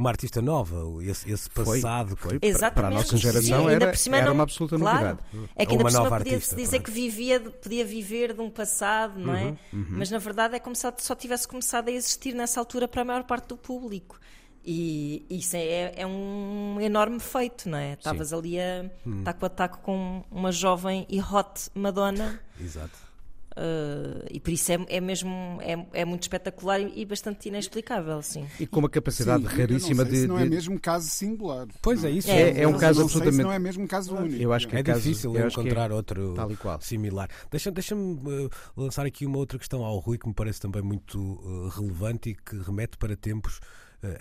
uma 0.01 0.09
artista 0.09 0.41
nova, 0.41 0.83
esse, 1.03 1.31
esse 1.31 1.49
passado 1.49 2.15
foi, 2.15 2.39
foi 2.39 2.53
para, 2.53 2.71
para 2.71 2.87
a 2.87 2.91
nossa 2.91 3.15
geração 3.17 3.65
Sim, 3.65 3.69
era, 3.69 3.93
era 4.17 4.25
não, 4.25 4.33
uma 4.33 4.43
absoluta 4.43 4.77
claro, 4.77 4.97
novidade. 4.97 5.49
É 5.55 5.65
que 5.65 5.73
ainda 5.73 5.83
por 5.83 5.91
cima 5.91 6.17
podia-se 6.17 6.55
dizer 6.55 6.69
pronto. 6.69 6.85
que 6.85 6.91
vivia, 6.91 7.39
podia 7.39 7.85
viver 7.85 8.33
de 8.33 8.41
um 8.41 8.49
passado, 8.49 9.19
não 9.19 9.35
é? 9.35 9.45
Uhum, 9.45 9.57
uhum. 9.73 9.85
Mas 9.89 10.09
na 10.09 10.17
verdade 10.17 10.55
é 10.55 10.59
como 10.59 10.75
se 10.75 10.91
só 10.97 11.13
tivesse 11.13 11.47
começado 11.47 11.89
a 11.89 11.91
existir 11.91 12.33
nessa 12.33 12.59
altura 12.59 12.87
para 12.87 13.03
a 13.03 13.05
maior 13.05 13.23
parte 13.23 13.49
do 13.49 13.57
público. 13.57 14.19
E 14.63 15.25
isso 15.29 15.55
é, 15.55 15.93
é 15.95 16.05
um 16.05 16.79
enorme 16.79 17.19
feito, 17.19 17.67
não 17.67 17.77
é? 17.77 17.93
Estavas 17.93 18.31
ali 18.31 18.59
a 18.59 18.85
hum. 19.05 19.23
taco 19.23 19.45
a 19.45 19.49
taco 19.49 19.79
com 19.79 20.23
uma 20.29 20.51
jovem 20.51 21.05
e 21.09 21.19
hot 21.19 21.69
Madonna. 21.73 22.39
Exato. 22.59 23.11
Uh, 23.51 24.25
e 24.31 24.39
por 24.39 24.51
isso 24.51 24.71
é, 24.71 24.77
é 24.87 25.01
mesmo 25.01 25.59
é, 25.61 25.85
é, 25.91 26.05
muito 26.05 26.21
espetacular 26.21 26.79
e, 26.79 27.03
bastante 27.05 27.49
inexplicável, 27.49 28.21
sim. 28.21 28.47
E 28.57 28.65
com 28.65 28.79
uma 28.79 28.89
capacidade 28.89 29.45
sim, 29.45 29.55
raríssima 29.55 30.05
de, 30.05 30.21
se 30.21 30.27
não 30.27 30.39
é 30.39 30.45
mesmo 30.45 30.79
caso 30.79 31.09
singular. 31.09 31.67
Pois 31.81 32.05
é 32.05 32.09
isso. 32.09 32.31
É, 32.31 32.61
é 32.61 32.67
um 32.67 32.77
caso 32.77 33.01
absolutamente. 33.01 33.43
não 33.43 33.51
é 33.51 33.59
mesmo 33.59 33.85
caso 33.87 34.15
único. 34.15 34.41
Eu 34.41 34.53
acho 34.53 34.69
que 34.69 34.75
é, 34.77 34.79
é 34.79 34.83
caso, 34.83 35.01
difícil 35.01 35.37
encontrar 35.37 35.91
outro 35.91 36.33
similar. 36.79 37.29
Deixa-me 37.51 37.75
deixa 37.75 37.93
uh, 37.93 38.49
lançar 38.77 39.05
aqui 39.05 39.25
uma 39.25 39.37
outra 39.37 39.59
questão 39.59 39.83
ao 39.83 39.97
Rui 39.99 40.17
que 40.17 40.27
me 40.27 40.33
parece 40.33 40.61
também 40.61 40.81
muito 40.81 41.19
uh, 41.19 41.67
relevante 41.75 42.29
e 42.29 42.35
que 42.35 42.57
remete 42.57 42.97
para 42.97 43.17
tempos 43.17 43.59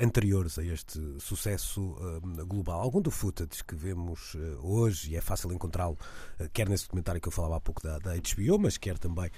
anteriores 0.00 0.58
a 0.58 0.64
este 0.64 1.00
sucesso 1.18 1.96
global. 2.46 2.80
Algum 2.80 3.00
do 3.00 3.10
footage 3.10 3.64
que 3.64 3.74
vemos 3.74 4.36
hoje, 4.62 5.12
e 5.12 5.16
é 5.16 5.20
fácil 5.20 5.52
encontrá-lo, 5.52 5.98
quer 6.52 6.68
nesse 6.68 6.84
documentário 6.84 7.20
que 7.20 7.28
eu 7.28 7.32
falava 7.32 7.56
há 7.56 7.60
pouco 7.60 7.82
da, 7.82 7.98
da 7.98 8.14
HBO, 8.14 8.58
mas 8.58 8.76
quer 8.76 8.98
também 8.98 9.30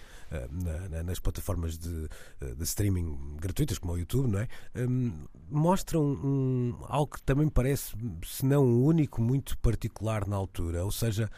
na, 0.51 0.89
na, 0.89 1.03
nas 1.03 1.19
plataformas 1.19 1.79
de, 1.79 2.09
de, 2.57 2.63
streaming 2.65 3.37
gratuitas, 3.41 3.79
como 3.79 3.93
o 3.93 3.99
YouTube, 3.99 4.29
não 4.29 4.41
é? 4.41 4.49
Um, 4.77 5.27
mostram 5.51 6.03
um, 6.03 6.77
algo 6.89 7.15
que 7.15 7.23
também 7.23 7.49
parece, 7.49 7.95
se 8.25 8.45
não 8.45 8.65
único, 8.65 9.21
muito 9.21 9.57
particular 9.59 10.27
na 10.27 10.37
altura. 10.37 10.85
Ou 10.85 10.93
seja, 10.93 11.31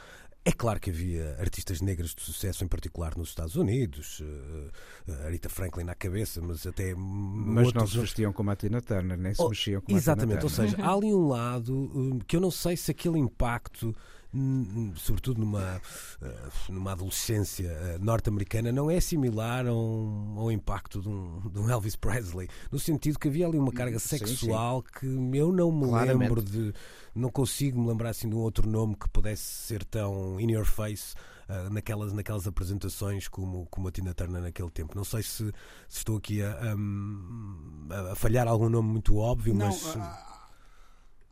é 0.45 0.53
claro 0.53 0.79
que 0.79 0.91
havia 0.91 1.37
artistas 1.41 1.81
negras 1.81 2.15
de 2.15 2.21
sucesso, 2.21 2.65
em 2.65 2.69
particular 2.69 3.17
nos 3.17 3.31
Estados 3.31 3.57
Unidos, 3.57 4.21
uh, 4.21 4.71
a 5.27 5.31
Rita 5.31 5.49
Franklin 5.49 5.85
na 5.85 5.95
cabeça, 5.95 6.41
mas 6.43 6.67
até. 6.67 6.95
Mas 6.95 7.73
não 7.73 7.87
se 7.87 7.99
vestiam 7.99 8.33
como 8.33 8.51
a 8.51 8.57
Tina 8.57 8.83
Turner, 8.83 9.17
nem 9.17 9.33
se 9.33 9.41
oh, 9.41 9.49
mexiam 9.49 9.81
como 9.81 9.97
Exatamente, 9.97 10.39
a 10.39 10.41
Tina 10.41 10.51
Turner. 10.51 10.71
ou 10.71 10.77
seja, 10.77 10.87
há 10.87 10.95
ali 10.95 11.15
um 11.15 11.29
lado 11.29 11.75
um, 11.75 12.19
que 12.19 12.37
eu 12.37 12.41
não 12.41 12.51
sei 12.51 12.77
se 12.77 12.91
aquele 12.91 13.19
impacto 13.19 13.95
sobretudo 14.97 15.41
numa, 15.41 15.81
eh, 16.21 16.49
numa 16.69 16.93
adolescência 16.93 17.69
eh, 17.69 17.99
norte-americana, 18.01 18.73
não 18.73 18.91
é 18.91 19.01
similar 19.01 19.67
a 19.67 19.75
um, 19.75 20.35
ao 20.39 20.51
impacto 20.51 21.01
de 21.01 21.09
um, 21.09 21.41
de 21.49 21.59
um, 21.59 21.71
Elvis 21.71 21.95
Presley, 21.95 22.49
no 22.71 22.79
sentido 22.79 23.19
que 23.19 23.29
havia 23.29 23.47
ali 23.47 23.59
uma 23.59 23.73
carga 23.73 23.99
sexual 23.99 24.83
sim, 24.83 25.07
sim. 25.07 25.31
que 25.31 25.39
eu 25.39 25.53
não 25.53 25.71
me 25.71 25.89
Claramente. 25.89 26.19
lembro 26.19 26.43
de. 26.43 26.73
Não 27.15 27.31
consigo 27.31 27.81
me 27.81 27.89
lembrar 27.89 28.11
assim 28.11 28.29
de 28.29 28.35
um 28.35 28.41
outro 28.41 28.69
nome 28.69 28.97
que 28.97 29.09
pudesse 29.09 29.43
ser 29.43 29.85
tão 29.85 30.41
in 30.41 30.51
your 30.51 30.65
face. 30.65 31.15
Uh, 31.47 31.71
naquelas, 31.71 32.11
naquelas 32.15 32.47
apresentações 32.47 33.29
como, 33.29 33.67
como 33.67 33.87
a 33.87 33.93
Tina 33.93 34.15
Turner 34.15 34.41
naquele 34.41 34.71
tempo. 34.71 34.97
Não 34.97 35.05
sei 35.05 35.23
se, 35.23 35.53
se 35.87 35.99
estou 35.99 36.17
aqui 36.17 36.41
a, 36.41 36.59
a, 37.91 38.13
a, 38.13 38.15
falhar 38.15 38.49
algum 38.49 38.71
nome 38.71 38.89
muito 38.89 39.19
óbvio, 39.19 39.53
não, 39.53 39.67
mas. 39.67 39.95
Uh 39.95 40.34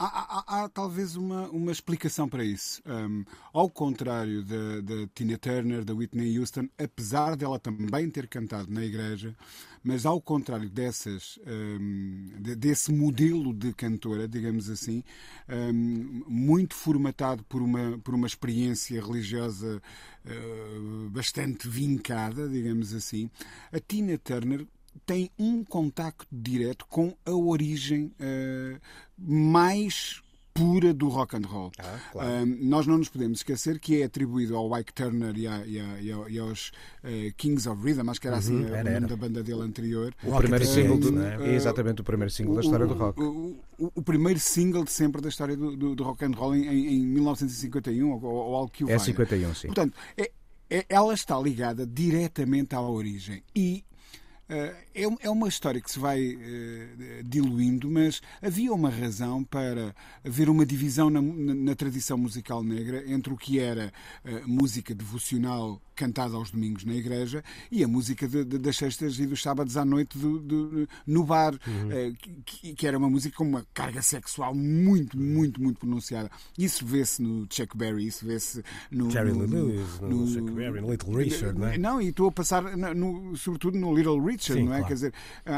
Há, 0.04 0.44
há, 0.48 0.64
há, 0.64 0.68
talvez 0.68 1.14
uma, 1.14 1.48
uma 1.50 1.70
explicação 1.70 2.28
para 2.28 2.44
isso. 2.44 2.82
Um, 2.84 3.24
ao 3.52 3.70
contrário 3.70 4.42
da, 4.42 5.06
Tina 5.14 5.38
Turner, 5.38 5.84
da 5.84 5.94
Whitney 5.94 6.40
Houston, 6.40 6.68
apesar 6.76 7.36
dela 7.36 7.56
também 7.56 8.10
ter 8.10 8.26
cantado 8.26 8.68
na 8.68 8.84
igreja, 8.84 9.32
mas 9.80 10.04
ao 10.04 10.20
contrário 10.20 10.68
dessas, 10.68 11.38
um, 11.46 12.30
de, 12.40 12.56
desse 12.56 12.92
modelo 12.92 13.54
de 13.54 13.72
cantora, 13.74 14.26
digamos 14.26 14.68
assim, 14.68 15.04
um, 15.48 16.24
muito 16.26 16.74
formatado 16.74 17.44
por 17.44 17.62
uma, 17.62 17.96
por 17.98 18.12
uma 18.12 18.26
experiência 18.26 19.00
religiosa 19.00 19.80
uh, 20.26 21.10
bastante 21.10 21.68
vincada, 21.68 22.48
digamos 22.48 22.92
assim, 22.92 23.30
a 23.72 23.78
Tina 23.78 24.18
Turner 24.18 24.66
tem 25.04 25.30
um 25.38 25.64
contacto 25.64 26.26
direto 26.30 26.86
com 26.86 27.14
a 27.24 27.32
origem 27.32 28.12
uh, 28.20 28.80
mais 29.18 30.22
pura 30.54 30.92
do 30.92 31.08
rock 31.08 31.36
and 31.36 31.46
roll. 31.46 31.72
Ah, 31.78 31.98
claro. 32.12 32.28
uh, 32.28 32.46
nós 32.60 32.86
não 32.86 32.98
nos 32.98 33.08
podemos 33.08 33.38
esquecer 33.38 33.78
que 33.78 34.02
é 34.02 34.04
atribuído 34.04 34.56
ao 34.56 34.78
Ike 34.78 34.92
Turner 34.92 35.36
e, 35.36 35.46
a, 35.46 35.66
e, 35.66 35.80
a, 35.80 36.28
e 36.28 36.38
aos 36.38 36.68
uh, 37.02 37.32
Kings 37.36 37.68
of 37.68 37.82
Rhythm, 37.82 38.08
acho 38.10 38.20
que 38.20 38.28
era 38.28 38.36
assim 38.36 38.62
uhum, 38.62 38.74
era, 38.74 38.90
o 38.90 38.94
nome 38.94 39.06
da 39.06 39.16
banda 39.16 39.42
dele 39.42 39.62
anterior. 39.62 40.14
O 40.22 40.36
primeiro 40.36 40.66
single, 40.66 40.98
do, 40.98 41.22
é? 41.22 41.54
exatamente 41.54 42.00
o 42.00 42.04
primeiro 42.04 42.30
single 42.30 42.54
da 42.54 42.60
história 42.60 42.86
do 42.86 42.94
rock. 42.94 43.20
O, 43.20 43.56
o, 43.78 43.92
o, 43.94 44.02
primeiro 44.02 44.38
single 44.38 44.84
de 44.84 44.92
sempre 44.92 45.20
da 45.22 45.28
história 45.28 45.56
do, 45.56 45.76
do, 45.76 45.94
do 45.94 46.04
rock 46.04 46.24
and 46.24 46.32
roll 46.32 46.54
em, 46.54 46.96
em 46.96 47.06
1951 47.06 48.10
ou, 48.10 48.22
ou 48.22 48.54
algo 48.54 48.70
que 48.70 48.84
o 48.84 48.90
É 48.90 48.98
51, 48.98 49.54
sim. 49.54 49.66
Portanto, 49.68 49.96
é, 50.16 50.30
é, 50.68 50.84
ela 50.88 51.14
está 51.14 51.38
ligada 51.38 51.86
diretamente 51.86 52.74
à 52.74 52.80
origem 52.80 53.42
e 53.54 53.84
eh, 53.84 53.91
é, 54.94 55.04
é 55.20 55.30
uma 55.30 55.48
história 55.48 55.80
que 55.80 55.90
se 55.90 55.98
vai 55.98 56.20
eh, 56.20 57.22
diluindo, 57.24 57.90
mas 57.90 58.20
havia 58.42 58.72
uma 58.72 58.90
razão 58.90 59.42
para 59.42 59.94
haver 60.24 60.50
uma 60.50 60.66
divisão 60.66 61.08
na, 61.08 61.22
na 61.22 61.74
tradição 61.74 62.18
musical 62.18 62.62
negra 62.62 63.02
entre 63.10 63.32
o 63.32 63.36
que 63.36 63.58
era 63.58 63.92
eh, 64.24 64.42
música 64.46 64.94
devocional 64.94 65.80
cantada 66.02 66.34
aos 66.34 66.50
domingos 66.50 66.84
na 66.84 66.94
igreja 66.94 67.44
e 67.70 67.84
a 67.84 67.88
música 67.88 68.26
de, 68.26 68.44
de, 68.44 68.58
das 68.58 68.76
sextas 68.76 69.20
e 69.20 69.26
dos 69.26 69.40
sábados 69.40 69.76
à 69.76 69.84
noite 69.84 70.18
do, 70.18 70.40
do, 70.40 70.88
no 71.06 71.22
bar, 71.22 71.54
uhum. 71.54 72.14
que, 72.44 72.74
que, 72.74 72.86
era 72.86 72.98
uma 72.98 73.08
música 73.08 73.36
com 73.36 73.44
uma 73.44 73.64
carga 73.72 74.02
sexual 74.02 74.52
muito, 74.52 75.16
muito, 75.16 75.62
muito 75.62 75.78
pronunciada. 75.78 76.28
Isso 76.58 76.84
vê-se 76.84 77.22
no 77.22 77.46
Chuck 77.48 77.76
Berry, 77.76 78.08
isso 78.08 78.26
vê-se 78.26 78.64
no. 78.90 79.08
Jerry 79.10 79.30
Lee 79.30 79.46
Lewis, 79.46 80.00
no, 80.00 80.08
no, 80.08 80.26
Chuck 80.26 80.50
Berry, 80.50 80.80
no 80.80 80.90
Little 80.90 81.14
Richard, 81.14 81.58
não 81.58 81.68
é? 81.68 81.78
Não, 81.78 82.02
e 82.02 82.08
estou 82.08 82.26
a 82.28 82.32
passar, 82.32 82.76
no, 82.76 83.36
sobretudo 83.36 83.78
no 83.78 83.94
Little 83.94 84.20
Richard, 84.20 84.60
Sim, 84.60 84.66
não 84.66 84.74
é? 84.74 84.78
Claro. 84.78 84.86
Quer 84.88 84.94
dizer, 84.94 85.14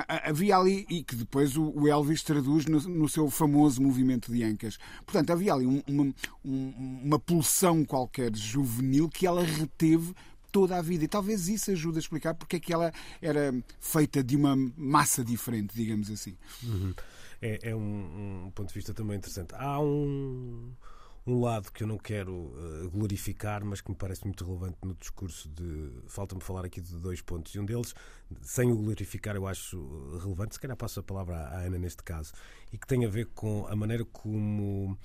havia 0.06 0.58
ali, 0.58 0.84
e 0.90 1.02
que 1.02 1.16
depois 1.16 1.56
o 1.56 1.88
Elvis 1.88 2.22
traduz 2.22 2.66
no, 2.66 2.78
no 2.80 3.08
seu 3.08 3.30
famoso 3.30 3.80
movimento 3.80 4.30
de 4.30 4.44
ancas. 4.44 4.78
Portanto, 5.06 5.30
havia 5.30 5.54
ali 5.54 5.82
uma, 5.88 6.14
uma 6.44 7.18
pulsão 7.18 7.82
qualquer 7.82 8.36
juvenil 8.36 9.08
que 9.08 9.26
ela 9.26 9.42
reteve 9.42 10.14
toda 10.54 10.78
a 10.78 10.80
vida. 10.80 11.02
E 11.04 11.08
talvez 11.08 11.48
isso 11.48 11.72
ajude 11.72 11.98
a 11.98 12.00
explicar 12.00 12.32
porque 12.32 12.56
é 12.56 12.60
que 12.60 12.72
ela 12.72 12.92
era 13.20 13.52
feita 13.80 14.22
de 14.22 14.36
uma 14.36 14.54
massa 14.76 15.24
diferente, 15.24 15.74
digamos 15.74 16.08
assim. 16.08 16.36
Uhum. 16.62 16.94
É, 17.42 17.70
é 17.70 17.74
um, 17.74 18.44
um, 18.46 18.50
ponto 18.52 18.68
de 18.68 18.74
vista 18.74 18.94
também 18.94 19.16
interessante. 19.16 19.52
Há 19.56 19.80
um, 19.80 20.72
um 21.26 21.40
lado 21.40 21.72
que 21.72 21.82
eu 21.82 21.88
não 21.88 21.98
quero 21.98 22.32
uh, 22.32 22.88
glorificar, 22.88 23.64
mas 23.64 23.80
que 23.80 23.90
me 23.90 23.96
parece 23.96 24.24
muito 24.24 24.44
relevante 24.44 24.78
no 24.84 24.94
discurso 24.94 25.48
de. 25.48 25.90
Falta-me 26.06 26.40
falar 26.40 26.64
aqui 26.64 26.80
de 26.80 26.94
dois 27.00 27.20
pontos. 27.20 27.52
E 27.52 27.58
um 27.58 27.64
deles, 27.64 27.92
sem 28.40 28.70
o 28.70 28.76
glorificar, 28.76 29.34
eu 29.34 29.48
acho 29.48 30.16
relevante, 30.22 30.54
se 30.54 30.60
calhar 30.60 30.76
passo 30.76 31.00
a 31.00 31.02
palavra 31.02 31.34
à 31.36 31.62
Ana 31.62 31.78
neste 31.80 32.04
caso, 32.04 32.32
e 32.72 32.78
que 32.78 32.86
tem 32.86 33.04
a 33.04 33.08
ver 33.08 33.26
com 33.34 33.66
a 33.66 33.74
maneira 33.74 34.04
como 34.04 34.96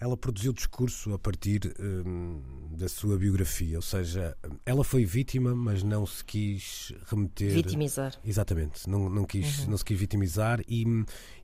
ela 0.00 0.16
produziu 0.16 0.52
discurso 0.52 1.12
a 1.12 1.18
partir 1.18 1.74
hum, 1.80 2.40
da 2.70 2.88
sua 2.88 3.18
biografia, 3.18 3.76
ou 3.76 3.82
seja, 3.82 4.36
ela 4.64 4.84
foi 4.84 5.04
vítima, 5.04 5.54
mas 5.54 5.82
não 5.82 6.06
se 6.06 6.24
quis 6.24 6.92
remeter. 7.06 7.50
Vitimizar. 7.50 8.14
Exatamente, 8.24 8.88
não, 8.88 9.10
não, 9.10 9.24
quis, 9.24 9.60
uhum. 9.60 9.70
não 9.70 9.78
se 9.78 9.84
quis 9.84 9.98
vitimizar 9.98 10.60
e, 10.68 10.84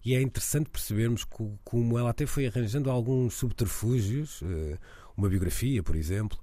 e 0.05 0.15
é 0.15 0.23
interessante 0.23 0.71
percebermos 0.71 1.25
co, 1.25 1.59
como 1.65 1.99
ela 1.99 2.11
até 2.11 2.27
foi 2.27 2.47
arranjando 2.47 2.91
alguns 2.91 3.35
subterfúgios, 3.35 4.41
uh, 4.43 4.79
uma 5.17 5.29
biografia, 5.29 5.83
por 5.83 5.97
exemplo, 5.97 6.39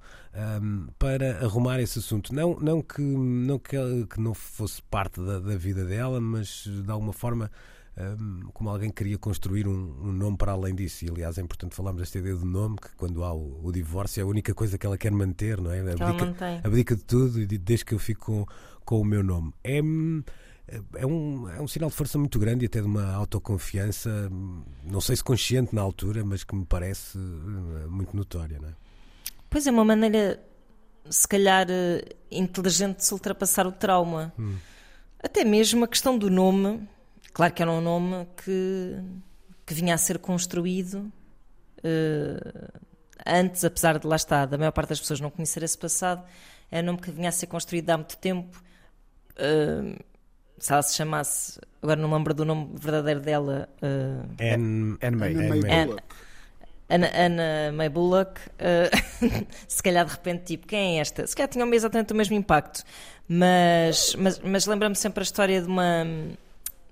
um, 0.61 0.87
para 0.97 1.43
arrumar 1.43 1.79
esse 1.79 1.99
assunto. 1.99 2.33
Não, 2.33 2.59
não, 2.59 2.81
que, 2.81 3.01
não 3.01 3.59
que, 3.59 3.77
que 4.09 4.19
não 4.19 4.33
fosse 4.33 4.81
parte 4.83 5.21
da, 5.21 5.39
da 5.39 5.55
vida 5.55 5.85
dela, 5.85 6.19
mas 6.19 6.65
de 6.65 6.89
alguma 6.89 7.13
forma 7.13 7.51
como 8.53 8.69
alguém 8.69 8.89
queria 8.89 9.17
construir 9.17 9.67
um, 9.67 9.95
um, 10.01 10.11
nome 10.11 10.37
para 10.37 10.53
além 10.53 10.73
disso. 10.73 11.05
E, 11.05 11.09
aliás, 11.09 11.37
é 11.37 11.41
importante 11.41 11.75
falarmos 11.75 12.01
desta 12.01 12.19
ideia 12.19 12.35
de 12.35 12.45
nome, 12.45 12.77
que 12.77 12.95
quando 12.95 13.23
há 13.23 13.33
o, 13.33 13.59
o 13.63 13.71
divórcio 13.71 14.21
é 14.21 14.23
a 14.23 14.27
única 14.27 14.53
coisa 14.53 14.77
que 14.77 14.85
ela 14.85 14.97
quer 14.97 15.11
manter, 15.11 15.59
não 15.59 15.71
é? 15.71 15.79
Abdica, 15.79 16.61
abdica 16.63 16.95
de 16.95 17.03
tudo 17.03 17.39
e 17.41 17.45
desde 17.45 17.85
que 17.85 17.93
eu 17.93 17.99
fico 17.99 18.25
com, 18.25 18.45
com 18.85 19.01
o 19.01 19.05
meu 19.05 19.23
nome. 19.23 19.53
É, 19.63 19.79
é, 20.95 21.05
um, 21.05 21.49
é 21.49 21.61
um 21.61 21.67
sinal 21.67 21.89
de 21.89 21.95
força 21.95 22.17
muito 22.17 22.39
grande 22.39 22.65
e 22.65 22.67
até 22.67 22.79
de 22.79 22.87
uma 22.87 23.13
autoconfiança, 23.13 24.29
não 24.83 25.01
sei 25.01 25.15
se 25.17 25.23
consciente 25.23 25.75
na 25.75 25.81
altura, 25.81 26.23
mas 26.23 26.43
que 26.43 26.55
me 26.55 26.65
parece 26.65 27.17
eh, 27.17 27.87
muito 27.87 28.15
notória, 28.15 28.57
não 28.59 28.69
é? 28.69 28.73
Pois 29.49 29.67
é, 29.67 29.71
uma 29.71 29.83
maneira, 29.83 30.41
se 31.09 31.27
calhar, 31.27 31.67
eh, 31.69 32.05
inteligente 32.31 32.97
de 32.97 33.05
se 33.05 33.13
ultrapassar 33.13 33.67
o 33.67 33.71
trauma. 33.71 34.33
Hum. 34.39 34.55
Até 35.21 35.43
mesmo 35.43 35.83
a 35.83 35.87
questão 35.89 36.17
do 36.17 36.29
nome 36.29 36.87
Claro 37.33 37.53
que 37.53 37.61
era 37.61 37.71
um 37.71 37.81
nome 37.81 38.27
que, 38.43 38.99
que 39.65 39.73
vinha 39.73 39.95
a 39.95 39.97
ser 39.97 40.19
construído 40.19 41.11
uh, 41.79 42.79
antes, 43.25 43.63
apesar 43.63 43.99
de 43.99 44.07
lá 44.07 44.15
estar, 44.15 44.45
da 44.45 44.57
maior 44.57 44.71
parte 44.71 44.89
das 44.89 44.99
pessoas 44.99 45.19
não 45.19 45.29
conhecer 45.29 45.63
esse 45.63 45.77
passado, 45.77 46.23
é 46.71 46.81
um 46.81 46.83
nome 46.83 46.99
que 46.99 47.11
vinha 47.11 47.29
a 47.29 47.31
ser 47.31 47.47
construído 47.47 47.89
há 47.89 47.97
muito 47.97 48.17
tempo. 48.17 48.61
Uh, 49.33 49.97
se 50.57 50.71
ela 50.71 50.83
se 50.83 50.95
chamasse, 50.95 51.59
agora 51.81 51.99
não 51.99 52.13
lembro 52.13 52.33
do 52.33 52.45
nome 52.45 52.69
verdadeiro 52.75 53.19
dela. 53.19 53.67
Uh, 53.81 54.29
Anne, 54.39 54.97
Anne 55.01 55.15
May. 55.15 55.35
Anne 55.35 55.47
May 55.47 55.85
Bullock. 55.85 56.03
Ana, 56.89 57.09
Ana 57.15 57.71
May 57.73 57.89
Bullock, 57.89 58.41
uh, 58.41 59.47
se 59.67 59.81
calhar 59.81 60.05
de 60.05 60.11
repente, 60.11 60.43
tipo, 60.43 60.67
quem 60.67 60.97
é 60.97 61.01
esta? 61.01 61.25
Se 61.25 61.33
calhar 61.33 61.47
tinha 61.49 61.65
exatamente 61.73 62.11
o 62.11 62.15
mesmo 62.15 62.35
impacto, 62.35 62.83
mas, 63.27 64.13
mas, 64.15 64.39
mas 64.39 64.65
lembra-me 64.65 64.95
sempre 64.95 65.21
a 65.21 65.23
história 65.23 65.61
de 65.61 65.67
uma 65.67 66.05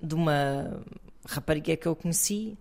de 0.02 0.16
uma 0.16 0.82
rapariga 1.26 1.76
que 1.76 1.88
eu 1.88 1.96
conheci 1.96 2.58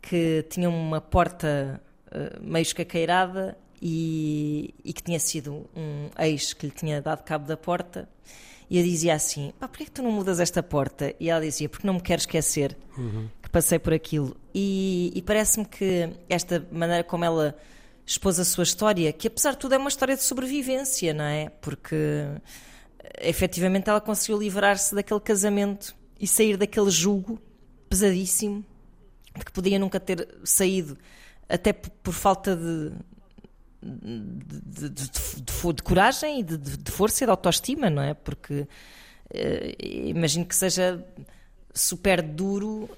que 0.00 0.44
tinha 0.48 0.68
uma 0.68 1.00
porta 1.00 1.80
uh, 2.06 2.42
meio 2.42 2.62
escaqueirada 2.62 3.58
e, 3.80 4.74
e, 4.84 4.92
que 4.92 5.02
tinha 5.02 5.18
sido 5.18 5.68
um 5.76 6.08
ex 6.18 6.52
que 6.52 6.66
lhe 6.66 6.72
tinha 6.72 7.00
dado 7.00 7.22
cabo 7.22 7.46
da 7.46 7.56
porta. 7.56 8.08
E 8.70 8.78
eu 8.78 8.84
dizia 8.84 9.14
assim: 9.14 9.52
pá, 9.58 9.68
porquê 9.68 9.84
que 9.84 9.90
tu 9.90 10.02
não 10.02 10.10
mudas 10.10 10.40
esta 10.40 10.62
porta? 10.62 11.14
E 11.18 11.30
ela 11.30 11.40
dizia: 11.40 11.68
porque 11.68 11.86
não 11.86 11.94
me 11.94 12.00
quero 12.00 12.20
esquecer 12.20 12.76
uhum. 12.96 13.28
que 13.42 13.48
passei 13.48 13.78
por 13.78 13.92
aquilo. 13.92 14.36
E, 14.54 15.12
e 15.14 15.22
parece-me 15.22 15.64
que 15.64 16.10
esta 16.28 16.66
maneira 16.70 17.04
como 17.04 17.24
ela 17.24 17.56
expôs 18.04 18.40
a 18.40 18.44
sua 18.44 18.64
história, 18.64 19.12
que 19.12 19.28
apesar 19.28 19.52
de 19.52 19.58
tudo 19.58 19.74
é 19.74 19.78
uma 19.78 19.88
história 19.88 20.16
de 20.16 20.22
sobrevivência, 20.22 21.12
não 21.12 21.24
é? 21.24 21.50
Porque 21.60 21.96
efetivamente 23.20 23.88
ela 23.88 24.00
conseguiu 24.00 24.38
livrar-se 24.38 24.94
daquele 24.94 25.20
casamento 25.20 25.94
e 26.18 26.26
sair 26.26 26.56
daquele 26.56 26.90
jugo 26.90 27.40
pesadíssimo, 27.88 28.64
de 29.36 29.44
que 29.44 29.52
podia 29.52 29.78
nunca 29.78 30.00
ter 30.00 30.28
saído, 30.44 30.98
até 31.48 31.72
por, 31.72 32.12
falta 32.12 32.56
de, 32.56 32.92
de, 33.82 34.88
de, 34.88 34.88
de, 34.90 35.72
de 35.74 35.82
coragem 35.82 36.40
e 36.40 36.42
de, 36.42 36.90
força 36.90 37.24
e 37.24 37.26
de 37.26 37.30
autoestima, 37.30 37.88
não 37.88 38.02
é? 38.02 38.14
Porque 38.14 38.60
uh, 38.62 38.66
imagino 39.80 40.44
que 40.44 40.54
seja 40.54 41.02
super 41.72 42.20
duro, 42.20 42.88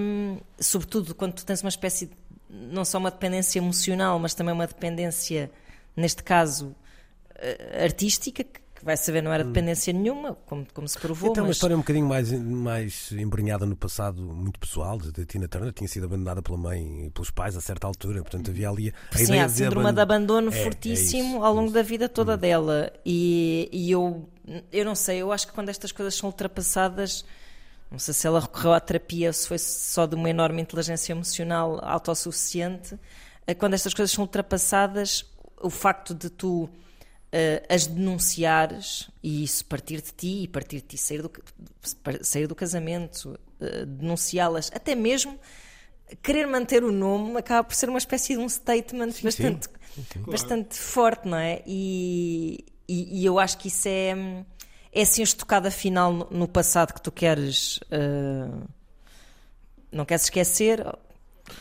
um, 0.00 0.38
sobretudo 0.58 1.14
quando 1.14 1.34
tu 1.34 1.44
tens 1.44 1.62
uma 1.62 1.68
espécie 1.68 2.06
de, 2.06 2.12
não 2.48 2.84
só 2.84 2.98
uma 2.98 3.10
dependência 3.10 3.58
emocional, 3.58 4.18
mas 4.18 4.32
também 4.34 4.54
uma 4.54 4.66
dependência, 4.66 5.50
neste 5.94 6.22
caso, 6.22 6.68
uh, 6.68 7.82
artística, 7.82 8.44
que 8.78 8.84
vai 8.84 8.96
saber 8.96 9.22
não 9.22 9.32
era 9.32 9.42
dependência 9.42 9.92
nenhuma, 9.92 10.34
como, 10.46 10.64
como 10.72 10.86
se 10.86 10.96
provou. 10.98 11.30
Então, 11.30 11.42
mas... 11.42 11.48
uma 11.48 11.52
história 11.52 11.76
um 11.76 11.80
bocadinho 11.80 12.06
mais, 12.06 12.30
mais 12.32 13.10
embrenhada 13.12 13.66
no 13.66 13.74
passado, 13.74 14.22
muito 14.22 14.58
pessoal, 14.60 14.98
de 14.98 15.26
Tina 15.26 15.48
Turner, 15.48 15.72
tinha 15.72 15.88
sido 15.88 16.06
abandonada 16.06 16.40
pela 16.40 16.56
mãe 16.56 17.06
e 17.06 17.10
pelos 17.10 17.30
pais 17.30 17.56
a 17.56 17.60
certa 17.60 17.88
altura, 17.88 18.22
portanto 18.22 18.50
havia 18.50 18.70
ali 18.70 18.94
a 19.12 19.18
Sim, 19.18 19.24
ideia 19.24 19.44
há 19.44 19.48
síndrome 19.48 19.92
de, 19.92 20.00
abandono 20.00 20.52
é, 20.52 20.60
é 20.60 20.62
fortíssimo 20.62 21.42
é 21.42 21.46
ao 21.46 21.52
longo 21.52 21.72
da 21.72 21.82
vida 21.82 22.08
toda 22.08 22.34
hum. 22.34 22.38
dela. 22.38 22.92
E, 23.04 23.68
e 23.72 23.90
eu, 23.90 24.28
eu 24.70 24.84
não 24.84 24.94
sei, 24.94 25.18
eu 25.18 25.32
acho 25.32 25.48
que 25.48 25.52
quando 25.52 25.70
estas 25.70 25.90
coisas 25.90 26.14
são 26.14 26.28
ultrapassadas. 26.28 27.24
Não 27.90 27.98
sei 27.98 28.12
se 28.12 28.26
ela 28.26 28.38
recorreu 28.38 28.74
à 28.74 28.80
terapia 28.80 29.30
ou 29.30 29.32
se 29.32 29.48
foi 29.48 29.58
só 29.58 30.04
de 30.04 30.14
uma 30.14 30.28
enorme 30.28 30.60
inteligência 30.60 31.12
emocional 31.12 31.80
autossuficiente. 31.82 32.98
Eh, 33.46 33.54
quando 33.54 33.72
estas 33.72 33.94
coisas 33.94 34.14
são 34.14 34.24
ultrapassadas, 34.24 35.24
o 35.58 35.70
facto 35.70 36.14
de 36.14 36.28
tu 36.28 36.68
uh, 37.32 37.66
as 37.68 37.86
denunciares 37.86 39.10
e 39.22 39.42
isso 39.42 39.64
partir 39.64 40.00
de 40.00 40.12
ti 40.12 40.42
e 40.42 40.48
partir 40.48 40.76
de 40.76 40.88
ti 40.88 40.98
sair 40.98 41.22
do, 41.22 41.30
sair 42.22 42.46
do 42.46 42.54
casamento, 42.54 43.38
uh, 43.60 43.86
denunciá-las, 43.86 44.70
até 44.74 44.94
mesmo 44.94 45.38
querer 46.22 46.46
manter 46.46 46.82
o 46.82 46.92
nome 46.92 47.36
acaba 47.36 47.64
por 47.64 47.74
ser 47.74 47.88
uma 47.88 47.98
espécie 47.98 48.34
de 48.34 48.40
um 48.40 48.48
statement 48.48 49.12
sim, 49.12 49.22
bastante, 49.24 49.66
sim. 49.66 50.04
Sim, 50.12 50.22
bastante 50.22 50.78
forte, 50.78 51.28
não 51.28 51.38
é? 51.38 51.62
E, 51.66 52.64
e, 52.88 53.20
e, 53.20 53.26
eu 53.26 53.38
acho 53.38 53.58
que 53.58 53.68
isso 53.68 53.88
é, 53.88 54.44
é 54.92 55.02
assim 55.02 55.22
estocada 55.22 55.70
final 55.70 56.12
no, 56.12 56.28
no 56.30 56.48
passado 56.48 56.94
que 56.94 57.02
tu 57.02 57.10
queres. 57.10 57.78
Uh, 57.78 58.66
não 59.90 60.04
queres 60.04 60.24
esquecer, 60.24 60.84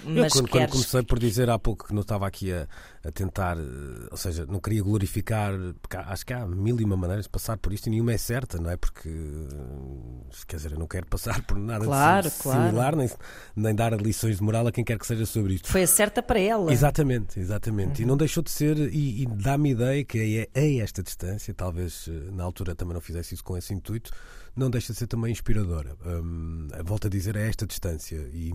mas 0.04 0.36
eu, 0.36 0.42
quando, 0.42 0.50
quando, 0.50 0.70
comecei 0.70 1.04
por 1.04 1.20
dizer 1.20 1.50
há 1.50 1.58
pouco 1.58 1.88
que 1.88 1.94
não 1.94 2.02
estava 2.02 2.28
aqui 2.28 2.52
a, 2.52 2.68
a, 3.08 3.12
tentar, 3.12 3.58
eh, 3.58 4.08
ou 4.12 4.18
seja, 4.18 4.46
não 4.46 4.60
queria 4.60 4.84
glorificar, 4.84 5.54
porque 5.82 5.96
acho 5.96 6.26
que 6.26 6.34
há 6.34 6.46
mil 6.46 6.80
e 6.80 6.84
uma 6.84 6.98
maneiras 6.98 7.26
de 7.26 7.30
passar 7.30 7.58
por 7.58 7.72
isto 7.72 7.88
e 7.88 7.90
nenhuma 7.90 8.12
é 8.12 8.18
certa, 8.18 8.60
não 8.60 8.70
é? 8.70 8.76
Porque, 8.76 9.08
eh, 9.10 10.44
quer 10.46 10.58
dizer, 10.58 10.74
eu 10.74 10.80
não 10.80 10.88
quero 10.88 11.06
passar 11.08 11.42
por 11.44 11.58
nada 11.58 11.86
claro, 11.86 12.30
similar, 12.30 12.72
claro. 12.72 12.98
nem, 12.98 13.10
nem 13.56 13.76
dar 13.76 13.94
lições 13.94 14.38
de 14.38 14.44
moral 14.44 14.68
a 14.68 14.72
quem 14.72 14.84
quer 14.84 15.00
que 15.00 15.08
seja 15.08 15.26
sobre 15.26 15.54
isto. 15.54 15.70
Foi 15.70 15.84
a 15.84 15.88
certa 15.88 16.22
para 16.22 16.40
ela. 16.40 16.72
Exatamente, 16.72 17.40
exatamente. 17.40 18.02
Uhum. 18.02 18.06
E 18.06 18.10
não 18.10 18.18
deixou 18.18 18.44
de 18.44 18.52
ser, 18.52 18.78
e, 18.78 19.24
e 19.24 19.26
dá-me 19.26 19.72
ideia 19.72 20.04
que 20.04 20.48
é 20.54 20.60
a 20.60 20.84
esta 20.84 21.02
distância, 21.02 21.54
talvez 21.54 22.08
eh, 22.10 22.32
na 22.32 22.44
altura 22.44 22.76
também 22.76 22.94
não 22.94 23.02
fizesse 23.02 23.34
isso 23.34 23.44
com 23.44 23.58
esse 23.58 23.74
intuito, 23.74 24.12
não 24.58 24.70
deixa 24.70 24.92
de 24.92 25.00
ser 25.00 25.08
também 25.08 25.32
inspiradora. 25.32 25.96
Um, 26.06 26.68
volto 26.84 27.08
a 27.08 27.10
dizer, 27.10 27.38
a 27.38 27.42
esta 27.42 27.66
distância. 27.66 28.18
E, 28.34 28.52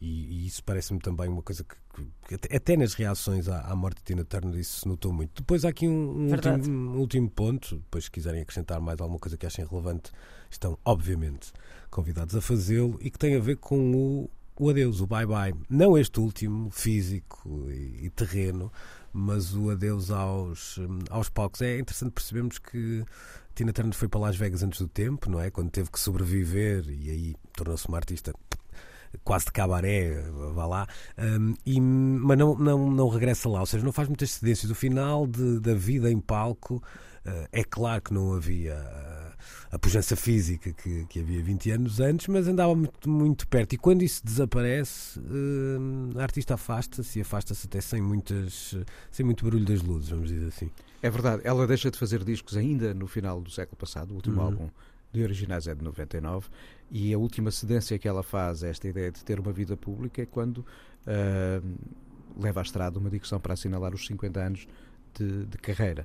e, 0.00 0.44
e 0.44 0.46
isso 0.46 0.64
parece-me 0.64 0.98
também 0.98 1.28
uma 1.28 1.42
coisa 1.42 1.62
que, 1.62 2.36
que, 2.36 2.56
até 2.56 2.76
nas 2.76 2.94
reações 2.94 3.48
à, 3.48 3.60
à, 3.60 3.76
morte 3.76 3.98
de 3.98 4.04
Tina 4.04 4.24
Turner, 4.24 4.58
isso 4.58 4.80
se 4.80 4.88
notou 4.88 5.12
muito. 5.12 5.42
Depois 5.42 5.64
há 5.64 5.68
aqui 5.68 5.86
um, 5.86 5.92
um, 5.92 6.32
último, 6.32 6.92
um, 6.92 6.98
último, 6.98 7.30
ponto, 7.30 7.76
depois 7.76 8.04
se 8.04 8.10
quiserem 8.10 8.40
acrescentar 8.40 8.80
mais 8.80 8.98
alguma 9.00 9.18
coisa 9.18 9.36
que 9.36 9.44
achem 9.44 9.66
relevante, 9.66 10.10
estão 10.50 10.78
obviamente 10.84 11.52
convidados 11.90 12.34
a 12.34 12.40
fazê-lo 12.40 12.98
e 13.00 13.10
que 13.10 13.18
tem 13.18 13.36
a 13.36 13.40
ver 13.40 13.56
com 13.56 13.94
o, 13.94 14.30
o 14.58 14.70
adeus, 14.70 15.00
o 15.00 15.06
bye-bye. 15.06 15.54
Não 15.68 15.98
este 15.98 16.18
último, 16.18 16.70
físico 16.70 17.66
e, 17.68 18.06
e 18.06 18.10
terreno, 18.10 18.72
mas 19.12 19.54
o 19.54 19.70
adeus 19.70 20.10
aos, 20.10 20.78
aos 21.10 21.28
palcos. 21.28 21.60
É 21.60 21.78
interessante 21.78 22.12
percebermos 22.12 22.58
que 22.58 23.04
Tina 23.56 23.72
Turner 23.72 23.94
foi 23.94 24.06
para 24.06 24.20
Las 24.20 24.36
Vegas 24.36 24.62
antes 24.62 24.78
do 24.78 24.86
tempo, 24.86 25.30
não 25.30 25.40
é? 25.40 25.50
Quando 25.50 25.70
teve 25.70 25.90
que 25.90 25.98
sobreviver 25.98 26.84
e 26.90 27.10
aí 27.10 27.34
tornou-se 27.54 27.88
uma 27.88 27.96
artista 27.96 28.34
quase 29.24 29.46
de 29.46 29.52
cabaré, 29.52 30.22
vá 30.54 30.66
lá, 30.66 30.86
um, 31.16 31.54
e, 31.64 31.80
mas 31.80 32.36
não, 32.36 32.54
não, 32.54 32.90
não 32.90 33.08
regressa 33.08 33.48
lá, 33.48 33.60
ou 33.60 33.66
seja, 33.66 33.82
não 33.82 33.92
faz 33.92 34.08
muitas 34.08 34.32
cedências. 34.32 34.70
O 34.70 34.74
final 34.74 35.26
de, 35.26 35.58
da 35.58 35.72
vida 35.72 36.12
em 36.12 36.20
palco, 36.20 36.76
uh, 37.24 37.48
é 37.50 37.64
claro 37.64 38.02
que 38.02 38.12
não 38.12 38.34
havia 38.34 38.76
a 39.72 39.78
pujança 39.78 40.14
física 40.16 40.72
que, 40.74 41.06
que 41.06 41.20
havia 41.20 41.42
20 41.42 41.70
anos 41.70 41.98
antes, 41.98 42.26
mas 42.28 42.46
andava 42.46 42.74
muito, 42.74 43.08
muito 43.08 43.48
perto. 43.48 43.72
E 43.72 43.78
quando 43.78 44.02
isso 44.02 44.22
desaparece, 44.22 45.18
uh, 45.18 46.18
a 46.18 46.22
artista 46.22 46.54
afasta-se 46.54 47.18
e 47.18 47.22
afasta-se 47.22 47.66
até 47.66 47.80
sem, 47.80 48.02
muitas, 48.02 48.76
sem 49.10 49.24
muito 49.24 49.46
barulho 49.46 49.64
das 49.64 49.80
luzes, 49.80 50.10
vamos 50.10 50.28
dizer 50.28 50.48
assim. 50.48 50.70
É 51.06 51.10
verdade, 51.10 51.42
ela 51.44 51.68
deixa 51.68 51.88
de 51.88 51.96
fazer 51.96 52.24
discos 52.24 52.56
ainda 52.56 52.92
no 52.92 53.06
final 53.06 53.40
do 53.40 53.48
século 53.48 53.76
passado, 53.76 54.10
o 54.10 54.14
último 54.16 54.38
uhum. 54.40 54.46
álbum 54.46 54.70
de 55.12 55.22
originais 55.22 55.68
é 55.68 55.74
de 55.74 55.84
99, 55.84 56.48
e 56.90 57.14
a 57.14 57.18
última 57.18 57.52
cedência 57.52 57.96
que 57.96 58.08
ela 58.08 58.24
faz 58.24 58.64
a 58.64 58.68
esta 58.68 58.88
ideia 58.88 59.12
de 59.12 59.24
ter 59.24 59.38
uma 59.38 59.52
vida 59.52 59.76
pública 59.76 60.22
é 60.22 60.26
quando 60.26 60.58
uh, 60.58 61.78
leva 62.36 62.60
à 62.60 62.62
estrada 62.64 62.98
uma 62.98 63.08
digressão 63.08 63.38
para 63.38 63.54
assinalar 63.54 63.94
os 63.94 64.04
50 64.04 64.40
anos 64.40 64.66
de, 65.14 65.46
de 65.46 65.58
carreira. 65.58 66.04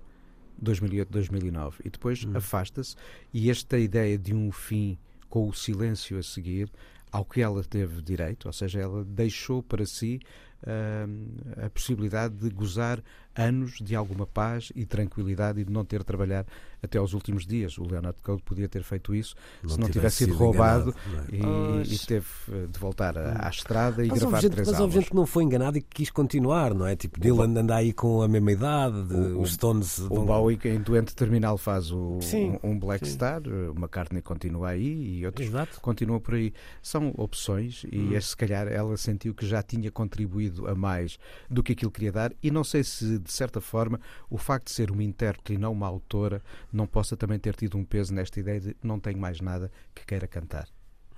2008-2009 0.64 1.74
e 1.84 1.90
depois 1.90 2.24
uhum. 2.24 2.38
afasta-se 2.38 2.96
e 3.34 3.50
esta 3.50 3.80
ideia 3.80 4.20
de 4.20 4.36
um 4.36 4.52
fim 4.52 5.00
com 5.28 5.50
o 5.50 5.54
silêncio 5.54 6.20
a 6.20 6.22
seguir 6.22 6.72
ao 7.12 7.26
que 7.26 7.42
ela 7.42 7.64
teve 7.64 8.04
direito, 8.04 8.46
ou 8.46 8.54
seja, 8.54 8.80
ela 8.80 9.04
deixou 9.04 9.64
para 9.64 9.84
si 9.84 10.20
uh, 10.62 11.66
a 11.66 11.70
possibilidade 11.72 12.36
de 12.36 12.50
gozar 12.52 13.04
anos 13.36 13.80
de 13.82 13.96
alguma 13.96 14.26
paz 14.26 14.72
e 14.76 14.86
tranquilidade 14.86 15.62
e 15.62 15.63
de 15.63 15.72
não 15.72 15.86
ter 15.86 16.00
de 16.00 16.06
trabalhar 16.06 16.46
até 16.84 16.98
aos 16.98 17.13
últimos 17.13 17.46
dias. 17.46 17.78
O 17.78 17.84
Leonard 17.84 18.20
Cohen 18.22 18.39
podia 18.39 18.67
ter 18.67 18.84
feito 18.84 19.13
isso 19.13 19.36
não 19.62 19.70
se 19.70 19.80
não 19.80 19.89
tivesse 19.89 20.17
sido 20.17 20.34
roubado 20.34 20.96
enganado, 21.32 21.84
e, 21.88 21.94
e, 21.94 22.00
teve 22.00 22.26
eh, 22.52 22.67
de 22.67 22.80
voltar 22.80 23.17
à, 23.17 23.48
à 23.48 23.50
estrada 23.50 24.04
e 24.04 24.08
mas 24.08 24.20
gravar 24.20 24.41
gente, 24.41 24.52
três 24.54 24.67
Mas 24.67 24.80
houve 24.80 24.94
gente 24.96 25.10
que 25.10 25.15
não 25.15 25.26
foi 25.26 25.44
enganado 25.44 25.78
e 25.78 25.82
que 25.82 25.89
quis 25.89 26.10
continuar, 26.10 26.74
não 26.74 26.88
é? 26.88 26.96
Tipo, 26.96 27.20
Dylan 27.20 27.60
anda 27.60 27.76
aí 27.76 27.94
com 27.94 28.22
a 28.22 28.28
mesma 28.28 28.52
idade, 28.52 29.04
de, 29.04 29.13
o, 29.13 29.41
os 29.41 29.54
Stones... 29.54 30.00
O 30.00 30.08
vão... 30.10 30.26
Bowie 30.26 30.60
em 30.65 30.82
Doente 30.82 31.15
Terminal 31.15 31.58
faz 31.58 31.91
o, 31.91 32.20
sim, 32.22 32.58
um, 32.63 32.72
um, 32.72 32.80
Black 32.80 33.06
sim. 33.08 33.13
Star, 33.13 33.41
o 33.44 33.76
McCartney 33.78 34.22
continua 34.22 34.70
aí 34.70 35.20
e 35.20 35.26
outros 35.26 35.48
Exato. 35.48 35.80
continuam 35.82 36.20
por 36.20 36.34
aí. 36.34 36.54
São 36.82 37.13
opções 37.17 37.86
e 37.91 38.15
hum. 38.15 38.22
se 38.22 38.36
calhar 38.36 38.67
ela 38.67 38.98
sentiu 38.98 39.34
que 39.34 39.46
já 39.46 39.62
tinha 39.62 39.91
contribuído 39.91 40.67
a 40.67 40.76
mais 40.76 41.20
do 41.50 41.62
que 41.62 41.74
aquilo 41.74 41.91
que 41.91 42.00
queria 42.00 42.12
dar 42.12 42.34
e 42.41 42.50
não 42.50 42.63
sei 42.63 42.84
se 42.84 43.21
de 43.22 43.32
certa 43.32 43.62
forma, 43.62 44.00
o 44.30 44.38
facto 44.38 44.66
de 44.66 44.72
ser 44.72 44.92
uma 44.92 45.04
intérprete 45.04 45.54
e 45.54 45.58
não 45.58 45.72
uma 45.72 45.88
autora 45.88 46.42
não 46.72 46.88
possa 46.88 47.16
também 47.16 47.40
ter 47.40 47.56
tido 47.56 47.78
um 47.78 47.86
peso 47.86 48.14
nesta 48.14 48.40
ideia 48.40 48.60
de 48.60 48.76
não 48.84 49.00
tenho 49.00 49.18
mais 49.18 49.40
nada 49.40 49.72
que 49.94 50.06
queira 50.06 50.28
cantar. 50.28 50.68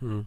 Hum. 0.02 0.26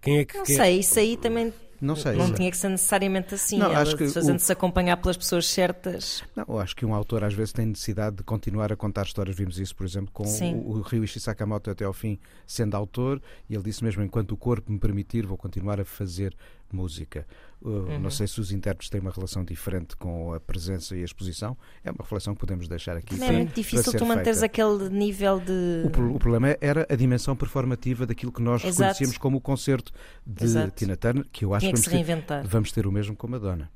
Quem 0.00 0.18
é 0.18 0.24
que, 0.24 0.36
não 0.36 0.44
quem... 0.44 0.56
sei, 0.56 0.78
isso 0.78 0.98
aí 0.98 1.16
também 1.16 1.52
não 1.80 1.94
sei. 1.94 2.16
Não 2.16 2.32
tinha 2.32 2.50
que 2.50 2.56
ser 2.56 2.68
necessariamente 2.68 3.34
assim. 3.34 3.58
Não, 3.58 3.70
acho 3.70 3.96
que 3.96 4.08
fazendo-se 4.08 4.50
o... 4.50 4.52
acompanhar 4.52 4.96
pelas 4.96 5.16
pessoas 5.16 5.46
certas. 5.46 6.22
Não, 6.34 6.44
eu 6.48 6.58
acho 6.58 6.74
que 6.74 6.86
um 6.86 6.94
autor 6.94 7.24
às 7.24 7.34
vezes 7.34 7.52
tem 7.52 7.66
necessidade 7.66 8.16
de 8.16 8.22
continuar 8.22 8.72
a 8.72 8.76
contar 8.76 9.04
histórias. 9.04 9.36
Vimos 9.36 9.58
isso, 9.58 9.74
por 9.74 9.84
exemplo, 9.84 10.10
com 10.12 10.24
Sim. 10.24 10.54
o, 10.64 10.78
o 10.78 10.80
Ryuichi 10.80 11.20
Sakamoto 11.20 11.70
até 11.70 11.84
ao 11.84 11.92
fim 11.92 12.18
sendo 12.46 12.76
autor. 12.76 13.20
E 13.48 13.54
ele 13.54 13.64
disse 13.64 13.84
mesmo: 13.84 14.02
enquanto 14.02 14.32
o 14.32 14.36
corpo 14.36 14.72
me 14.72 14.78
permitir, 14.78 15.26
vou 15.26 15.36
continuar 15.36 15.80
a 15.80 15.84
fazer 15.84 16.34
música. 16.72 17.26
Uh, 17.60 17.68
uhum. 17.68 17.98
Não 17.98 18.10
sei 18.10 18.26
se 18.26 18.40
os 18.40 18.52
intérpretes 18.52 18.90
têm 18.90 19.00
uma 19.00 19.10
relação 19.10 19.44
diferente 19.44 19.96
com 19.96 20.32
a 20.32 20.40
presença 20.40 20.96
e 20.96 21.02
a 21.02 21.04
exposição. 21.04 21.56
É 21.82 21.90
uma 21.90 22.02
reflexão 22.02 22.34
que 22.34 22.40
podemos 22.40 22.68
deixar 22.68 22.96
aqui. 22.96 23.16
Não 23.16 23.26
é 23.26 23.32
muito 23.32 23.54
difícil 23.54 23.92
tu 23.92 24.04
manteres 24.04 24.42
aquele 24.42 24.88
nível 24.90 25.40
de. 25.40 25.82
O, 25.84 26.14
o, 26.14 26.18
problema 26.18 26.56
era 26.60 26.86
a 26.88 26.94
dimensão 26.94 27.34
performativa 27.34 28.06
daquilo 28.06 28.30
que 28.30 28.42
nós 28.42 28.62
Exato. 28.62 28.80
reconhecíamos 28.80 29.18
como 29.18 29.38
o 29.38 29.40
concerto 29.40 29.92
de 30.26 30.44
Exato. 30.44 30.70
Tina 30.72 30.96
Turner, 30.96 31.26
que 31.32 31.44
eu 31.44 31.54
acho 31.54 31.66
que, 31.66 31.72
que 31.72 32.04
vamos, 32.04 32.24
ter, 32.24 32.44
vamos 32.44 32.72
ter 32.72 32.86
o 32.86 32.92
mesmo 32.92 33.16
com 33.16 33.26
Madonna. 33.26 33.70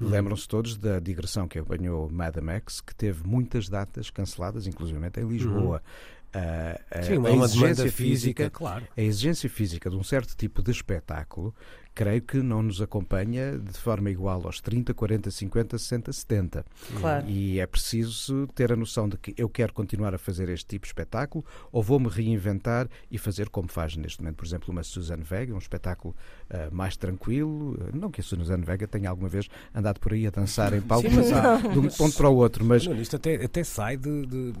Hum. 0.00 0.08
Lembram-se 0.08 0.46
todos 0.46 0.76
da 0.76 0.98
digressão 0.98 1.48
que 1.48 1.58
apanhou 1.58 2.10
Madame 2.10 2.46
Max, 2.46 2.80
que 2.80 2.94
teve 2.94 3.26
muitas 3.26 3.68
datas 3.68 4.10
canceladas, 4.10 4.66
inclusive 4.66 4.98
em 4.98 5.28
Lisboa. 5.28 5.82
Hum. 5.84 6.16
Uh, 6.36 7.04
Sim, 7.04 7.26
a, 7.26 7.44
exigência 7.44 7.84
física, 7.84 7.92
física, 7.92 8.50
claro. 8.50 8.86
a 8.94 9.00
exigência 9.00 9.48
física 9.48 9.88
de 9.88 9.96
um 9.96 10.02
certo 10.02 10.36
tipo 10.36 10.62
de 10.62 10.70
espetáculo 10.70 11.54
creio 11.96 12.20
que 12.20 12.36
não 12.42 12.62
nos 12.62 12.82
acompanha 12.82 13.58
de 13.58 13.72
forma 13.78 14.10
igual 14.10 14.42
aos 14.44 14.60
30, 14.60 14.92
40, 14.92 15.30
50, 15.30 15.78
60, 15.78 16.12
70. 16.12 16.64
Claro. 17.00 17.26
E 17.26 17.58
é 17.58 17.66
preciso 17.66 18.46
ter 18.54 18.70
a 18.70 18.76
noção 18.76 19.08
de 19.08 19.16
que 19.16 19.34
eu 19.34 19.48
quero 19.48 19.72
continuar 19.72 20.14
a 20.14 20.18
fazer 20.18 20.50
este 20.50 20.66
tipo 20.66 20.82
de 20.82 20.88
espetáculo 20.90 21.42
ou 21.72 21.82
vou-me 21.82 22.08
reinventar 22.08 22.86
e 23.10 23.16
fazer 23.16 23.48
como 23.48 23.66
faz 23.68 23.96
neste 23.96 24.20
momento, 24.20 24.36
por 24.36 24.44
exemplo, 24.44 24.70
uma 24.70 24.82
Suzanne 24.82 25.22
Vega, 25.22 25.54
um 25.54 25.58
espetáculo 25.58 26.14
uh, 26.50 26.74
mais 26.74 26.98
tranquilo. 26.98 27.78
Não 27.94 28.10
que 28.10 28.20
a 28.20 28.24
Suzanne 28.24 28.62
Vega 28.62 28.86
tenha 28.86 29.08
alguma 29.08 29.30
vez 29.30 29.48
andado 29.74 29.98
por 29.98 30.12
aí 30.12 30.26
a 30.26 30.30
dançar 30.30 30.74
em 30.74 30.82
palco, 30.82 31.08
Sim, 31.08 31.16
mas 31.16 31.32
há- 31.32 31.56
de 31.56 31.78
um 31.78 31.88
ponto 31.88 32.14
para 32.14 32.28
o 32.28 32.36
outro. 32.36 32.62
Mas 32.62 32.86
Não, 32.86 32.94
isto 33.00 33.16
até, 33.16 33.42
até 33.42 33.64
sai 33.64 33.96
de, 33.96 34.26
de- 34.26 34.52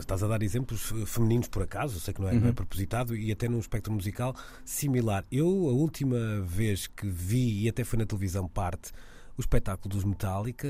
Estás 0.00 0.20
a 0.24 0.26
dar 0.26 0.42
exemplos 0.42 0.92
femininos 1.06 1.46
por 1.46 1.62
acaso, 1.62 1.94
eu 1.96 2.00
sei 2.00 2.12
que 2.12 2.20
não 2.20 2.28
é, 2.28 2.32
não 2.34 2.48
é 2.48 2.52
propositado, 2.52 3.14
e 3.14 3.30
até 3.30 3.48
num 3.48 3.60
espectro 3.60 3.92
musical 3.92 4.34
similar. 4.64 5.24
Eu, 5.30 5.46
a 5.46 5.72
última 5.72 6.40
vez 6.44 6.71
que 6.90 7.06
vi, 7.06 7.64
e 7.64 7.68
até 7.68 7.84
foi 7.84 7.98
na 7.98 8.06
televisão 8.06 8.48
parte, 8.48 8.92
o 9.36 9.40
espetáculo 9.40 9.94
dos 9.94 10.04
Metallica, 10.04 10.68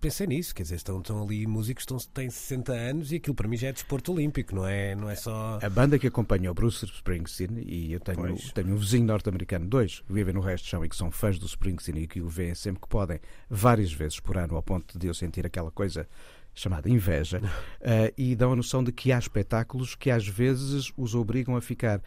pensei 0.00 0.26
nisso, 0.26 0.54
quer 0.54 0.64
dizer, 0.64 0.76
estão, 0.76 0.98
estão 0.98 1.22
ali 1.22 1.46
músicos 1.46 1.84
que 1.84 2.08
têm 2.08 2.28
60 2.28 2.72
anos 2.72 3.12
e 3.12 3.16
aquilo 3.16 3.34
para 3.34 3.46
mim 3.46 3.56
já 3.56 3.68
é 3.68 3.72
desporto 3.72 4.12
olímpico, 4.12 4.54
não 4.54 4.66
é, 4.66 4.94
não 4.94 5.08
é 5.08 5.14
só. 5.14 5.58
A 5.62 5.70
banda 5.70 5.98
que 5.98 6.06
acompanha 6.06 6.50
o 6.50 6.54
Bruce 6.54 6.84
Springsteen, 6.84 7.62
e 7.64 7.92
eu 7.92 8.00
tenho, 8.00 8.18
Pois. 8.18 8.52
tenho 8.52 8.74
um 8.74 8.76
vizinho 8.76 9.06
norte-americano, 9.06 9.66
dois, 9.66 10.00
que 10.00 10.12
vivem 10.12 10.34
no 10.34 10.40
resto 10.40 10.64
do 10.64 10.68
chão 10.68 10.84
e 10.84 10.88
que 10.88 10.96
são 10.96 11.10
fãs 11.10 11.38
do 11.38 11.46
Springsteen 11.46 12.02
e 12.02 12.06
que 12.06 12.20
o 12.20 12.28
veem 12.28 12.54
sempre 12.54 12.82
que 12.82 12.88
podem, 12.88 13.20
várias 13.48 13.92
vezes 13.92 14.18
por 14.18 14.36
ano, 14.36 14.56
ao 14.56 14.62
ponto 14.62 14.98
de 14.98 15.06
eu 15.06 15.14
sentir 15.14 15.46
aquela 15.46 15.70
coisa 15.70 16.08
chamada 16.52 16.88
inveja, 16.88 17.40
eh, 17.80 18.12
e 18.18 18.34
dão 18.34 18.52
a 18.52 18.56
noção 18.56 18.82
de 18.82 18.90
que 18.90 19.12
há 19.12 19.18
espetáculos 19.18 19.94
que 19.94 20.10
às 20.10 20.26
vezes 20.26 20.92
os 20.96 21.14
obrigam 21.14 21.56
a 21.56 21.60
ficar 21.60 22.00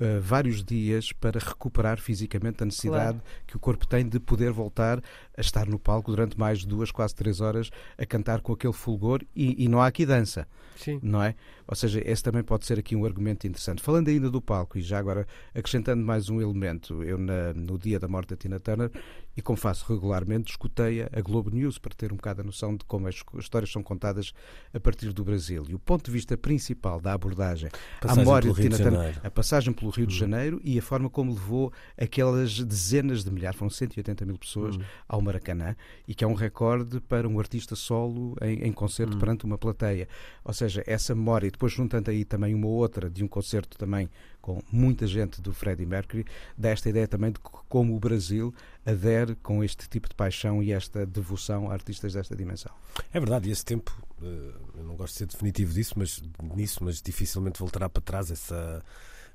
eh, 0.00 0.18
vários 0.20 0.62
dias 0.64 1.12
para 1.12 1.38
recuperar 1.38 2.00
fisicamente 2.00 2.62
a 2.62 2.66
necessidade 2.66 3.20
que 3.46 3.56
o 3.56 3.58
corpo 3.58 3.86
tem 3.86 4.08
de 4.08 4.18
poder 4.20 4.50
voltar 4.52 5.00
a 5.36 5.40
estar 5.40 5.66
no 5.66 5.78
palco 5.78 6.10
durante 6.10 6.38
mais 6.38 6.60
de 6.60 6.66
duas, 6.66 6.90
quase 6.90 7.14
três 7.14 7.40
horas 7.40 7.70
a 7.96 8.04
cantar 8.04 8.40
com 8.40 8.52
aquele 8.52 8.72
fulgor 8.72 9.20
e, 9.34 9.64
e 9.64 9.68
não 9.68 9.80
há 9.80 9.86
aqui 9.86 10.04
dança 10.06 10.46
Sim. 10.76 10.98
não 11.02 11.22
é? 11.22 11.34
Ou 11.66 11.74
seja, 11.74 12.02
esse 12.04 12.22
também 12.22 12.42
pode 12.42 12.66
ser 12.66 12.78
aqui 12.78 12.94
um 12.94 13.04
argumento 13.06 13.46
interessante. 13.46 13.80
Falando 13.82 14.08
ainda 14.08 14.28
do 14.30 14.42
palco, 14.42 14.76
e 14.76 14.82
já 14.82 14.98
agora 14.98 15.26
acrescentando 15.54 16.04
mais 16.04 16.28
um 16.28 16.40
elemento, 16.42 17.02
eu 17.02 17.16
na- 17.16 17.54
no 17.54 17.78
dia 17.78 17.98
da 17.98 18.06
morte 18.06 18.30
da 18.30 18.36
Tina 18.36 18.60
Turner, 18.60 18.90
e 19.36 19.42
como 19.42 19.56
faço 19.56 19.84
regularmente, 19.92 20.50
escutei 20.50 21.02
a, 21.02 21.20
Globo 21.20 21.50
News 21.50 21.78
para 21.78 21.94
ter 21.94 22.12
um 22.12 22.16
bocado 22.16 22.40
a 22.42 22.44
noção 22.44 22.76
de 22.76 22.84
como 22.84 23.08
as 23.08 23.22
histórias 23.38 23.70
são 23.70 23.82
contadas 23.82 24.32
a 24.72 24.78
partir 24.80 25.12
do 25.12 25.24
Brasil. 25.24 25.64
E 25.68 25.74
o 25.74 25.78
ponto 25.78 26.04
de 26.04 26.10
vista 26.10 26.36
principal 26.36 27.00
da 27.00 27.12
abordagem 27.12 27.70
à 28.02 28.14
memória 28.14 28.52
de 28.52 28.62
Tina 28.62 28.76
Turner, 28.78 29.20
a 29.22 29.30
passagem 29.30 29.72
pelo 29.72 29.90
Rio 29.90 30.04
Hum. 30.04 30.08
de 30.08 30.16
Janeiro 30.16 30.60
e 30.62 30.78
a 30.78 30.82
forma 30.82 31.08
como 31.10 31.32
levou 31.32 31.72
aquelas 31.98 32.58
dezenas 32.60 33.24
de 33.24 33.30
milhares, 33.30 33.58
foram 33.58 33.70
180 33.70 34.24
mil 34.24 34.34
Hum. 34.34 34.38
pessoas 34.38 34.76
ao 35.08 35.20
Maracanã, 35.20 35.74
e 36.06 36.14
que 36.14 36.24
é 36.24 36.26
um 36.26 36.34
recorde 36.34 37.00
para 37.00 37.28
um 37.28 37.38
artista 37.38 37.74
solo 37.74 38.36
em, 38.42 38.64
em 38.64 38.72
concerto 38.72 39.16
perante 39.18 39.44
uma 39.44 39.58
plateia. 39.58 40.08
Ou 40.44 40.52
seja, 40.52 40.82
essa 40.86 41.14
memória, 41.14 41.46
e 41.46 41.50
depois 41.50 41.72
juntando 41.72 42.10
aí 42.10 42.24
também 42.24 42.54
uma 42.54 42.68
outra 42.68 43.10
de 43.10 43.24
um 43.24 43.28
concerto 43.28 43.76
também 43.78 44.08
com 44.44 44.62
muita 44.70 45.06
gente 45.06 45.40
do 45.40 45.54
Freddie 45.54 45.86
Mercury, 45.86 46.26
dá 46.58 46.68
esta 46.68 46.86
ideia 46.90 47.08
também 47.08 47.32
de 47.32 47.38
co- 47.38 47.64
como 47.66 47.96
o 47.96 47.98
Brasil 47.98 48.54
adere 48.84 49.34
com 49.36 49.64
este 49.64 49.88
tipo 49.88 50.06
de 50.06 50.14
paixão 50.14 50.62
e 50.62 50.70
esta 50.70 51.06
devoção 51.06 51.70
a 51.70 51.72
artistas 51.72 52.12
desta 52.12 52.36
dimensão. 52.36 52.70
É 53.10 53.18
verdade, 53.18 53.48
e 53.48 53.52
esse 53.52 53.64
tempo, 53.64 53.90
eh, 54.22 54.50
eu 54.76 54.84
não 54.84 54.96
gosto 54.96 55.14
de 55.14 55.18
ser 55.20 55.26
definitivo 55.28 55.72
disso, 55.72 55.94
mas 55.96 56.22
nisso, 56.54 56.84
mas 56.84 57.00
dificilmente 57.00 57.58
voltará 57.58 57.88
para 57.88 58.02
trás 58.02 58.30
essa, 58.30 58.82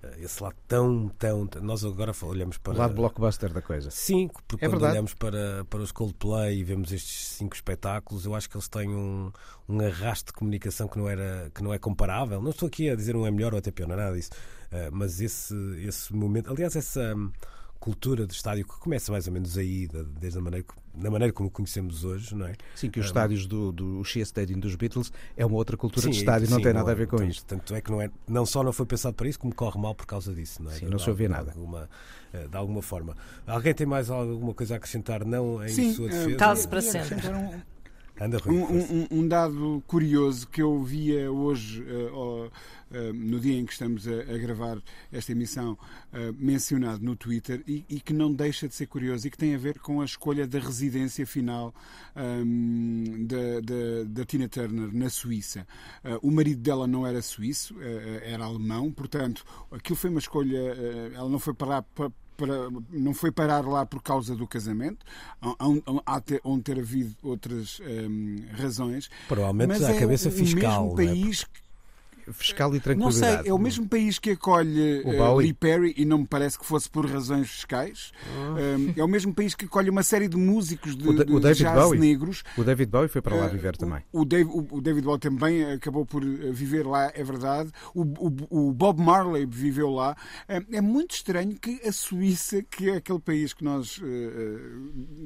eh, 0.03 0.17
esse 0.19 0.43
lado 0.43 0.55
tão, 0.67 1.09
tão. 1.17 1.47
tão- 1.47 1.63
Nós 1.63 1.83
agora 1.83 2.13
olhamos 2.21 2.59
para. 2.59 2.73
O 2.75 2.77
lado 2.77 2.93
blockbuster 2.93 3.51
da 3.51 3.63
coisa. 3.63 3.89
Sim, 3.89 4.27
porque 4.47 4.63
É 4.63 4.67
quando 4.67 4.73
verdade. 4.73 4.91
olhamos 4.93 5.15
para, 5.15 5.65
para 5.67 5.79
os 5.81 5.91
Coldplay 5.91 6.59
e 6.59 6.63
vemos 6.63 6.91
estes 6.91 7.29
cinco 7.29 7.55
espetáculos, 7.55 8.25
eu 8.25 8.35
acho 8.35 8.47
que 8.47 8.55
eles 8.55 8.67
têm 8.67 8.89
um, 8.89 9.31
um 9.67 9.79
arrasto 9.81 10.27
de 10.27 10.33
comunicação 10.33 10.87
que 10.87 10.99
não, 10.99 11.09
era, 11.09 11.49
que 11.55 11.63
não 11.63 11.73
é 11.73 11.79
comparável. 11.79 12.39
Não 12.43 12.51
estou 12.51 12.67
aqui 12.67 12.91
a 12.91 12.95
dizer 12.95 13.15
um 13.15 13.25
é 13.25 13.31
melhor 13.31 13.53
ou 13.53 13.57
até 13.57 13.71
pior, 13.71 13.87
não 13.87 13.95
é 13.95 13.97
nada 13.97 14.15
disso. 14.15 14.29
Eh, 14.71 14.89
mas 14.91 15.19
esse, 15.21 15.55
esse 15.85 16.13
momento, 16.13 16.51
aliás, 16.51 16.75
essa 16.75 17.15
hum, 17.15 17.31
cultura 17.79 18.27
de 18.27 18.33
estádio 18.33 18.65
que 18.67 18.77
começa 18.77 19.11
mais 19.11 19.25
ou 19.27 19.33
menos 19.33 19.57
aí, 19.57 19.87
da- 19.87 20.03
desde 20.03 20.37
a 20.37 20.41
maneira, 20.41 20.65
que- 20.67 20.99
da 21.01 21.09
maneira 21.09 21.33
como 21.33 21.49
conhecemos 21.49 22.03
hoje, 22.03 22.35
não 22.35 22.45
é? 22.45 22.55
Sim, 22.75 22.89
que 22.89 22.99
os 22.99 23.05
estádios 23.05 23.47
do, 23.47 23.71
do 23.71 24.03
Shea 24.03 24.21
Stadium 24.23 24.59
dos 24.59 24.75
Beatles 24.75 25.11
é 25.37 25.45
uma 25.45 25.55
outra 25.55 25.77
cultura 25.77 26.03
Sim, 26.05 26.11
de 26.11 26.17
estádio, 26.17 26.49
não 26.49 26.57
sim, 26.57 26.63
tem 26.63 26.73
nada 26.73 26.91
a 26.91 26.95
ver 26.95 27.07
com 27.07 27.17
tanto, 27.17 27.29
isto. 27.29 27.45
Tanto 27.45 27.73
é 27.73 27.81
que 27.81 27.89
não, 27.89 28.01
é, 28.01 28.09
não 28.27 28.45
só 28.45 28.63
não 28.63 28.73
foi 28.73 28.85
pensado 28.85 29.15
para 29.15 29.27
isso, 29.29 29.39
como 29.39 29.55
corre 29.55 29.79
mal 29.79 29.95
por 29.95 30.05
causa 30.05 30.33
disso. 30.33 30.61
Não 30.61 30.71
é? 30.71 30.75
Sim, 30.75 30.85
De- 30.85 30.91
não 30.91 30.99
se 30.99 31.09
ouvia 31.09 31.29
nada. 31.29 31.51
Alguma, 31.51 31.89
eh, 32.33 32.47
de 32.47 32.57
alguma 32.57 32.81
forma. 32.81 33.15
Alguém 33.47 33.73
tem 33.73 33.87
mais 33.87 34.09
alguma 34.09 34.53
coisa 34.53 34.73
a 34.75 34.77
acrescentar? 34.77 35.25
Não 35.25 35.63
em 35.63 35.69
Sim, 35.69 35.93
sua 35.93 36.07
eh, 36.07 36.09
defesa? 36.09 36.37
Cale-se 36.37 36.67
para 36.67 36.81
queria 36.81 37.03
sempre. 37.05 37.27
Um- 38.19 38.25
Anda, 38.25 38.37
Rui. 38.37 38.55
Um, 38.55 38.63
um- 38.63 39.07
um 39.11 39.27
dado 39.27 39.83
curioso 39.87 40.47
que 40.47 40.61
eu 40.61 40.81
via 40.83 41.31
hoje, 41.31 41.85
ó, 42.11 42.47
eh, 42.91 43.11
no 43.13 43.39
dia 43.39 43.57
em 43.57 43.65
que 43.65 43.71
estamos 43.73 44.07
a, 44.07 44.11
a 44.11 44.37
gravar 44.37 44.81
esta 45.11 45.31
emissão, 45.31 45.77
eh, 46.11 46.31
mencionado 46.37 47.03
no 47.03 47.15
Twitter 47.15 47.63
e, 47.67 47.85
e 47.87 47.99
que 47.99 48.11
não 48.13 48.33
deixa 48.33 48.67
de 48.67 48.75
ser 48.75 48.87
curioso 48.87 49.27
e 49.27 49.31
que 49.31 49.37
tem 49.37 49.53
a 49.53 49.57
ver 49.57 49.79
com 49.79 50.01
a 50.01 50.05
escolha 50.05 50.47
da 50.47 50.59
residência 50.59 51.25
final 51.25 51.73
ahm, 52.15 53.25
da, 53.25 53.59
da- 53.61 54.03
da 54.07 54.25
Tina 54.25 54.47
Turner 54.49 54.93
na 54.93 55.09
Suíça. 55.09 55.65
O 56.21 56.31
marido 56.31 56.61
dela 56.61 56.87
não 56.87 57.05
era 57.05 57.21
suíço, 57.21 57.75
era 58.23 58.43
alemão, 58.45 58.91
portanto, 58.91 59.43
aquilo 59.71 59.95
foi 59.95 60.09
uma 60.09 60.19
escolha, 60.19 60.57
ela 61.13 61.29
não 61.29 61.39
foi 61.39 61.53
parar 61.53 61.81
para 61.83 62.11
para- 62.39 62.69
não 62.89 63.13
foi 63.13 63.31
parar 63.31 63.65
lá 63.67 63.85
por 63.85 64.01
causa 64.01 64.35
do 64.35 64.47
casamento, 64.47 65.05
há, 66.05 66.21
ter, 66.21 66.39
onde 66.43 66.63
ter 66.63 66.79
havido 66.79 67.15
outras 67.21 67.79
hum, 67.81 68.37
razões. 68.53 69.09
Provavelmente 69.27 69.67
mas 69.67 69.83
à 69.83 69.91
é 69.91 69.99
cabeça 69.99 70.29
o 70.29 70.31
fiscal, 70.31 70.95
mesmo 70.95 70.95
não 70.95 71.25
é? 71.25 71.29
Fiscal 72.33 72.69
e 72.71 72.73
não 72.73 72.79
tranquilidade. 72.81 73.41
sei, 73.43 73.49
é 73.51 73.53
o 73.53 73.57
mesmo 73.57 73.87
país 73.87 74.19
que 74.19 74.31
acolhe 74.31 75.03
Bowie. 75.03 75.47
Lee 75.47 75.53
Perry 75.53 75.93
e 75.97 76.05
não 76.05 76.19
me 76.19 76.27
parece 76.27 76.57
que 76.57 76.65
fosse 76.65 76.89
por 76.89 77.05
razões 77.05 77.49
fiscais. 77.49 78.11
Um, 78.37 78.93
é 78.99 79.03
o 79.03 79.07
mesmo 79.07 79.33
país 79.33 79.55
que 79.55 79.65
acolhe 79.65 79.89
uma 79.89 80.03
série 80.03 80.27
de 80.27 80.37
músicos 80.37 80.95
de, 80.95 81.07
O 81.07 81.13
Da- 81.13 81.23
de 81.23 81.31
o 81.33 81.39
David 81.39 81.63
jazz 81.63 81.75
Bowie. 81.75 81.99
negros. 81.99 82.43
O 82.57 82.63
David 82.63 82.91
Bowie 82.91 83.07
foi 83.09 83.21
para 83.21 83.35
lá 83.35 83.45
Eh, 83.45 83.49
viver 83.49 83.75
também. 83.77 84.01
O, 84.11 84.23
Dave- 84.25 84.49
o- 84.51 84.81
David 84.81 85.05
Bowie 85.05 85.19
também 85.19 85.63
acabou 85.71 86.05
por 86.05 86.23
viver 86.23 86.85
lá, 86.85 87.11
é 87.13 87.23
verdade. 87.23 87.71
O, 87.93 88.71
Bob 88.73 89.01
Marley 89.01 89.45
viveu 89.45 89.89
lá. 89.89 90.15
É 90.47 90.81
muito 90.81 91.15
estranho 91.15 91.55
que 91.59 91.79
a 91.87 91.91
Suíça, 91.91 92.61
que 92.63 92.89
é 92.89 92.95
aquele 92.97 93.19
país 93.19 93.53
que 93.53 93.63
nós, 93.63 93.99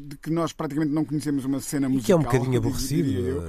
de 0.08 0.18
que 0.18 0.30
nós 0.30 0.52
praticamente 0.54 0.92
não 0.94 1.04
conhecemos 1.06 1.46
uma 1.46 1.60
cena 1.60 1.88
E 1.88 1.90
musical. 1.90 2.06
que 2.06 2.12
é 2.12 2.16
um 2.16 2.24
bocadinho 2.32 2.58
aborrecido. 2.58 3.44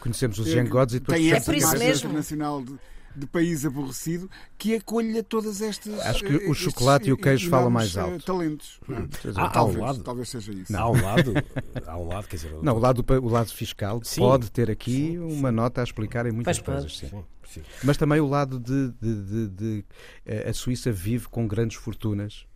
Conhecemos 0.00 0.38
os 0.38 0.46
Young 0.48 0.68
Gods 0.68 0.94
e 0.94 1.00
depois 1.00 1.18
tem 1.18 1.30
É 1.32 1.36
essa 1.36 1.46
por 1.46 1.54
isso 1.56 1.66
cabeça 1.66 1.84
mesmo. 1.84 2.08
internacional 2.08 2.62
de, 2.62 2.74
de 3.16 3.26
país 3.26 3.64
aborrecido 3.64 4.30
que 4.56 4.74
acolha 4.76 5.22
todas 5.22 5.60
estas. 5.60 5.98
Acho 6.00 6.24
que 6.24 6.32
eh, 6.32 6.36
o 6.48 6.52
estes 6.52 6.58
chocolate 6.58 7.08
e 7.08 7.12
o 7.12 7.16
queijo 7.16 7.48
falam 7.50 7.70
mais 7.70 7.96
eh, 7.96 8.00
alto. 8.00 8.24
Talentos. 8.24 8.80
não 8.88 8.98
é? 8.98 9.06
Dizer, 9.06 9.32
Ah, 9.36 9.46
um 9.46 9.52
talvez, 9.52 9.80
lado. 9.80 10.02
talvez 10.02 10.28
seja 10.28 10.52
isso. 10.52 10.76
Há 10.76 10.88
um 10.90 11.02
lado, 11.02 11.32
há 11.86 11.98
um 11.98 12.06
lado, 12.08 12.28
quer 12.28 12.36
dizer. 12.36 12.52
Não, 12.62 12.76
o 12.76 12.78
lado, 12.78 13.04
o 13.22 13.28
lado 13.28 13.52
fiscal 13.52 14.00
Sim. 14.04 14.20
pode 14.20 14.50
ter 14.50 14.70
aqui 14.70 14.92
Sim, 15.12 15.18
uma 15.18 15.50
nota 15.50 15.80
a 15.80 15.84
explicar 15.84 16.24
em 16.26 16.32
muitas 16.32 16.58
pode. 16.58 16.78
coisas. 16.82 16.96
Sim. 16.98 17.08
Sim, 17.08 17.24
sim. 17.44 17.62
Mas 17.82 17.96
também 17.96 18.20
o 18.20 18.26
lado 18.28 18.60
de, 18.60 18.90
de- 19.00 19.22
de- 19.24 19.48
de, 19.48 19.84
eh, 20.24 20.48
a 20.48 20.52
Suíça 20.54 20.92
vive 20.92 21.28
com 21.28 21.46
grandes 21.48 21.76
fortunas, 21.76 22.46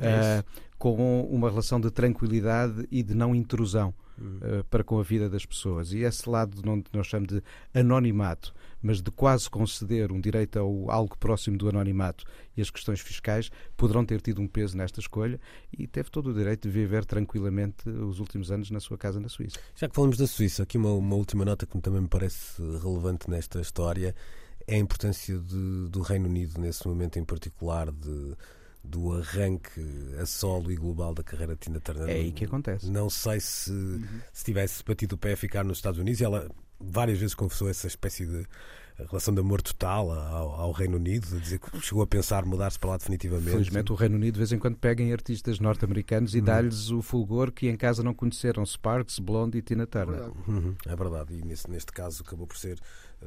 É 0.00 0.38
eh, 0.40 0.44
com 0.78 1.22
uma 1.30 1.48
relação 1.48 1.80
de 1.80 1.90
tranquilidade 1.90 2.86
e 2.90 3.02
de 3.02 3.14
não 3.14 3.34
intrusão 3.34 3.94
Eh, 4.18 4.62
para 4.70 4.82
com 4.82 4.98
a 4.98 5.02
vida 5.02 5.28
das 5.28 5.44
pessoas. 5.44 5.92
E 5.92 5.98
esse 5.98 6.28
lado 6.28 6.58
onde 6.66 6.84
nós 6.92 7.06
chamamos 7.06 7.34
de 7.34 7.42
anonimato, 7.74 8.54
mas 8.80 9.02
de 9.02 9.10
quase 9.10 9.48
conceder 9.50 10.10
um 10.10 10.18
direito 10.20 10.58
ao 10.58 10.90
algo 10.90 11.18
próximo 11.18 11.58
do 11.58 11.68
anonimato 11.68 12.24
e 12.56 12.62
as 12.62 12.70
questões 12.70 13.00
fiscais, 13.00 13.50
poderão 13.76 14.06
ter 14.06 14.20
tido 14.22 14.40
um 14.40 14.48
peso 14.48 14.74
nesta 14.76 15.00
escolha 15.00 15.38
e 15.76 15.86
teve 15.86 16.10
todo 16.10 16.30
o 16.30 16.34
direito 16.34 16.62
de 16.66 16.70
viver 16.72 17.04
tranquilamente 17.04 17.88
os 17.90 18.18
últimos 18.18 18.50
anos 18.50 18.70
na 18.70 18.80
sua 18.80 18.96
casa 18.96 19.20
na 19.20 19.28
Suíça. 19.28 19.58
Já 19.74 19.86
que 19.88 19.94
falamos 19.94 20.16
da 20.16 20.26
Suíça, 20.26 20.62
aqui 20.62 20.78
uma, 20.78 20.92
uma 20.92 21.16
última 21.16 21.44
nota 21.44 21.66
que 21.66 21.78
também 21.80 22.00
me 22.00 22.08
parece 22.08 22.62
relevante 22.82 23.28
nesta 23.28 23.60
história 23.60 24.14
é 24.66 24.76
a 24.76 24.78
importância 24.78 25.38
de- 25.38 25.88
do 25.90 26.00
Reino 26.00 26.26
Unido 26.26 26.58
nesse 26.60 26.88
momento 26.88 27.18
em 27.18 27.24
particular 27.24 27.92
de, 27.92 28.34
do 28.88 29.12
arranque 29.12 29.80
a 30.20 30.26
solo 30.26 30.70
e 30.70 30.76
global 30.76 31.12
da 31.14 31.22
carreira 31.22 31.54
de 31.54 31.60
Tina 31.60 31.80
Turner. 31.80 32.08
É 32.08 32.12
aí 32.14 32.32
que 32.32 32.44
acontece. 32.44 32.90
Não 32.90 33.10
sei 33.10 33.40
se, 33.40 33.70
se 34.32 34.44
tivesse 34.44 34.82
batido 34.84 35.14
o 35.16 35.18
pé 35.18 35.32
a 35.32 35.36
ficar 35.36 35.64
nos 35.64 35.78
Estados 35.78 35.98
Unidos, 36.00 36.20
ela 36.20 36.48
várias 36.78 37.18
vezes 37.18 37.34
confessou 37.34 37.68
essa 37.68 37.86
espécie 37.86 38.26
de 38.26 38.46
relação 38.98 39.34
de 39.34 39.40
amor 39.40 39.60
total 39.60 40.10
ao, 40.10 40.52
ao 40.60 40.72
Reino 40.72 40.96
Unido, 40.96 41.26
a 41.36 41.38
dizer 41.38 41.58
que 41.58 41.80
chegou 41.80 42.02
a 42.02 42.06
pensar 42.06 42.46
mudar-se 42.46 42.78
para 42.78 42.90
lá 42.90 42.96
definitivamente. 42.96 43.50
Felizmente 43.50 43.92
o 43.92 43.94
Reino 43.94 44.16
Unido 44.16 44.34
de 44.34 44.38
vez 44.38 44.52
em 44.52 44.58
quando 44.58 44.76
pega 44.76 45.02
em 45.02 45.12
artistas 45.12 45.60
norte-americanos 45.60 46.32
Uhum. 46.32 46.38
e 46.38 46.42
dá-lhes 46.42 46.90
o 46.90 47.02
fulgor 47.02 47.52
que 47.52 47.68
em 47.68 47.76
casa 47.76 48.02
não 48.02 48.14
conheceram, 48.14 48.64
Sparks, 48.64 49.18
Blonde 49.18 49.58
e 49.58 49.62
Tina 49.62 49.86
Turner. 49.86 50.20
Verdade. 50.22 50.34
Uhum, 50.48 50.74
é 50.86 50.96
verdade, 50.96 51.34
e 51.34 51.42
nesse, 51.44 51.70
neste 51.70 51.92
caso 51.92 52.22
acabou 52.22 52.46
por 52.46 52.56
ser, 52.56 52.78
eh, 53.20 53.26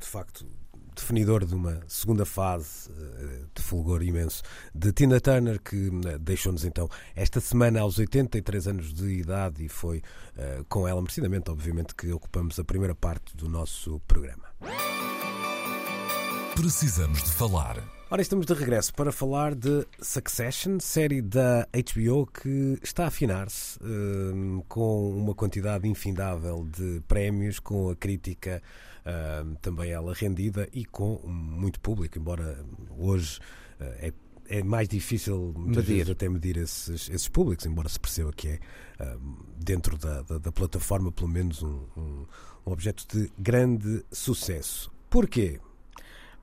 de 0.00 0.06
facto, 0.06 0.44
definidor 0.94 1.44
de 1.44 1.54
uma 1.54 1.80
segunda 1.86 2.24
fase 2.24 2.90
de 3.54 3.62
fulgor 3.62 4.02
imenso 4.02 4.42
de 4.74 4.92
Tina 4.92 5.20
Turner, 5.20 5.60
que 5.60 5.90
deixou-nos 6.20 6.64
então 6.64 6.88
esta 7.14 7.40
semana 7.40 7.80
aos 7.80 7.98
83 7.98 8.68
anos 8.68 8.92
de 8.92 9.06
idade 9.06 9.64
e 9.64 9.68
foi 9.68 10.02
com 10.68 10.86
ela, 10.86 11.00
merecidamente, 11.00 11.50
obviamente, 11.50 11.94
que 11.94 12.12
ocupamos 12.12 12.58
a 12.58 12.64
primeira 12.64 12.94
parte 12.94 13.36
do 13.36 13.48
nosso 13.48 14.00
programa. 14.06 14.44
Precisamos 16.54 17.22
de 17.22 17.32
falar. 17.32 17.82
Ora, 18.10 18.22
estamos 18.22 18.46
de 18.46 18.54
regresso 18.54 18.94
para 18.94 19.10
falar 19.10 19.56
de 19.56 19.84
Succession, 20.00 20.78
série 20.78 21.20
da 21.20 21.66
HBO 21.72 22.26
que 22.26 22.78
está 22.80 23.04
a 23.04 23.06
afinar-se 23.08 23.76
uh, 23.78 24.64
com 24.68 25.10
uma 25.10 25.34
quantidade 25.34 25.88
infindável 25.88 26.64
de 26.64 27.02
prémios, 27.08 27.58
com 27.58 27.90
a 27.90 27.96
crítica 27.96 28.62
uh, 29.04 29.56
também 29.60 29.90
ela 29.90 30.12
rendida 30.14 30.68
e 30.72 30.84
com 30.84 31.20
muito 31.26 31.80
público, 31.80 32.18
embora 32.18 32.64
hoje 32.96 33.38
uh, 33.80 33.84
é, 33.84 34.12
é, 34.48 34.62
mais 34.62 34.88
difícil 34.88 35.54
medir. 35.56 36.10
até 36.10 36.28
medir 36.28 36.56
esses, 36.56 37.08
esses 37.08 37.28
públicos, 37.28 37.64
embora 37.66 37.88
se 37.88 37.98
perceba 37.98 38.32
que 38.32 38.48
é 38.48 38.60
dentro 39.56 39.96
da, 39.98 40.22
da, 40.22 40.38
da, 40.38 40.52
plataforma 40.52 41.10
pelo 41.10 41.28
menos 41.28 41.62
um, 41.62 41.84
um, 41.96 42.26
um 42.66 42.72
objeto 42.72 43.06
de 43.08 43.30
grande 43.38 44.04
sucesso. 44.12 44.90
Porquê? 45.10 45.60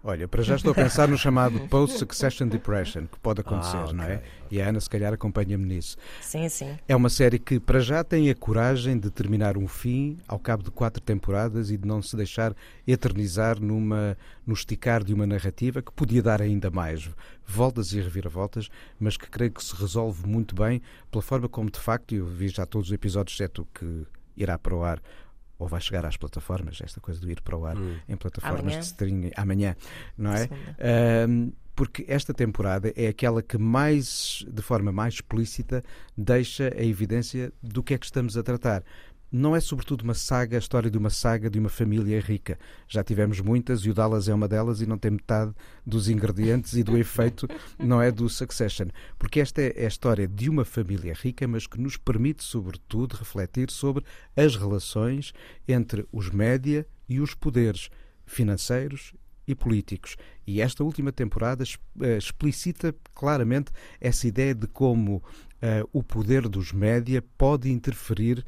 Olha, 0.04 0.28
para 0.28 0.42
já 0.42 0.56
estou 0.56 0.72
a 0.72 0.76
pensar 0.76 1.08
no 1.08 1.16
chamado 1.16 1.60
Post-Succession 1.70 2.48
Depression, 2.48 3.06
que 3.06 3.20
pode 3.20 3.42
acontecer, 3.42 3.78
ah, 3.78 3.84
okay. 3.84 3.96
não 3.96 4.04
é? 4.04 4.24
E 4.50 4.60
a 4.60 4.68
Ana, 4.68 4.80
se 4.80 4.90
calhar, 4.90 5.14
acompanha-me 5.14 5.64
nisso. 5.64 5.96
Sim, 6.22 6.50
sim. 6.50 6.76
É 6.88 6.96
uma 6.96 7.10
série 7.10 7.38
que, 7.38 7.60
para 7.60 7.80
já, 7.80 8.04
tem 8.04 8.28
a 8.32 8.36
coragem 8.36 8.98
de 8.98 9.12
terminar 9.12 9.58
um 9.58 9.68
fim 9.68 10.18
ao 10.28 10.40
cabo 10.40 10.64
de 10.64 10.72
quatro 10.72 11.00
temporadas 11.04 11.70
e 11.70 11.78
de 11.78 11.88
não 11.88 12.02
se 12.02 12.16
deixar 12.16 12.56
eternizar 12.88 13.62
numa, 13.62 14.18
no 14.46 14.56
esticar 14.56 15.04
de 15.04 15.14
uma 15.14 15.28
narrativa 15.28 15.84
que 15.84 15.92
podia 15.92 16.24
dar 16.24 16.42
ainda 16.42 16.72
mais 16.72 17.08
voltas 17.46 17.94
e 17.94 18.02
reviravoltas, 18.02 18.70
mas 19.00 19.18
que 19.18 19.30
creio 19.30 19.52
que 19.52 19.64
se 19.64 19.76
resolve 19.76 20.28
muito 20.28 20.56
bem 20.56 20.82
pela 21.12 21.22
forma 21.22 21.48
como, 21.48 21.70
de 21.70 21.80
facto, 21.80 22.16
eu 22.16 22.26
vi 22.26 22.48
já 22.48 22.66
todos 22.66 22.88
os 22.88 22.94
episódios, 22.94 23.36
exceto 23.36 23.68
que 23.72 24.08
irá 24.36 24.58
para 24.58 24.76
o 24.76 24.84
ar 24.84 25.00
ou 25.62 25.68
vai 25.68 25.80
chegar 25.80 26.04
às 26.08 26.18
plataformas, 26.18 26.80
esta 26.84 27.00
coisa 27.00 27.22
de 27.22 27.32
ir 27.32 27.40
para 27.42 27.56
o 27.56 27.66
ar 27.68 27.78
hum. 27.78 27.96
em 28.10 28.18
plataformas 28.18 28.62
amanhã. 28.62 28.80
de 28.80 28.86
streaming 28.86 29.32
amanhã, 29.36 29.76
não 30.18 30.34
é? 30.34 30.50
Um, 31.28 31.52
porque 31.76 32.04
esta 32.08 32.34
temporada 32.34 32.92
é 32.96 33.08
aquela 33.08 33.44
que 33.44 33.60
mais, 33.60 34.44
de 34.52 34.62
forma 34.62 34.92
mais 34.92 35.16
explícita, 35.16 35.84
deixa 36.18 36.74
a 36.76 36.84
evidência 36.84 37.54
do 37.62 37.84
que 37.84 37.94
é 37.94 37.98
que 37.98 38.06
estamos 38.06 38.36
a 38.36 38.44
tratar 38.44 38.84
não 39.32 39.56
é 39.56 39.62
sobretudo 39.62 40.02
uma 40.02 40.14
saga, 40.14 40.58
a 40.58 40.60
história 40.60 40.92
de 40.92 40.98
uma 40.98 41.10
saga 41.10 41.50
de 41.50 41.58
uma 41.58 41.70
família 41.70 42.20
rica. 42.20 42.60
Já 42.88 43.04
tivemos 43.04 43.40
muitas 43.40 43.82
e 43.82 43.90
o 43.90 43.94
Dallas 43.94 44.28
é 44.28 44.34
uma 44.34 44.48
delas 44.48 44.82
e 44.82 44.86
não 44.86 44.98
tem 44.98 45.12
metade 45.12 45.54
dos 45.86 46.10
ingredientes 46.10 46.74
e 46.74 46.84
do 46.84 46.98
efeito 46.98 47.48
não 47.80 48.02
é 48.02 48.12
do 48.12 48.28
Succession. 48.28 48.88
Porque 49.18 49.40
esta 49.40 49.62
é 49.62 49.86
a 49.86 49.88
história 49.88 50.28
de 50.28 50.50
uma 50.50 50.66
família 50.66 51.14
rica, 51.14 51.48
mas 51.48 51.66
que 51.66 51.80
nos 51.80 51.96
permite, 51.96 52.44
sobretudo, 52.44 53.16
refletir 53.16 53.72
sobre 53.72 54.04
as 54.36 54.56
relações 54.56 55.32
entre 55.68 56.06
os 56.12 56.30
média 56.30 56.86
e 57.08 57.22
os 57.22 57.34
poderes 57.34 57.90
financeiros 58.26 59.14
e 59.48 59.56
políticos. 59.56 60.18
E 60.46 60.62
esta 60.62 60.84
última 60.84 61.12
temporada 61.12 61.64
eh, 62.02 62.18
explicita 62.18 62.94
claramente 63.14 63.72
essa 64.00 64.28
ideia 64.28 64.54
de 64.54 64.68
como 64.68 65.18
uh, 65.62 65.88
o 65.94 66.04
poder 66.04 66.48
dos 66.48 66.72
média 66.72 67.24
pode 67.38 67.70
interferir 67.72 68.46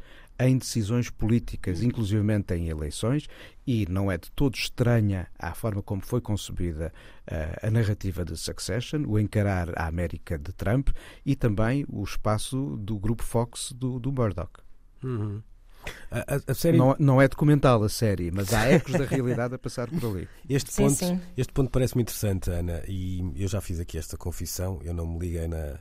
em 0.48 0.58
decisões 0.58 1.10
políticas, 1.10 1.82
inclusivamente 1.82 2.54
em 2.54 2.70
eleições, 2.70 3.28
e 3.66 3.86
não 3.90 4.12
é 4.12 4.18
de 4.18 4.32
todo 4.32 4.56
estranha 4.56 5.28
à 5.38 5.54
forma 5.54 5.82
como 5.82 6.02
foi 6.02 6.22
concebida 6.22 6.94
uh, 7.32 7.68
a 7.68 7.72
narrativa 7.72 8.26
de 8.26 8.38
Succession, 8.38 9.06
o 9.08 9.20
encarar 9.20 9.70
a 9.78 9.88
América 9.88 10.38
de 10.38 10.52
Trump 10.54 10.90
e 11.26 11.36
também 11.36 11.86
o 11.90 12.04
espaço 12.04 12.78
do 12.78 12.98
grupo 12.98 13.24
Fox 13.24 13.72
do, 13.74 14.00
do 14.00 14.12
Murdoch. 14.12 14.52
Uhum. 15.04 15.42
A, 16.10 16.52
a, 16.52 16.54
série... 16.54 16.78
não, 16.78 16.96
não, 16.98 17.22
é 17.22 17.28
documental 17.28 17.84
a 17.84 17.90
série, 17.90 18.32
mas 18.32 18.54
há 18.54 18.68
ecos 18.68 18.94
da 18.94 19.06
realidade 19.06 19.56
a 19.56 19.60
passar 19.60 19.90
por 19.90 20.06
ali. 20.06 20.30
Este 20.48 20.72
sim, 20.72 20.84
ponto, 20.84 21.06
sim. 21.06 21.22
Este 21.36 21.52
ponto 21.52 21.70
parece-me 21.72 22.04
interessante, 22.04 22.50
Ana, 22.50 22.84
e 22.88 23.22
eu 23.36 23.48
já 23.48 23.60
fiz 23.60 23.80
aqui 23.80 23.98
esta 23.98 24.16
confissão. 24.16 24.80
Eu 24.84 24.94
não 24.94 25.06
me 25.06 25.20
liguei 25.20 25.48
na, 25.48 25.80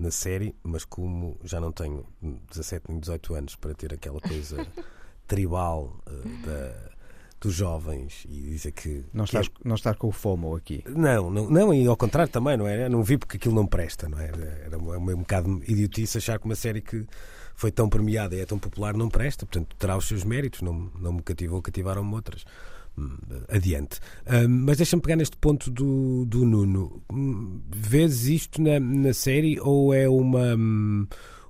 na 0.00 0.10
série, 0.10 0.56
mas 0.62 0.84
como 0.84 1.38
já 1.44 1.60
não 1.60 1.70
tenho 1.70 2.04
17 2.50 2.86
nem 2.88 2.98
18 2.98 3.34
anos 3.34 3.56
para 3.56 3.74
ter 3.74 3.92
aquela 3.92 4.20
coisa 4.20 4.66
tribal 5.28 6.00
uh, 6.06 6.46
da, 6.46 6.90
dos 7.40 7.54
jovens 7.54 8.24
e 8.28 8.42
dizer 8.42 8.72
que. 8.72 9.04
Não 9.12 9.24
estás, 9.24 9.48
que 9.48 9.62
é... 9.62 9.68
não 9.68 9.74
estás 9.74 9.96
com 9.96 10.08
o 10.08 10.12
FOMO 10.12 10.56
aqui. 10.56 10.82
Não, 10.88 11.30
não, 11.30 11.50
não, 11.50 11.74
e 11.74 11.86
ao 11.86 11.96
contrário 11.96 12.32
também, 12.32 12.56
não 12.56 12.66
é? 12.66 12.88
Não 12.88 13.02
vi 13.02 13.18
porque 13.18 13.36
aquilo 13.36 13.54
não 13.54 13.66
presta, 13.66 14.08
não 14.08 14.18
é? 14.18 14.30
Era 14.64 14.78
um, 14.78 14.92
um 14.92 15.18
bocado 15.18 15.62
idiotice 15.68 16.18
achar 16.18 16.38
que 16.38 16.46
uma 16.46 16.54
série 16.54 16.80
que 16.80 17.06
foi 17.54 17.70
tão 17.70 17.88
premiada 17.88 18.34
e 18.34 18.40
é 18.40 18.46
tão 18.46 18.58
popular 18.58 18.96
não 18.96 19.10
presta, 19.10 19.44
portanto 19.44 19.76
terá 19.76 19.94
os 19.96 20.08
seus 20.08 20.24
méritos, 20.24 20.62
não, 20.62 20.90
não 20.98 21.12
me 21.12 21.22
cativou, 21.22 21.60
cativaram-me 21.60 22.14
outras. 22.14 22.44
Hum, 22.98 23.16
adiante. 23.48 24.00
Um, 24.26 24.48
mas 24.66 24.76
deixa-me 24.76 25.02
pegar 25.02 25.16
neste 25.16 25.36
ponto 25.36 25.70
do, 25.70 26.24
do 26.26 26.44
Nuno. 26.44 27.02
Hum, 27.12 27.60
vês 27.74 28.26
isto 28.26 28.60
na, 28.60 28.78
na 28.80 29.12
série 29.14 29.58
ou 29.60 29.94
é 29.94 30.08
uma. 30.08 30.54
Hum, 30.54 31.06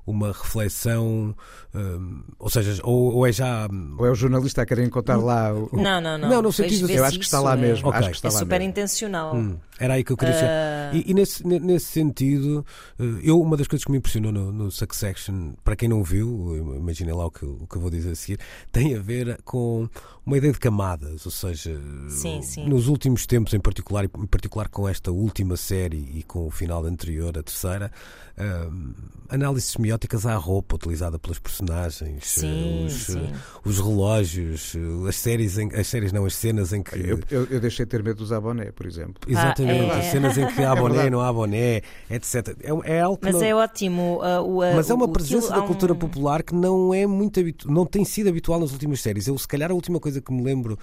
uma 0.06 0.28
reflexão, 0.28 1.34
um, 1.74 2.22
ou 2.38 2.50
seja, 2.50 2.80
ou, 2.82 3.14
ou, 3.14 3.26
é 3.26 3.32
já. 3.32 3.68
Ou 3.98 4.06
é 4.06 4.10
o 4.10 4.14
jornalista 4.14 4.62
a 4.62 4.66
querer 4.66 4.84
encontrar 4.84 5.16
lá. 5.18 5.52
O... 5.54 5.70
Não, 5.72 6.00
não, 6.00 6.18
não. 6.18 6.28
Não, 6.28 6.42
no 6.42 6.52
sentido 6.52 6.90
Eu 6.90 7.04
acho 7.04 7.18
que 7.18 7.24
está 7.24 7.40
lá 7.40 7.54
é... 7.54 7.56
mesmo. 7.56 7.88
Okay. 7.88 8.00
Acho 8.00 8.10
que 8.10 8.16
está 8.16 8.28
é 8.28 8.32
lá 8.32 8.38
super 8.40 8.58
mesmo. 8.58 8.70
intencional. 8.70 9.36
Hum, 9.36 9.56
era 9.80 9.94
aí 9.94 10.04
que 10.04 10.12
eu 10.12 10.16
queria 10.16 10.34
uh... 10.34 10.70
E, 10.92 11.10
e, 11.10 11.14
nesse, 11.14 11.46
nesse 11.46 11.86
sentido, 11.86 12.64
eh, 12.98 13.04
eu, 13.22 13.40
uma 13.40 13.56
das 13.56 13.66
coisas 13.66 13.84
que 13.84 13.90
me 13.90 13.98
impressionou 13.98 14.32
no, 14.32 14.52
no 14.52 14.70
Succession, 14.70 15.52
para 15.64 15.76
quem 15.76 15.88
não 15.88 16.02
viu, 16.02 16.76
imaginem 16.76 17.14
lá 17.14 17.26
o 17.26 17.30
que, 17.30 17.44
o 17.44 17.66
que 17.66 17.76
eu 17.76 17.80
vou 17.80 17.90
dizer 17.90 18.10
a 18.10 18.14
seguir, 18.14 18.38
tem 18.72 18.94
a 18.94 19.00
ver 19.00 19.40
com 19.44 19.88
uma 20.24 20.36
ideia 20.36 20.52
de 20.52 20.58
camadas, 20.58 21.24
ou 21.24 21.32
seja, 21.32 21.80
sim, 22.08 22.42
sim. 22.42 22.68
nos 22.68 22.88
últimos 22.88 23.26
tempos, 23.26 23.54
em 23.54 23.60
particular, 23.60 24.04
em 24.04 24.26
particular 24.26 24.68
com 24.68 24.88
esta 24.88 25.10
última 25.10 25.56
série 25.56 26.08
e 26.14 26.22
com 26.22 26.46
o 26.46 26.50
final 26.50 26.84
anterior, 26.84 27.36
a 27.38 27.42
terceira, 27.42 27.90
uh, 28.38 28.94
análises 29.28 29.70
semióticas 29.70 30.26
à 30.26 30.34
roupa 30.36 30.76
utilizada 30.76 31.18
pelos 31.18 31.38
personagens, 31.38 32.26
sim, 32.26 32.86
os, 32.86 32.92
sim. 33.06 33.32
os 33.64 33.78
relógios, 33.78 34.76
as 35.08 35.16
séries, 35.16 35.58
em, 35.58 35.72
as 35.74 35.86
séries 35.86 36.12
não, 36.12 36.24
as 36.24 36.34
cenas 36.34 36.72
em 36.72 36.82
que. 36.82 36.98
Eu, 36.98 37.20
eu, 37.30 37.44
eu 37.46 37.60
deixei 37.60 37.84
de 37.84 37.90
ter 37.90 38.02
medo 38.02 38.16
de 38.16 38.22
usar 38.24 38.40
boné, 38.40 38.70
por 38.72 38.86
exemplo. 38.86 39.20
Exatamente, 39.26 39.69
ah, 39.69 39.69
é. 39.76 39.98
as 39.98 40.04
cenas 40.06 40.38
em 40.38 40.46
que 40.46 40.62
há 40.62 40.72
é 40.76 40.76
boné, 40.76 41.10
não 41.10 41.20
há 41.20 41.32
boné, 41.32 41.82
etc. 42.10 42.56
É, 42.62 42.96
é 42.96 43.00
algo 43.00 43.18
Mas 43.22 43.34
não... 43.34 43.42
é 43.42 43.54
ótimo. 43.54 44.20
Uh, 44.22 44.42
o, 44.42 44.58
uh, 44.58 44.74
Mas 44.76 44.90
é 44.90 44.94
uma 44.94 45.06
o, 45.06 45.08
presença 45.08 45.54
da 45.54 45.62
cultura 45.62 45.92
um... 45.92 45.96
popular 45.96 46.42
que 46.42 46.54
não 46.54 46.92
é 46.92 47.06
muito 47.06 47.40
habitu... 47.40 47.70
não 47.70 47.86
tem 47.86 48.04
sido 48.04 48.28
habitual 48.28 48.60
nas 48.60 48.72
últimas 48.72 49.00
séries. 49.00 49.26
Eu, 49.26 49.36
se 49.38 49.48
calhar, 49.48 49.70
a 49.70 49.74
última 49.74 50.00
coisa 50.00 50.20
que 50.20 50.32
me 50.32 50.42
lembro 50.42 50.78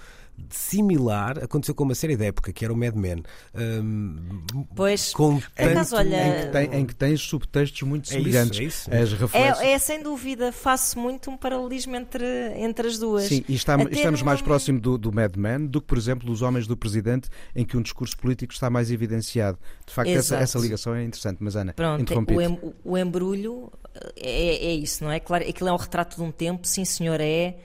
similar 0.50 1.42
aconteceu 1.42 1.74
com 1.74 1.84
uma 1.84 1.94
série 1.94 2.16
de 2.16 2.24
época 2.26 2.52
que 2.52 2.64
era 2.64 2.72
o 2.72 2.76
Mad 2.76 2.94
Men. 2.94 3.22
Um, 3.54 4.42
pois, 4.74 5.12
com 5.12 5.40
tanto, 5.54 5.96
olha... 5.96 6.26
em, 6.26 6.40
que 6.40 6.52
tem, 6.52 6.80
em 6.80 6.86
que 6.86 6.94
tens 6.94 7.20
subtextos 7.20 7.82
muito 7.82 8.08
semelhantes. 8.08 8.58
É 8.58 8.64
isso, 8.64 8.90
é, 8.90 9.02
isso. 9.02 9.36
É, 9.36 9.72
é, 9.72 9.78
sem 9.78 10.02
dúvida, 10.02 10.52
faço 10.52 10.98
muito 10.98 11.30
um 11.30 11.36
paralelismo 11.36 11.96
entre, 11.96 12.24
entre 12.56 12.88
as 12.88 12.98
duas. 12.98 13.24
Sim, 13.24 13.44
e 13.48 13.54
está, 13.54 13.76
estamos 13.90 14.22
mais 14.22 14.40
próximo 14.40 14.80
do, 14.80 14.96
do 14.96 15.12
Mad 15.12 15.36
Men 15.36 15.66
do 15.66 15.80
que, 15.80 15.86
por 15.86 15.98
exemplo, 15.98 16.26
dos 16.26 16.42
Homens 16.42 16.66
do 16.66 16.76
Presidente, 16.76 17.28
em 17.54 17.64
que 17.64 17.76
um 17.76 17.82
discurso 17.82 18.16
político 18.16 18.52
está 18.52 18.70
mais 18.70 18.90
evidenciado. 18.90 19.58
De 19.86 19.92
facto, 19.92 20.10
essa, 20.10 20.36
essa, 20.36 20.58
ligação 20.58 20.94
é 20.94 21.04
interessante. 21.04 21.38
Mas, 21.40 21.56
Ana, 21.56 21.72
Pronto, 21.72 22.12
o, 22.14 22.40
em, 22.40 22.58
o 22.84 22.98
embrulho 22.98 23.70
é, 24.16 24.66
é 24.66 24.74
isso, 24.74 25.04
não 25.04 25.10
é? 25.10 25.20
Claro, 25.20 25.48
aquilo 25.48 25.68
é 25.68 25.72
um 25.72 25.76
retrato 25.76 26.16
de 26.16 26.22
um 26.22 26.30
tempo, 26.30 26.66
sim 26.66 26.84
senhor, 26.84 27.20
é 27.20 27.56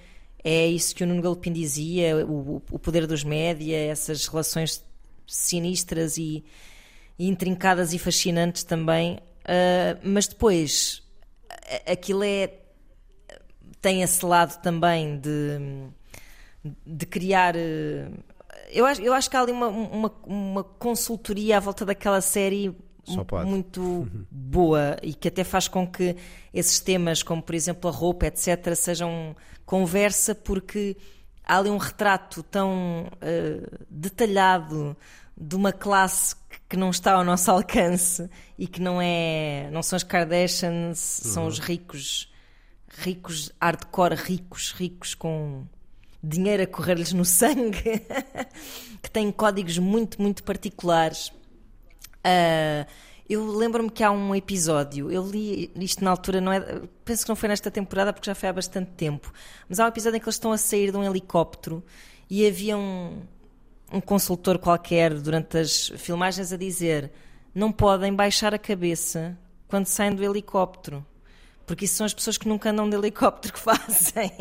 é 0.43 0.67
isso 0.67 0.93
que 0.93 1.03
o 1.03 1.07
Nuno 1.07 1.21
Galopim 1.21 1.53
dizia, 1.53 2.25
o, 2.25 2.61
o 2.69 2.77
poder 2.79 3.07
dos 3.07 3.23
média, 3.23 3.77
essas 3.77 4.27
relações 4.27 4.83
sinistras 5.25 6.17
e, 6.17 6.43
e 7.17 7.29
intrincadas 7.29 7.93
e 7.93 7.99
fascinantes 7.99 8.63
também. 8.63 9.19
Uh, 9.43 9.99
mas 10.03 10.27
depois, 10.27 11.01
aquilo 11.85 12.23
é. 12.23 12.51
tem 13.81 14.01
esse 14.01 14.25
lado 14.25 14.61
também 14.61 15.17
de, 15.17 15.87
de 16.85 17.05
criar. 17.05 17.55
Eu 18.69 18.85
acho, 18.85 19.01
eu 19.01 19.13
acho 19.13 19.29
que 19.29 19.37
há 19.37 19.41
ali 19.41 19.51
uma, 19.51 19.67
uma, 19.67 20.13
uma 20.25 20.63
consultoria 20.63 21.57
à 21.57 21.59
volta 21.59 21.85
daquela 21.85 22.19
série 22.19 22.75
muito 23.45 24.07
boa 24.31 24.97
e 25.01 25.13
que 25.13 25.27
até 25.27 25.43
faz 25.43 25.67
com 25.67 25.87
que 25.87 26.15
esses 26.53 26.79
temas, 26.79 27.21
como 27.21 27.41
por 27.41 27.55
exemplo 27.55 27.89
a 27.89 27.93
roupa, 27.93 28.27
etc., 28.27 28.75
sejam 28.75 29.35
conversa, 29.65 30.33
porque 30.33 30.95
há 31.43 31.57
ali 31.57 31.69
um 31.69 31.77
retrato 31.77 32.43
tão 32.43 33.07
uh, 33.07 33.85
detalhado 33.89 34.95
de 35.37 35.55
uma 35.55 35.71
classe 35.71 36.35
que 36.69 36.77
não 36.77 36.89
está 36.89 37.13
ao 37.13 37.23
nosso 37.23 37.49
alcance 37.51 38.29
e 38.57 38.67
que 38.67 38.81
não 38.81 39.01
é 39.01 39.69
não 39.71 39.83
são 39.83 39.97
os 39.97 40.03
Kardashians, 40.03 41.21
uhum. 41.25 41.31
são 41.31 41.47
os 41.47 41.59
ricos 41.59 42.31
ricos 42.87 43.51
hardcore 43.59 44.15
ricos 44.15 44.71
ricos 44.71 45.15
com 45.15 45.65
dinheiro 46.23 46.63
a 46.63 46.67
correr-lhes 46.67 47.11
no 47.11 47.25
sangue, 47.25 47.83
que 49.03 49.11
têm 49.11 49.31
códigos 49.31 49.77
muito, 49.77 50.21
muito 50.21 50.43
particulares. 50.43 51.33
Uh, 52.25 52.85
eu 53.29 53.45
lembro-me 53.47 53.89
que 53.89 54.03
há 54.03 54.11
um 54.11 54.35
episódio, 54.35 55.09
eu 55.09 55.25
li 55.25 55.71
isto 55.75 56.03
na 56.03 56.11
altura, 56.11 56.41
não 56.41 56.51
é, 56.51 56.81
penso 57.05 57.23
que 57.23 57.29
não 57.29 57.35
foi 57.35 57.49
nesta 57.49 57.71
temporada 57.71 58.11
porque 58.11 58.29
já 58.29 58.35
foi 58.35 58.49
há 58.49 58.53
bastante 58.53 58.91
tempo, 58.91 59.31
mas 59.67 59.79
há 59.79 59.85
um 59.85 59.87
episódio 59.87 60.17
em 60.17 60.19
que 60.19 60.25
eles 60.25 60.35
estão 60.35 60.51
a 60.51 60.57
sair 60.57 60.91
de 60.91 60.97
um 60.97 61.03
helicóptero 61.03 61.83
e 62.29 62.45
havia 62.45 62.77
um, 62.77 63.21
um 63.91 64.01
consultor 64.01 64.57
qualquer 64.59 65.13
durante 65.13 65.57
as 65.57 65.87
filmagens 65.97 66.51
a 66.51 66.57
dizer 66.57 67.11
não 67.55 67.71
podem 67.71 68.13
baixar 68.13 68.53
a 68.53 68.59
cabeça 68.59 69.37
quando 69.67 69.85
saem 69.85 70.13
do 70.15 70.23
helicóptero. 70.23 71.05
Porque 71.65 71.85
isso 71.85 71.95
são 71.95 72.05
as 72.05 72.13
pessoas 72.13 72.37
que 72.37 72.47
nunca 72.47 72.71
andam 72.71 72.89
de 72.89 72.95
helicóptero 72.95 73.53
que 73.53 73.59
fazem. 73.59 74.31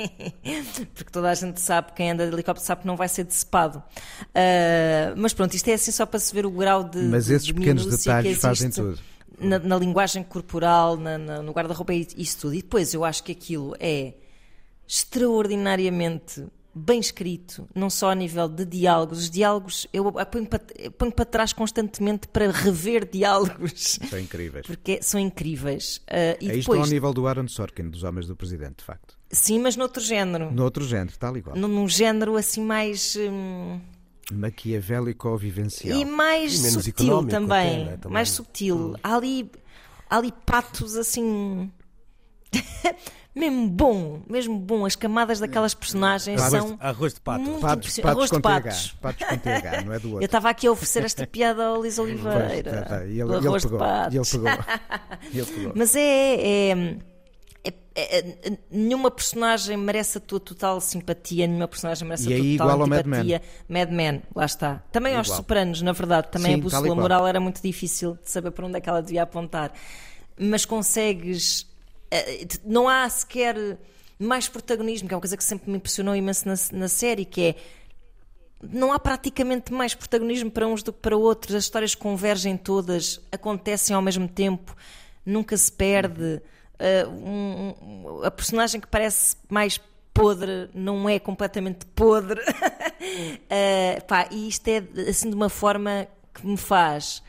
Porque 0.95 1.11
toda 1.11 1.31
a 1.31 1.35
gente 1.35 1.61
sabe, 1.61 1.93
quem 1.93 2.11
anda 2.11 2.27
de 2.27 2.33
helicóptero 2.33 2.67
sabe 2.67 2.83
que 2.83 2.87
não 2.87 2.97
vai 2.97 3.09
ser 3.09 3.25
decepado. 3.25 3.79
Uh, 3.79 5.15
mas 5.17 5.33
pronto, 5.33 5.55
isto 5.55 5.69
é 5.69 5.75
assim 5.75 5.93
só 5.93 6.05
para 6.05 6.19
se 6.19 6.35
ver 6.35 6.45
o 6.45 6.51
grau 6.51 6.83
de. 6.83 6.99
Mas 6.99 7.31
esses 7.31 7.47
de 7.47 7.55
pequenos 7.55 7.87
detalhes 7.87 8.39
fazem 8.39 8.71
tudo. 8.71 8.99
Na, 9.39 9.59
na 9.59 9.77
linguagem 9.77 10.23
corporal, 10.23 10.97
na, 10.97 11.19
na, 11.19 11.43
no 11.43 11.53
guarda-roupa 11.53 11.95
e 11.95 12.07
isso 12.17 12.39
tudo. 12.39 12.55
E 12.55 12.63
depois 12.63 12.93
eu 12.93 13.05
acho 13.05 13.23
que 13.23 13.33
aquilo 13.33 13.75
é 13.79 14.15
extraordinariamente 14.87 16.45
bem 16.75 17.01
escrito, 17.01 17.69
não 17.75 17.91
só 17.91 18.11
a 18.11 18.15
nível 18.15 18.49
de 18.49 18.65
diálogos. 18.65 19.19
Os 19.21 19.31
diálogos 19.31 19.87
eu 19.93 20.11
ponho 20.13 20.47
para, 20.47 20.61
ponho 20.99 21.13
para 21.13 21.25
trás 21.25 21.53
constantemente 21.53 22.29
para 22.29 22.51
rever 22.51 23.09
diálogos. 23.09 23.99
São 24.09 24.19
incríveis. 24.19 24.67
Porque 24.67 25.03
são 25.03 25.21
incríveis. 25.21 25.99
Uh, 26.09 26.39
e 26.41 26.51
é 26.51 26.57
isto 26.57 26.73
ao 26.73 26.87
nível 26.87 27.13
do 27.13 27.27
Aaron 27.27 27.49
Sorkin, 27.49 27.89
dos 27.89 28.03
Homens 28.03 28.27
do 28.27 28.37
Presidente, 28.37 28.79
de 28.79 28.85
facto. 28.85 29.17
Sim, 29.31 29.61
mas 29.61 29.77
noutro 29.77 30.03
género. 30.03 30.53
Noutro 30.53 30.85
género, 30.85 31.17
tal 31.19 31.37
igual. 31.37 31.57
Num, 31.57 31.69
num 31.69 31.89
género 31.89 32.37
assim 32.37 32.63
mais. 32.63 33.17
Hum... 33.17 33.81
Maquiavélico 34.33 35.37
vivencial. 35.37 35.99
E 35.99 36.05
mais 36.05 36.53
e 36.65 36.71
subtil 36.71 37.27
também. 37.27 37.83
Até, 37.83 37.85
né? 37.85 37.97
também. 37.97 38.13
Mais 38.13 38.31
subtil. 38.31 38.77
Hum. 38.77 38.95
Há 39.03 39.17
ali, 39.17 39.51
há 40.09 40.17
ali 40.17 40.33
patos 40.47 40.97
assim. 40.97 41.71
mesmo 43.35 43.69
bom, 43.69 44.21
mesmo 44.29 44.59
bom. 44.59 44.85
As 44.85 44.97
camadas 44.97 45.39
daquelas 45.39 45.75
personagens 45.75 46.41
arroz, 46.41 46.63
são. 46.63 46.79
Arroz 46.81 47.15
de 47.15 47.21
patos. 47.21 47.47
Muito 47.47 47.61
patos, 47.61 47.97
patos 47.97 48.11
arroz 48.11 48.31
de 48.31 48.41
patos. 48.41 48.97
Patos 49.01 49.27
com 49.27 49.39
TH, 49.39 49.83
não 49.85 49.93
é 49.93 49.99
do 49.99 50.09
outro. 50.13 50.23
Eu 50.23 50.27
estava 50.27 50.51
aqui 50.51 50.67
a 50.67 50.73
oferecer 50.73 51.05
esta 51.05 51.27
piada 51.27 51.67
ao 51.67 51.83
Liz 51.83 51.99
Oliveira. 51.99 52.63
Pois, 52.63 52.63
tá, 52.63 52.83
tá. 52.83 53.05
E 53.05 53.21
ele, 53.21 53.23
arroz 53.23 53.45
ele 53.45 53.73
pegou, 53.73 53.79
de 53.79 53.79
patos. 53.79 54.35
Ele 54.35 54.45
pegou, 54.45 54.67
ele 55.33 55.47
pegou. 55.47 55.73
Mas 55.75 55.97
é, 55.97 56.71
é 56.71 56.97
é, 57.95 58.19
é, 58.19 58.29
é, 58.45 58.59
nenhuma 58.71 59.11
personagem 59.11 59.77
merece 59.77 60.17
a 60.17 60.21
tua 60.21 60.41
total 60.41 60.81
simpatia, 60.81 61.47
nenhuma 61.47 61.69
personagem 61.69 62.09
merece 62.09 62.31
e 62.31 62.33
a 62.33 62.37
tua 62.37 62.45
aí, 62.45 62.57
total 62.57 62.75
igual 62.75 62.99
antipatia. 62.99 63.37
Ao 63.37 63.43
Mad 63.69 63.89
Men. 63.91 64.03
Mad 64.09 64.15
Men, 64.15 64.23
lá 64.35 64.45
está. 64.47 64.83
Também 64.91 65.13
igual. 65.13 65.21
aos 65.21 65.29
Sopranos, 65.29 65.83
na 65.83 65.93
verdade, 65.93 66.29
também 66.31 66.55
Sim, 66.55 66.61
a 66.61 66.63
bússola 66.63 66.95
moral 66.95 67.27
era 67.27 67.39
muito 67.39 67.63
difícil 67.63 68.19
de 68.23 68.31
saber 68.31 68.51
para 68.51 68.67
onde 68.67 68.79
é 68.79 68.81
que 68.81 68.89
ela 68.89 69.03
devia 69.03 69.23
apontar. 69.23 69.73
Mas 70.39 70.65
consegues. 70.65 71.71
Eh, 72.13 72.47
não 72.63 72.91
há 72.91 73.09
sequer 73.09 73.57
mais 74.19 74.47
protagonismo, 74.47 75.09
que 75.09 75.15
é 75.15 75.17
uma 75.17 75.21
coisa 75.21 75.37
que 75.37 75.43
sempre 75.43 75.71
me 75.71 75.79
impressionou 75.79 76.15
imenso 76.15 76.47
na, 76.47 76.55
na 76.73 76.89
série, 76.89 77.25
que 77.25 77.41
é 77.41 77.57
não 78.63 78.93
há 78.93 78.99
praticamente 78.99 79.73
mais 79.73 79.95
protagonismo 79.95 80.51
para 80.51 80.69
uns 80.69 80.83
do 80.83 80.93
que 80.93 81.01
para 81.01 81.17
outros, 81.17 81.55
as 81.55 81.65
histórias 81.65 81.95
convergem 81.95 82.57
todas, 82.57 83.19
acontecem 83.33 83.97
ao 83.97 84.03
mesmo 84.03 84.29
tempo, 84.29 84.77
nunca 85.25 85.57
se 85.57 85.73
perde. 85.73 86.41
Uh, 86.79 87.11
um, 87.11 87.75
um, 87.83 88.25
a 88.25 88.31
personagem 88.31 88.81
que 88.81 88.87
parece 88.87 89.37
mais 89.49 89.81
podre 90.13 90.69
não 90.75 91.09
é 91.09 91.19
completamente 91.19 91.87
podre. 91.87 92.41
uh, 92.41 94.05
pá, 94.07 94.29
e 94.31 94.49
isto 94.49 94.69
é 94.69 94.83
assim 95.09 95.31
de 95.31 95.35
uma 95.35 95.49
forma 95.49 96.07
que 96.35 96.47
me 96.47 96.57
faz. 96.57 97.23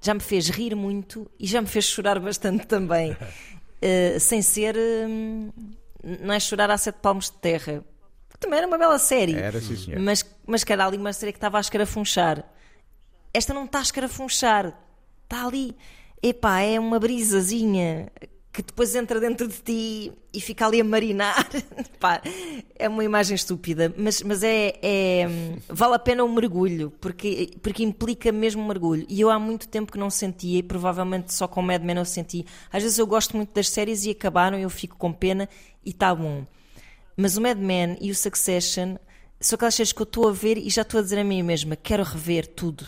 Já 0.00 0.12
me 0.12 0.20
fez 0.20 0.48
rir 0.48 0.74
muito 0.74 1.30
e 1.38 1.46
já 1.46 1.60
me 1.60 1.68
fez 1.68 1.84
chorar 1.84 2.18
bastante 2.18 2.66
também. 2.66 3.16
Uh, 3.84 4.18
sem 4.18 4.40
ser. 4.40 4.76
Um, 4.76 5.50
não 6.02 6.32
é 6.32 6.40
chorar 6.40 6.70
a 6.70 6.78
sete 6.78 6.96
palmos 7.00 7.26
de 7.26 7.36
terra. 7.38 7.84
Também 8.40 8.58
era 8.58 8.66
uma 8.66 8.78
bela 8.78 8.98
série. 8.98 9.36
Era, 9.36 9.60
sim, 9.60 9.76
senhor. 9.76 10.00
Mas, 10.00 10.24
mas 10.46 10.64
que 10.64 10.72
era 10.72 10.86
ali 10.86 10.96
uma 10.96 11.12
série 11.12 11.32
que 11.32 11.38
estava 11.38 11.58
a 11.58 11.60
escarafunchar. 11.60 12.44
Esta 13.32 13.52
não 13.54 13.64
está 13.64 13.78
a 13.78 13.82
escarafunchar. 13.82 14.74
Está 15.24 15.46
ali. 15.46 15.76
Epá, 16.22 16.60
é 16.60 16.78
uma 16.80 16.98
brisazinha 16.98 18.10
que 18.54 18.62
depois 18.62 18.94
entra 18.94 19.18
dentro 19.18 19.48
de 19.48 19.58
ti 19.60 20.12
e 20.32 20.40
fica 20.40 20.64
ali 20.64 20.80
a 20.80 20.84
marinar. 20.84 21.44
Pá, 21.98 22.22
é 22.78 22.88
uma 22.88 23.02
imagem 23.02 23.34
estúpida, 23.34 23.92
mas, 23.98 24.22
mas 24.22 24.44
é, 24.44 24.78
é, 24.80 25.26
vale 25.68 25.96
a 25.96 25.98
pena 25.98 26.22
um 26.22 26.32
mergulho, 26.32 26.92
porque, 27.00 27.50
porque 27.60 27.82
implica 27.82 28.30
mesmo 28.30 28.62
um 28.62 28.68
mergulho. 28.68 29.04
E 29.08 29.20
eu 29.20 29.28
há 29.28 29.40
muito 29.40 29.66
tempo 29.66 29.90
que 29.90 29.98
não 29.98 30.08
sentia, 30.08 30.60
e 30.60 30.62
provavelmente 30.62 31.34
só 31.34 31.48
com 31.48 31.60
Mad 31.60 31.82
Men 31.82 31.96
eu 31.96 32.04
senti. 32.04 32.46
Às 32.72 32.84
vezes 32.84 32.96
eu 32.96 33.08
gosto 33.08 33.36
muito 33.36 33.52
das 33.52 33.68
séries 33.68 34.04
e 34.04 34.10
acabaram, 34.10 34.56
eu 34.56 34.70
fico 34.70 34.96
com 34.96 35.12
pena 35.12 35.48
e 35.84 35.90
está 35.90 36.14
bom. 36.14 36.46
Mas 37.16 37.36
o 37.36 37.40
Mad 37.40 37.58
Men 37.58 37.98
e 38.00 38.12
o 38.12 38.14
Succession 38.14 38.94
são 39.40 39.56
aquelas 39.56 39.74
séries 39.74 39.92
que 39.92 40.00
eu 40.00 40.04
estou 40.04 40.28
a 40.28 40.32
ver 40.32 40.58
e 40.58 40.70
já 40.70 40.82
estou 40.82 41.00
a 41.00 41.02
dizer 41.02 41.18
a 41.18 41.24
mim 41.24 41.42
mesma: 41.42 41.74
quero 41.74 42.04
rever 42.04 42.46
tudo. 42.46 42.86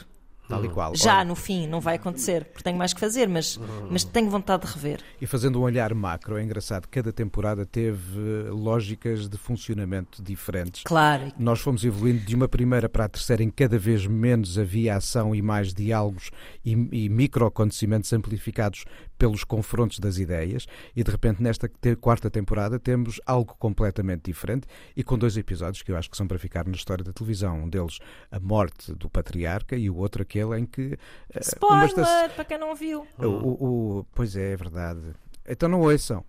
Tal 0.49 0.64
e 0.64 0.68
qual. 0.68 0.94
Já 0.94 1.16
Olha. 1.16 1.24
no 1.24 1.34
fim, 1.34 1.66
não 1.66 1.80
vai 1.80 1.97
acontecer, 1.97 2.44
porque 2.44 2.62
tenho 2.62 2.78
mais 2.78 2.92
que 2.92 3.01
fazer, 3.01 3.28
mas, 3.28 3.59
mas 3.90 4.05
tenho 4.05 4.30
vontade 4.30 4.66
de 4.66 4.72
rever. 4.72 5.01
E 5.20 5.26
fazendo 5.26 5.61
um 5.61 5.62
olhar 5.62 5.92
macro, 5.94 6.36
é 6.36 6.42
engraçado, 6.42 6.86
cada 6.88 7.12
temporada 7.12 7.66
teve 7.66 8.18
eh, 8.18 8.51
lógicas 8.51 9.28
de 9.28 9.36
funcionamento 9.36 10.22
diferentes. 10.22 10.82
Claro. 10.84 11.32
Nós 11.38 11.61
fomos 11.61 11.84
evoluindo 11.84 12.24
de 12.24 12.34
uma 12.34 12.49
primeira 12.49 12.88
para 12.88 13.07
a 13.07 13.09
terceira, 13.09 13.42
em 13.42 13.51
que 13.51 13.64
cada 13.64 13.78
vez 13.78 14.07
menos 14.07 14.59
havia 14.59 14.97
ação 14.97 15.34
e 15.34 15.42
mais 15.42 15.74
diálogos 15.74 16.30
e, 16.64 16.72
e 16.92 17.09
microacontecimentos 17.09 18.12
amplificados 18.12 18.84
pelos 19.19 19.45
confrontos 19.45 19.99
das 19.99 20.19
ideias, 20.19 20.67
e 20.95 21.03
de 21.03 21.11
repente 21.11 21.43
nesta 21.43 21.71
quarta 22.01 22.31
temporada 22.31 22.79
temos 22.79 23.21
algo 23.27 23.55
completamente 23.59 24.25
diferente 24.25 24.67
e 24.97 25.03
com 25.03 25.19
dois 25.19 25.37
episódios 25.37 25.83
que 25.83 25.93
eu 25.93 25.97
acho 25.97 26.11
que 26.11 26.17
são 26.17 26.27
para 26.27 26.39
ficar 26.39 26.67
na 26.67 26.73
história 26.73 27.05
da 27.05 27.12
televisão. 27.12 27.64
Um 27.64 27.69
deles, 27.69 27.99
a 28.31 28.39
morte 28.41 28.93
do 28.95 29.09
patriarca, 29.09 29.77
e 29.77 29.89
o 29.89 29.97
outro, 29.97 30.23
aquele 30.23 30.59
em 30.59 30.67
que. 30.67 30.99
Eh, 31.33 31.41
Spoiler! 31.41 31.87
Estação... 31.87 32.29
Para 32.31 32.45
quem 32.45 32.59
não 32.59 32.75
viu. 32.75 33.07
O, 33.19 33.25
o, 33.25 33.99
o, 33.99 34.07
pois 34.14 34.37
é, 34.37 34.53
é 34.53 34.57
verdade. 34.57 35.14
Então 35.47 35.69
não 35.69 35.81
ouçam. 35.81 36.25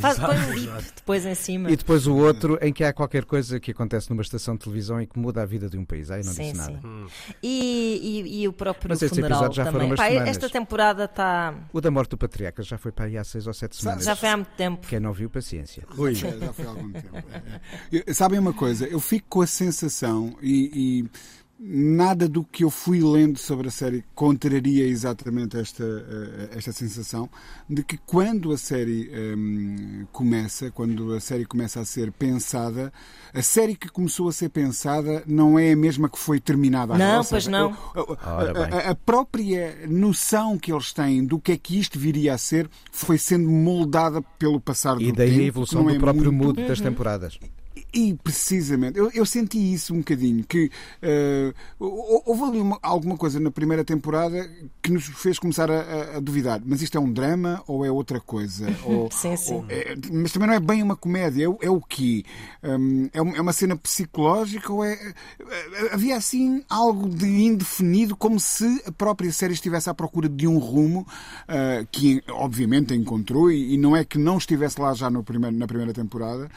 Faz, 0.00 0.18
põe 0.18 0.36
um 0.36 0.54
bip 0.54 0.92
depois 0.96 1.26
em 1.26 1.34
cima. 1.34 1.70
E 1.70 1.76
depois 1.76 2.06
o 2.06 2.16
outro 2.16 2.58
em 2.60 2.72
que 2.72 2.84
há 2.84 2.92
qualquer 2.92 3.24
coisa 3.24 3.58
que 3.58 3.70
acontece 3.70 4.10
numa 4.10 4.22
estação 4.22 4.54
de 4.54 4.60
televisão 4.60 5.00
e 5.00 5.06
que 5.06 5.18
muda 5.18 5.42
a 5.42 5.46
vida 5.46 5.68
de 5.68 5.76
um 5.76 5.84
país. 5.84 6.10
Aí 6.10 6.24
não 6.24 6.32
sim, 6.32 6.52
disse 6.52 6.56
nada. 6.56 6.80
Sim. 6.80 6.86
Hum. 6.86 7.06
E, 7.42 8.00
e, 8.02 8.42
e, 8.42 8.48
o 8.48 8.52
próprio 8.52 8.88
Mas 8.88 9.08
funeral 9.08 9.52
já 9.52 9.64
também. 9.64 9.94
Pá, 9.94 10.06
esta 10.06 10.48
temporada 10.48 11.04
está. 11.04 11.54
O 11.72 11.80
da 11.80 11.90
morte 11.90 12.10
do 12.10 12.18
patriarca 12.18 12.62
já 12.62 12.78
foi 12.78 12.92
para 12.92 13.06
aí 13.06 13.18
há 13.18 13.24
seis 13.24 13.46
ou 13.46 13.54
sete 13.54 13.76
semanas. 13.76 14.04
Já 14.04 14.14
foi 14.14 14.28
há 14.28 14.36
muito 14.36 14.50
tempo. 14.56 14.86
Quem 14.86 15.00
não 15.00 15.12
viu, 15.12 15.28
paciência. 15.28 15.84
Rui, 15.88 16.14
já 16.14 16.30
foi 16.52 16.64
há 16.64 16.68
algum 16.68 16.92
tempo. 16.92 17.08
Sabem 18.14 18.38
uma 18.38 18.52
coisa? 18.52 18.86
Eu 18.86 19.00
fico 19.00 19.26
com 19.28 19.42
a 19.42 19.46
sensação 19.46 20.36
e, 20.40 21.04
e 21.04 21.10
nada 21.58 22.28
do 22.28 22.44
que 22.44 22.62
eu 22.62 22.70
fui 22.70 23.00
lendo 23.02 23.36
sobre 23.36 23.66
a 23.66 23.70
série 23.70 24.04
contraria 24.14 24.86
exatamente 24.86 25.58
esta, 25.58 25.82
eh, 25.82 26.50
esta 26.52 26.72
sensação 26.72 27.28
de 27.68 27.82
que 27.82 27.98
quando 27.98 28.52
a 28.52 28.56
série 28.56 29.10
um, 29.36 30.06
começa, 30.12 30.70
quando 30.70 31.12
a 31.14 31.20
série 31.20 31.44
começa 31.44 31.80
a 31.80 31.84
ser 31.84 32.12
pensada, 32.12 32.92
a 33.34 33.42
série 33.42 33.74
que 33.74 33.88
começou 33.88 34.28
a 34.28 34.32
ser 34.32 34.50
pensada 34.50 35.24
não 35.26 35.58
é 35.58 35.72
a 35.72 35.76
mesma 35.76 36.08
que 36.08 36.18
foi 36.18 36.38
terminada 36.38 36.94
agora. 36.94 37.16
Não, 37.16 37.24
pois 37.24 37.46
não. 37.48 37.76
A, 38.22 38.86
a, 38.88 38.90
a, 38.90 38.94
própria 38.94 39.86
noção 39.88 40.56
que 40.56 40.72
eles 40.72 40.92
têm 40.92 41.26
do 41.26 41.40
que 41.40 41.52
é 41.52 41.56
que 41.56 41.78
isto 41.78 41.98
viria 41.98 42.34
a 42.34 42.38
ser 42.38 42.70
foi 42.92 43.18
sendo 43.18 43.48
moldada 43.48 44.22
pelo 44.38 44.60
passar 44.60 44.94
do 44.94 45.00
tempo. 45.00 45.10
E 45.10 45.12
daí 45.12 45.40
a 45.40 45.44
evolução 45.44 45.82
do 45.82 45.90
é 45.90 45.98
próprio 45.98 46.32
muito... 46.32 46.58
mood 46.58 46.68
das 46.68 46.80
temporadas. 46.80 47.38
E 47.92 48.14
precisamente, 48.14 48.98
eu, 48.98 49.10
eu, 49.12 49.26
senti 49.26 49.72
isso 49.72 49.94
um 49.94 49.98
bocadinho, 49.98 50.44
que 50.44 50.70
uh, 51.02 51.54
houve 52.26 52.42
ali 52.44 52.60
uma, 52.60 52.78
alguma 52.82 53.16
coisa 53.16 53.40
na 53.40 53.50
primeira 53.50 53.84
temporada 53.84 54.48
que 54.82 54.90
nos 54.90 55.04
fez 55.04 55.38
começar 55.38 55.70
a, 55.70 56.16
a, 56.16 56.20
duvidar. 56.20 56.60
Mas 56.64 56.82
isto 56.82 56.96
é 56.96 57.00
um 57.00 57.12
drama 57.12 57.62
ou 57.66 57.84
é 57.84 57.90
outra 57.90 58.20
coisa? 58.20 58.66
ou, 58.84 59.10
sim, 59.10 59.36
sim. 59.36 59.54
Ou 59.54 59.66
é, 59.68 59.94
mas 60.12 60.32
também 60.32 60.48
não 60.48 60.54
é 60.54 60.60
bem 60.60 60.82
uma 60.82 60.96
comédia, 60.96 61.44
é, 61.44 61.66
é 61.66 61.70
o 61.70 61.80
quê? 61.80 62.24
Um, 62.62 63.06
é, 63.12 63.18
é 63.18 63.40
uma 63.40 63.52
cena 63.52 63.76
psicológica 63.76 64.72
ou 64.72 64.84
é. 64.84 64.92
Eh, 64.92 65.90
havia 65.92 66.16
assim 66.16 66.64
algo 66.68 67.08
de 67.08 67.26
indefinido, 67.26 68.16
como 68.16 68.38
se 68.40 68.82
a 68.86 68.92
própria 68.92 69.32
série 69.32 69.52
estivesse 69.52 69.88
à 69.88 69.94
procura 69.94 70.28
de 70.28 70.46
um 70.46 70.58
rumo 70.58 71.06
uh, 71.48 71.86
que, 71.90 72.22
obviamente, 72.28 72.94
encontrou 72.94 73.50
e, 73.50 73.74
e 73.74 73.78
não 73.78 73.96
é 73.96 74.04
que 74.04 74.18
não 74.18 74.38
estivesse 74.38 74.80
lá 74.80 74.94
já 74.94 75.10
no 75.10 75.22
primeiro, 75.22 75.56
na 75.56 75.66
primeira 75.66 75.92
temporada 75.92 76.48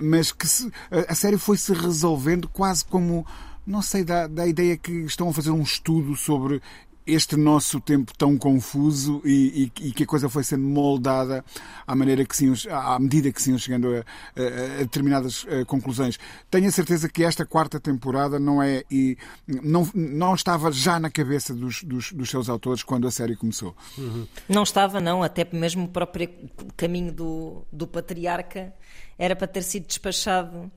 mas 0.00 0.32
que 0.32 0.46
se, 0.46 0.70
a 1.08 1.14
série 1.14 1.38
foi 1.38 1.56
se 1.56 1.72
resolvendo 1.72 2.48
quase 2.48 2.84
como 2.84 3.26
não 3.66 3.80
sei, 3.80 4.04
dá, 4.04 4.26
dá 4.26 4.42
a 4.42 4.46
ideia 4.46 4.76
que 4.76 4.92
estão 4.92 5.30
a 5.30 5.32
fazer 5.32 5.50
um 5.50 5.62
estudo 5.62 6.14
sobre 6.16 6.60
este 7.06 7.36
nosso 7.36 7.80
tempo 7.80 8.12
tão 8.16 8.36
confuso 8.38 9.20
e, 9.24 9.70
e, 9.78 9.88
e, 9.88 9.92
que 9.92 10.04
a 10.04 10.06
coisa 10.06 10.28
foi 10.28 10.42
sendo 10.42 10.64
moldada 10.64 11.44
à 11.86 11.94
maneira 11.94 12.24
que 12.24 12.34
sim, 12.34 12.52
à 12.70 12.98
medida 12.98 13.30
que 13.30 13.42
se 13.42 13.50
iam 13.50 13.58
chegando 13.58 13.88
a, 13.94 13.98
a, 13.98 14.74
a 14.76 14.78
determinadas 14.78 15.46
a, 15.48 15.64
conclusões. 15.64 16.18
Tenho 16.50 16.66
a 16.66 16.72
certeza 16.72 17.08
que 17.08 17.22
esta 17.22 17.44
quarta 17.44 17.78
temporada 17.78 18.38
não 18.38 18.62
é 18.62 18.84
e 18.90 19.18
não, 19.46 19.88
não 19.94 20.34
estava 20.34 20.72
já 20.72 20.98
na 20.98 21.10
cabeça 21.10 21.54
dos, 21.54 21.82
dos, 21.82 22.12
dos 22.12 22.30
seus 22.30 22.48
autores 22.48 22.82
quando 22.82 23.06
a 23.06 23.10
série 23.10 23.36
começou. 23.36 23.76
Uhum. 23.98 24.26
Não 24.48 24.62
estava, 24.62 25.00
não, 25.00 25.22
até 25.22 25.46
mesmo 25.52 25.84
o 25.84 25.88
próprio 25.88 26.28
caminho 26.76 27.12
do, 27.12 27.66
do 27.70 27.86
patriarca 27.86 28.72
era 29.18 29.36
para 29.36 29.46
ter 29.46 29.62
sido 29.62 29.86
despachado 29.86 30.70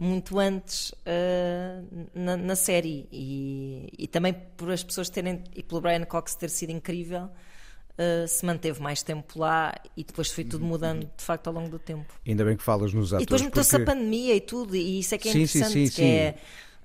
muito 0.00 0.38
antes 0.38 0.90
uh, 0.90 2.08
na, 2.14 2.34
na, 2.34 2.56
série. 2.56 3.06
E, 3.12 3.92
e, 3.98 4.08
também 4.08 4.32
por 4.56 4.70
as 4.70 4.82
pessoas 4.82 5.10
terem 5.10 5.44
e 5.54 5.62
pelo 5.62 5.82
Brian 5.82 6.04
Cox 6.06 6.34
ter 6.34 6.48
sido 6.48 6.70
incrível 6.70 7.24
uh, 7.24 8.26
se 8.26 8.44
manteve 8.46 8.80
mais 8.80 9.02
tempo 9.02 9.38
lá 9.38 9.74
e 9.94 10.02
depois 10.02 10.32
foi 10.32 10.44
tudo 10.44 10.64
mudando 10.64 11.08
de 11.14 11.22
facto 11.22 11.48
ao 11.48 11.52
longo 11.52 11.68
do 11.68 11.78
tempo. 11.78 12.12
Ainda 12.26 12.44
bem 12.46 12.56
que 12.56 12.62
falas 12.62 12.94
nos 12.94 13.12
atores 13.12 13.24
e 13.24 13.26
depois 13.26 13.42
meteu-se 13.42 13.70
porque... 13.70 13.82
a 13.82 13.94
pandemia 13.94 14.34
e 14.34 14.40
tudo 14.40 14.74
e 14.74 15.00
isso 15.00 15.14
é 15.14 15.18
que 15.18 15.28
é 15.28 15.32
sim, 15.32 15.42
interessante 15.42 15.72
sim, 15.72 15.86
sim, 15.86 15.92
que 15.94 16.02
é 16.02 16.34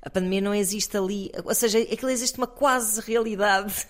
a 0.02 0.10
pandemia 0.10 0.42
não 0.42 0.54
existe 0.54 0.98
ali 0.98 1.32
ou 1.46 1.56
seja, 1.56 1.80
aquilo 1.80 2.12
existe 2.12 2.38
uma 2.38 2.48
quase 2.48 3.00
realidade 3.00 3.88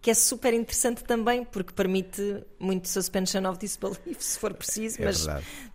que 0.00 0.10
é 0.10 0.14
super 0.14 0.54
interessante 0.54 1.02
também, 1.02 1.44
porque 1.44 1.72
permite 1.72 2.44
muito 2.58 2.88
suspension 2.88 3.44
of 3.48 3.58
disbelief, 3.58 4.20
se 4.20 4.38
for 4.38 4.54
preciso, 4.54 5.02
é 5.02 5.04
mas, 5.04 5.26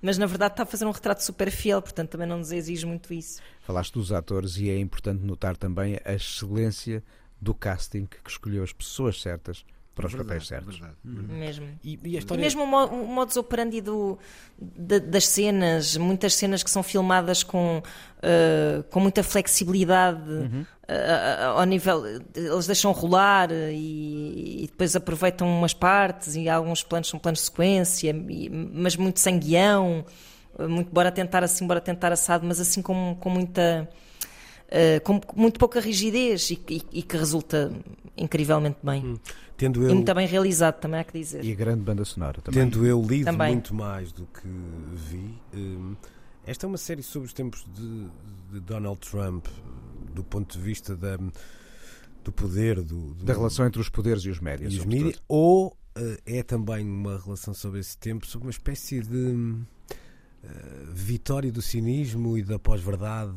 mas 0.01 0.17
na 0.17 0.25
verdade 0.25 0.53
está 0.53 0.63
a 0.63 0.65
fazer 0.65 0.85
um 0.85 0.91
retrato 0.91 1.23
super 1.23 1.51
fiel, 1.51 1.81
portanto 1.81 2.11
também 2.11 2.27
não 2.27 2.37
nos 2.37 2.51
exige 2.51 2.85
muito 2.85 3.13
isso. 3.13 3.41
Falaste 3.61 3.93
dos 3.93 4.11
atores 4.11 4.57
e 4.57 4.69
é 4.69 4.77
importante 4.77 5.23
notar 5.23 5.57
também 5.57 5.99
a 6.05 6.13
excelência 6.13 7.03
do 7.39 7.53
casting 7.53 8.05
que 8.05 8.17
escolheu 8.29 8.63
as 8.63 8.71
pessoas 8.71 9.21
certas 9.21 9.65
para 9.95 10.07
os 10.07 10.11
verdade, 10.13 10.27
papéis 10.27 10.47
certos. 10.47 10.79
Verdade. 10.79 10.97
Uhum. 11.05 11.37
Mesmo. 11.37 11.67
E, 11.83 11.99
e, 12.03 12.17
história... 12.17 12.41
e, 12.41 12.43
mesmo 12.43 12.63
o, 12.63 13.07
modus 13.07 13.37
operandi 13.37 13.79
do, 13.79 14.17
de, 14.59 14.99
das 14.99 15.27
cenas, 15.27 15.95
muitas 15.97 16.33
cenas 16.33 16.63
que 16.63 16.71
são 16.71 16.81
filmadas 16.81 17.43
com, 17.43 17.77
uh, 17.77 18.83
com 18.89 18.99
muita 18.99 19.21
flexibilidade 19.21 20.29
uhum. 20.29 20.65
uh, 20.89 21.59
ao 21.59 21.63
nível. 21.65 22.03
Eles 22.33 22.65
deixam 22.65 22.91
rolar 22.91 23.51
e, 23.51 24.63
e, 24.63 24.67
depois 24.67 24.95
aproveitam 24.95 25.47
umas 25.47 25.75
partes 25.75 26.35
e 26.35 26.49
alguns 26.49 26.81
planos 26.81 27.07
são 27.07 27.19
planos 27.19 27.39
de 27.39 27.45
sequência, 27.45 28.15
mas 28.73 28.95
muito 28.95 29.19
sem 29.19 29.37
guião, 29.37 30.03
muito 30.59 30.91
bora 30.91 31.11
tentar 31.11 31.43
assim, 31.43 31.67
bora 31.67 31.79
tentar 31.79 32.11
assado, 32.11 32.45
mas 32.47 32.59
assim 32.59 32.81
com, 32.81 33.15
com 33.19 33.29
muita. 33.29 33.87
Uh, 34.69 34.99
com 35.03 35.21
muito 35.35 35.59
pouca 35.59 35.79
rigidez 35.79 36.49
e, 36.49 36.59
e, 36.67 36.81
e, 36.93 37.03
que 37.03 37.15
resulta 37.15 37.71
incrivelmente 38.17 38.77
bem. 38.81 39.05
Hum. 39.05 39.17
Tendo 39.63 39.81
eu, 39.81 39.91
e 39.91 39.93
muito 39.93 40.13
bem 40.13 40.27
realizado, 40.27 40.77
também 40.79 40.99
há 40.99 41.03
que 41.05 41.17
dizer. 41.17 41.41
E 41.45 41.53
a 41.53 41.55
grande 41.55 41.81
banda 41.81 42.03
sonora 42.03 42.41
também. 42.41 42.69
Tendo 42.69 42.85
eu 42.85 43.01
lido 43.01 43.25
também. 43.25 43.53
muito 43.53 43.73
mais 43.73 44.11
do 44.11 44.25
que 44.25 44.45
vi, 44.93 45.39
um, 45.53 45.95
esta 46.45 46.65
é 46.65 46.67
uma 46.67 46.77
série 46.77 47.01
sobre 47.01 47.27
os 47.27 47.33
tempos 47.33 47.65
de, 47.73 48.09
de, 48.51 48.59
Donald 48.59 48.99
Trump, 48.99 49.45
do 50.13 50.21
ponto 50.21 50.57
de 50.57 50.61
vista 50.61 50.97
da, 50.97 51.17
do 52.25 52.31
poder, 52.33 52.81
do, 52.81 53.13
do, 53.13 53.23
da 53.23 53.31
relação 53.31 53.65
entre 53.65 53.79
os 53.79 53.87
poderes 53.87 54.23
e 54.25 54.29
os 54.29 54.41
médias. 54.41 54.73
E 54.73 54.79
os 54.79 54.85
mídia, 54.85 55.15
ou 55.29 55.67
uh, 55.67 56.17
é 56.25 56.43
também 56.43 56.85
uma 56.85 57.17
relação 57.17 57.53
sobre 57.53 57.79
esse 57.79 57.97
tempo, 57.97 58.27
sobre 58.27 58.47
uma 58.47 58.51
espécie 58.51 58.99
de 58.99 59.17
uh, 59.17 59.65
vitória 60.91 61.49
do 61.49 61.61
cinismo 61.61 62.37
e 62.37 62.43
da 62.43 62.59
pós-verdade 62.59 63.31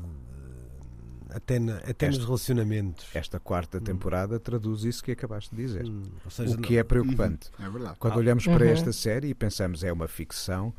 até, 1.30 1.58
na, 1.58 1.76
até 1.78 2.06
esta, 2.06 2.18
nos 2.18 2.24
relacionamentos. 2.24 3.06
Esta 3.14 3.40
quarta 3.40 3.78
hum. 3.78 3.80
temporada 3.80 4.36
hum. 4.36 4.40
traduz 4.40 4.84
isso 4.84 5.02
que 5.02 5.12
acabaste 5.12 5.54
de 5.54 5.62
dizer. 5.62 5.84
Hum, 5.84 6.02
seja, 6.30 6.54
o 6.54 6.60
que 6.60 6.74
não... 6.74 6.80
é 6.80 6.84
preocupante. 6.84 7.50
Uhum. 7.58 7.66
É 7.66 7.70
verdade. 7.70 7.96
Quando 7.98 8.14
ah. 8.14 8.18
olhamos 8.18 8.46
uhum. 8.46 8.54
para 8.54 8.66
esta 8.66 8.92
série 8.92 9.28
e 9.28 9.34
pensamos 9.34 9.84
é 9.84 9.92
uma 9.92 10.08
ficção, 10.08 10.72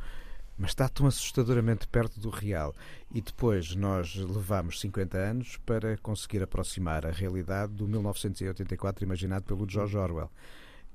mas 0.57 0.71
está 0.71 0.89
tão 0.89 1.05
assustadoramente 1.05 1.87
perto 1.87 2.19
do 2.19 2.29
real. 2.29 2.75
E 3.13 3.21
depois 3.21 3.75
nós 3.75 4.15
levamos 4.15 4.79
50 4.79 5.17
anos 5.17 5.57
para 5.65 5.97
conseguir 5.97 6.41
aproximar 6.41 7.05
a 7.05 7.11
realidade 7.11 7.73
do 7.73 7.87
1984 7.87 9.03
imaginado 9.03 9.43
pelo 9.43 9.69
George 9.69 9.97
Orwell 9.97 10.31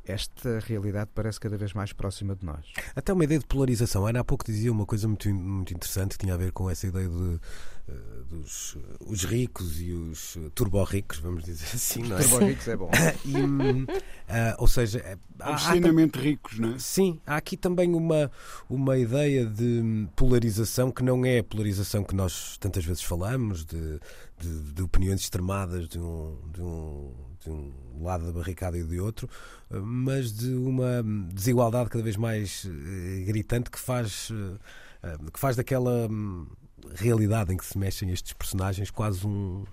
esta 0.04 0.58
realidade 0.60 1.10
parece 1.14 1.38
cada 1.38 1.56
vez 1.56 1.72
mais 1.72 1.92
próxima 1.92 2.34
de 2.34 2.44
nós. 2.44 2.64
Até 2.94 3.12
uma 3.12 3.24
ideia 3.24 3.38
de 3.38 3.46
polarização. 3.46 4.06
Ana 4.06 4.20
há 4.20 4.24
pouco 4.24 4.44
dizia 4.44 4.72
uma 4.72 4.84
coisa 4.84 5.06
muito, 5.06 5.28
muito 5.32 5.72
interessante 5.72 6.18
que 6.18 6.24
tinha 6.24 6.34
a 6.34 6.36
ver 6.36 6.52
com 6.52 6.68
essa 6.68 6.86
ideia 6.86 7.08
de 7.08 7.14
uh, 7.14 7.40
dos 8.28 8.76
os 9.06 9.24
ricos 9.24 9.80
e 9.80 9.92
os 9.92 10.38
turbo-ricos, 10.54 11.18
vamos 11.18 11.44
dizer 11.44 11.66
assim. 11.74 12.02
Não 12.02 12.18
é? 12.18 12.20
Turbo-ricos 12.20 12.68
é 12.68 12.76
bom. 12.76 12.90
e, 13.24 13.36
uh, 13.36 13.86
ou 14.58 14.66
seja, 14.66 15.18
obscenamente 15.40 16.18
ricos, 16.18 16.58
não 16.58 16.74
é? 16.74 16.78
Sim, 16.78 17.20
há 17.24 17.36
aqui 17.36 17.56
também 17.56 17.94
uma, 17.94 18.30
uma 18.68 18.98
ideia 18.98 19.46
de 19.46 20.08
polarização 20.16 20.90
que 20.90 21.04
não 21.04 21.24
é 21.24 21.38
a 21.38 21.44
polarização 21.44 22.02
que 22.02 22.14
nós 22.14 22.56
tantas 22.58 22.84
vezes 22.84 23.02
falamos, 23.02 23.64
de, 23.64 24.00
de, 24.40 24.72
de 24.72 24.82
opiniões 24.82 25.20
extremadas 25.20 25.88
de 25.88 26.00
um, 26.00 26.38
de 26.52 26.60
um 26.60 27.31
de 27.44 27.50
um 27.50 27.72
lado 28.02 28.26
da 28.26 28.32
barricada 28.32 28.76
e 28.76 28.84
de 28.84 29.00
outro, 29.00 29.28
mas 29.70 30.32
de 30.32 30.52
uma 30.54 31.02
desigualdade 31.32 31.90
cada 31.90 32.02
vez 32.02 32.16
mais 32.16 32.66
eh, 32.66 33.24
gritante 33.24 33.70
que 33.70 33.78
faz, 33.78 34.30
eh, 35.02 35.16
que 35.32 35.38
faz 35.38 35.56
daquela 35.56 36.08
hum, 36.10 36.46
realidade 36.94 37.52
em 37.52 37.56
que 37.56 37.64
se 37.64 37.78
mexem 37.78 38.10
estes 38.10 38.32
personagens 38.32 38.90
quase 38.90 39.26
um. 39.26 39.64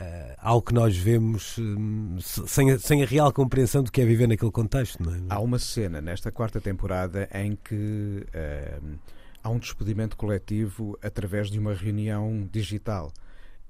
Uh, 0.00 0.34
algo 0.38 0.62
que 0.62 0.72
nós 0.72 0.96
vemos 0.96 1.58
um, 1.58 2.16
sem, 2.20 2.70
a, 2.70 2.78
sem 2.78 3.02
a 3.02 3.06
real 3.06 3.30
compreensão 3.34 3.82
do 3.82 3.92
que 3.92 4.00
é 4.00 4.04
viver 4.06 4.26
naquele 4.26 4.50
contexto. 4.50 5.02
Não 5.02 5.14
é? 5.14 5.18
Há 5.28 5.38
uma 5.40 5.58
cena 5.58 6.00
nesta 6.00 6.32
quarta 6.32 6.58
temporada 6.58 7.28
em 7.34 7.54
que 7.54 8.24
uh, 8.28 8.98
há 9.42 9.50
um 9.50 9.58
despedimento 9.58 10.16
coletivo 10.16 10.98
através 11.02 11.50
de 11.50 11.58
uma 11.58 11.74
reunião 11.74 12.48
digital. 12.50 13.12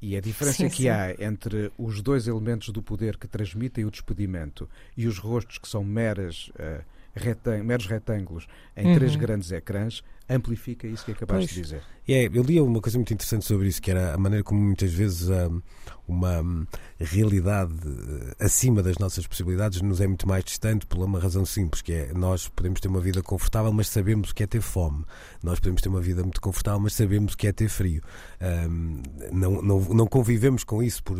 E 0.02 0.16
a 0.16 0.20
diferença 0.20 0.56
sim, 0.56 0.68
que 0.68 0.82
sim. 0.84 0.88
há 0.88 1.14
entre 1.18 1.70
os 1.76 2.00
dois 2.00 2.26
elementos 2.26 2.70
do 2.70 2.82
poder 2.82 3.18
que 3.18 3.28
transmitem 3.28 3.84
o 3.84 3.90
despedimento 3.90 4.68
e 4.96 5.06
os 5.06 5.18
rostos 5.18 5.58
que 5.58 5.68
são 5.68 5.84
meras, 5.84 6.48
uh, 6.54 6.82
retang 7.14 7.62
meros 7.62 7.86
retângulos 7.86 8.46
em 8.76 8.88
uhum. 8.88 8.94
três 8.94 9.16
grandes 9.16 9.50
ecrãs 9.52 10.02
amplifica 10.30 10.86
isso 10.86 11.04
que 11.04 11.10
acabaste 11.10 11.46
pois. 11.46 11.54
de 11.54 11.62
dizer. 11.62 11.82
É, 12.08 12.26
eu 12.26 12.42
li 12.42 12.60
uma 12.60 12.80
coisa 12.80 12.96
muito 12.96 13.12
interessante 13.12 13.44
sobre 13.44 13.68
isso, 13.68 13.82
que 13.82 13.90
era 13.90 14.14
a 14.14 14.18
maneira 14.18 14.44
como 14.44 14.60
muitas 14.60 14.92
vezes 14.92 15.28
um, 15.28 15.60
uma 16.06 16.40
um, 16.40 16.66
realidade 16.98 17.72
uh, 17.72 18.34
acima 18.38 18.82
das 18.82 18.96
nossas 18.98 19.26
possibilidades 19.26 19.80
nos 19.82 20.00
é 20.00 20.06
muito 20.06 20.26
mais 20.26 20.44
distante 20.44 20.86
por 20.86 20.98
uma 20.98 21.18
razão 21.18 21.44
simples, 21.44 21.82
que 21.82 21.92
é 21.92 22.12
nós 22.14 22.48
podemos 22.48 22.80
ter 22.80 22.88
uma 22.88 23.00
vida 23.00 23.22
confortável, 23.22 23.72
mas 23.72 23.88
sabemos 23.88 24.30
o 24.30 24.34
que 24.34 24.42
é 24.42 24.46
ter 24.46 24.60
fome. 24.60 25.04
Nós 25.42 25.58
podemos 25.58 25.82
ter 25.82 25.88
uma 25.88 26.00
vida 26.00 26.22
muito 26.22 26.40
confortável, 26.40 26.80
mas 26.80 26.94
sabemos 26.94 27.34
o 27.34 27.36
que 27.36 27.46
é 27.46 27.52
ter 27.52 27.68
frio. 27.68 28.02
Um, 28.40 29.02
não, 29.32 29.62
não, 29.62 29.80
não 29.80 30.06
convivemos 30.06 30.64
com 30.64 30.82
isso 30.82 31.02
por 31.02 31.16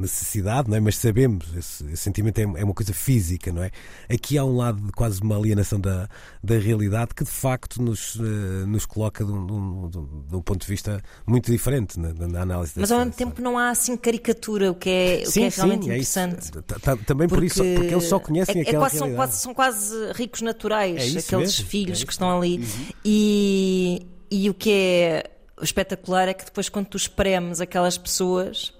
necessidade, 0.00 0.68
não 0.68 0.76
é? 0.76 0.80
mas 0.80 0.96
sabemos, 0.96 1.46
esse, 1.56 1.84
esse 1.86 2.02
sentimento 2.02 2.38
é, 2.38 2.42
é, 2.42 2.64
uma 2.64 2.74
coisa 2.74 2.92
física, 2.92 3.52
não 3.52 3.62
é? 3.62 3.70
Aqui 4.08 4.38
há 4.38 4.44
um 4.44 4.56
lado 4.56 4.80
de 4.80 4.92
quase 4.92 5.20
uma 5.20 5.36
alienação 5.36 5.80
da, 5.80 6.08
da 6.42 6.58
realidade 6.58 7.14
que 7.14 7.24
de 7.24 7.30
facto 7.30 7.82
nos, 7.82 8.16
uh, 8.16 8.22
nos 8.66 8.86
coloca 8.86 9.24
de 9.24 9.30
um, 9.30 9.46
de, 9.46 9.52
um, 9.52 10.24
de 10.28 10.36
um, 10.36 10.42
ponto 10.42 10.62
de 10.62 10.66
vista 10.66 11.02
muito 11.26 11.50
diferente 11.50 11.98
na, 11.98 12.12
na 12.12 12.40
análise 12.42 12.72
Mas 12.76 12.92
ao 12.92 12.98
mesmo 12.98 13.12
tempo 13.12 13.40
não 13.42 13.58
há 13.58 13.70
assim 13.70 13.96
caricatura, 13.96 14.70
o 14.70 14.74
que 14.74 14.90
é, 14.90 15.24
sim, 15.24 15.28
o 15.28 15.32
que 15.32 15.40
é 15.40 15.48
realmente 15.48 15.84
sim, 15.84 15.90
interessante. 15.90 16.50
É 16.56 16.96
Também 17.04 17.28
por 17.28 17.42
isso, 17.42 17.62
porque 17.62 17.94
eles 17.94 18.04
só 18.04 18.18
conhecem 18.18 18.56
é, 18.56 18.58
é 18.58 18.62
aquela 18.62 18.84
quase, 18.84 18.98
realidade. 18.98 19.34
São 19.36 19.54
quase, 19.54 19.92
são 19.92 20.00
quase 20.00 20.12
ricos 20.12 20.42
naturais, 20.42 21.16
é 21.16 21.18
aqueles 21.18 21.58
mesmo, 21.58 21.66
filhos 21.66 22.04
que 22.04 22.12
estão 22.12 22.36
ali. 22.36 22.58
Uhum. 22.58 22.86
E, 23.04 24.06
e 24.30 24.50
o 24.50 24.54
que 24.54 24.70
é 24.72 25.30
espetacular 25.62 26.28
é 26.28 26.34
que 26.34 26.44
depois 26.44 26.68
quando 26.68 26.86
tu 26.86 26.96
espremes 26.96 27.60
aquelas 27.60 27.96
pessoas 27.96 28.75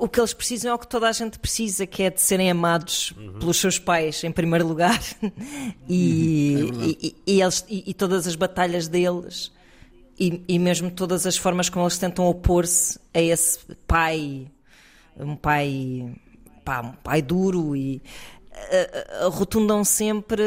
o 0.00 0.08
que 0.08 0.20
eles 0.20 0.32
precisam 0.32 0.70
é 0.70 0.74
o 0.74 0.78
que 0.78 0.86
toda 0.86 1.08
a 1.08 1.12
gente 1.12 1.38
precisa, 1.38 1.86
que 1.86 2.02
é 2.02 2.10
de 2.10 2.20
serem 2.20 2.50
amados 2.50 3.12
uhum. 3.12 3.38
pelos 3.38 3.56
seus 3.56 3.78
pais, 3.78 4.22
em 4.24 4.32
primeiro 4.32 4.66
lugar, 4.66 5.00
e, 5.88 6.70
uhum. 6.72 6.82
é 6.82 6.86
e, 6.86 7.16
e, 7.26 7.42
eles, 7.42 7.64
e, 7.68 7.94
todas 7.94 8.26
as 8.26 8.34
batalhas 8.34 8.88
deles, 8.88 9.52
e, 10.18 10.58
mesmo 10.58 10.90
todas 10.90 11.26
as 11.26 11.36
formas 11.36 11.68
como 11.68 11.84
eles 11.84 11.98
tentam 11.98 12.26
opor-se 12.26 12.98
a 13.14 13.20
esse 13.20 13.60
pai, 13.86 14.48
um 15.16 15.36
pai, 15.36 16.12
pá, 16.64 16.80
um 16.80 16.92
pai 16.92 17.22
duro 17.22 17.76
e 17.76 18.02
rotundam 19.30 19.84
sempre 19.84 20.42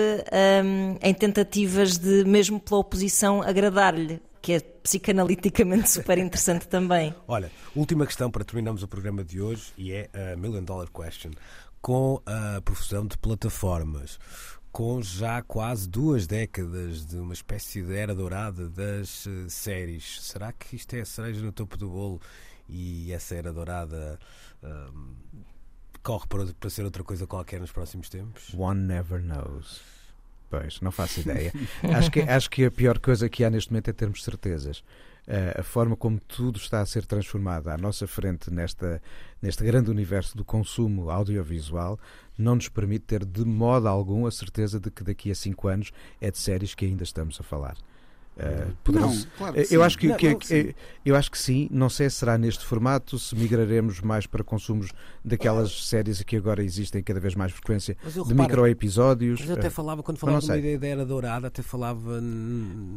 um, 0.66 0.98
em 1.02 1.14
tentativas 1.14 1.98
de, 1.98 2.26
mesmo 2.26 2.60
pela 2.60 2.82
oposição, 2.82 3.42
agradar-lhe 3.42 4.22
que 4.42 4.54
é 4.54 4.60
psicanaliticamente 4.84 5.90
super 5.90 6.18
interessante 6.18 6.68
também. 6.68 7.14
Olha, 7.28 7.52
última 7.76 8.06
questão 8.06 8.30
para 8.30 8.44
terminarmos 8.44 8.84
o 8.84 8.88
programa 8.88 9.24
de 9.24 9.42
hoje 9.42 9.74
e 9.78 9.92
é 9.92 10.10
a 10.14 10.36
Million 10.36 10.64
Dollar 10.64 10.90
Question. 10.90 11.32
Com 11.82 12.22
a 12.26 12.62
profusão 12.62 13.08
de 13.08 13.18
plataformas, 13.18 14.20
com 14.72 15.02
já 15.02 15.42
quase 15.42 15.90
duas 15.90 16.28
décadas 16.28 17.06
de 17.06 17.18
uma 17.18 17.34
espécie 17.34 17.82
de 17.82 17.96
era 17.96 18.16
dourada 18.16 18.70
das 18.70 19.26
uh, 19.26 19.50
séries, 19.50 20.22
será 20.22 20.54
que 20.54 20.76
isto 20.76 20.96
é 20.96 21.02
a 21.02 21.06
cereja 21.06 21.42
no 21.42 21.52
topo 21.52 21.78
do 21.78 21.90
bolo 21.90 22.22
e 22.70 23.12
essa 23.12 23.36
era 23.36 23.52
dourada 23.52 24.18
uh, 24.64 25.12
corre 26.02 26.26
para, 26.28 26.46
para 26.54 26.70
ser 26.70 26.86
outra 26.86 27.04
coisa 27.04 27.28
qualquer 27.28 27.60
nos 27.60 27.72
próximos 27.72 28.10
tempos? 28.10 28.54
One 28.54 28.82
never 28.82 29.22
knows. 29.22 29.82
Pois, 30.52 30.82
não 30.82 30.92
faço 30.92 31.22
ideia. 31.32 31.54
acho, 31.96 32.12
que, 32.12 32.20
acho 32.20 32.50
que 32.50 32.66
a 32.66 32.70
pior 32.70 33.00
coisa 33.00 33.30
que 33.30 33.46
há 33.46 33.50
neste 33.50 33.72
momento 33.72 33.90
é 33.90 33.94
termos 33.94 34.22
certezas. 34.22 34.84
Uh, 35.28 35.60
a 35.60 35.64
forma 35.64 35.96
como 35.96 36.20
tudo 36.20 36.58
está 36.58 36.82
a 36.82 36.86
ser 36.86 37.06
transformado 37.06 37.70
à 37.70 37.78
nossa 37.78 38.08
frente 38.08 38.52
nesta, 38.52 39.02
neste 39.42 39.64
grande 39.64 39.90
universo 39.90 40.36
do 40.36 40.44
consumo 40.44 41.12
audiovisual 41.12 42.00
não 42.36 42.56
nos 42.56 42.68
permite 42.68 43.06
ter 43.06 43.24
de 43.24 43.46
modo 43.46 43.88
algum 43.88 44.26
a 44.26 44.32
certeza 44.32 44.80
de 44.80 44.90
que 44.90 45.04
daqui 45.04 45.30
a 45.32 45.36
cinco 45.36 45.68
anos 45.68 45.92
é 46.20 46.32
de 46.32 46.40
séries 46.40 46.74
que 46.74 46.86
ainda 46.86 47.04
estamos 47.04 47.40
a 47.40 47.44
falar. 47.44 47.78
Uh, 48.42 48.92
não, 48.92 49.16
claro 49.38 49.54
que 49.54 49.76
eu, 49.76 49.84
acho 49.84 49.98
que, 50.00 50.08
não, 50.08 50.16
que, 50.16 50.30
não, 50.30 50.40
que 50.40 50.76
eu 51.06 51.16
acho 51.16 51.30
que 51.30 51.38
sim, 51.38 51.68
não 51.70 51.90
sei 51.90 52.10
se 52.10 52.16
será 52.16 52.40
neste 52.40 52.66
formato, 52.66 53.20
se 53.20 53.36
migraremos 53.36 54.02
mais 54.02 54.26
para 54.26 54.44
consumos 54.44 54.92
daquelas 55.24 55.70
ah. 55.70 55.86
séries 55.86 56.24
que 56.24 56.36
agora 56.36 56.64
existem 56.64 57.04
cada 57.04 57.20
vez 57.20 57.36
mais 57.36 57.52
frequência, 57.52 57.96
de 58.04 58.34
micro-episódios. 58.34 59.42
Mas 59.42 59.50
eu 59.50 59.56
até 59.56 59.70
falava, 59.70 60.02
quando 60.02 60.18
falava 60.18 60.44
uma 60.44 60.58
ideia 60.58 60.80
da 60.80 60.88
era 60.88 61.06
dourada, 61.06 61.48
até 61.48 61.62
falava. 61.62 62.20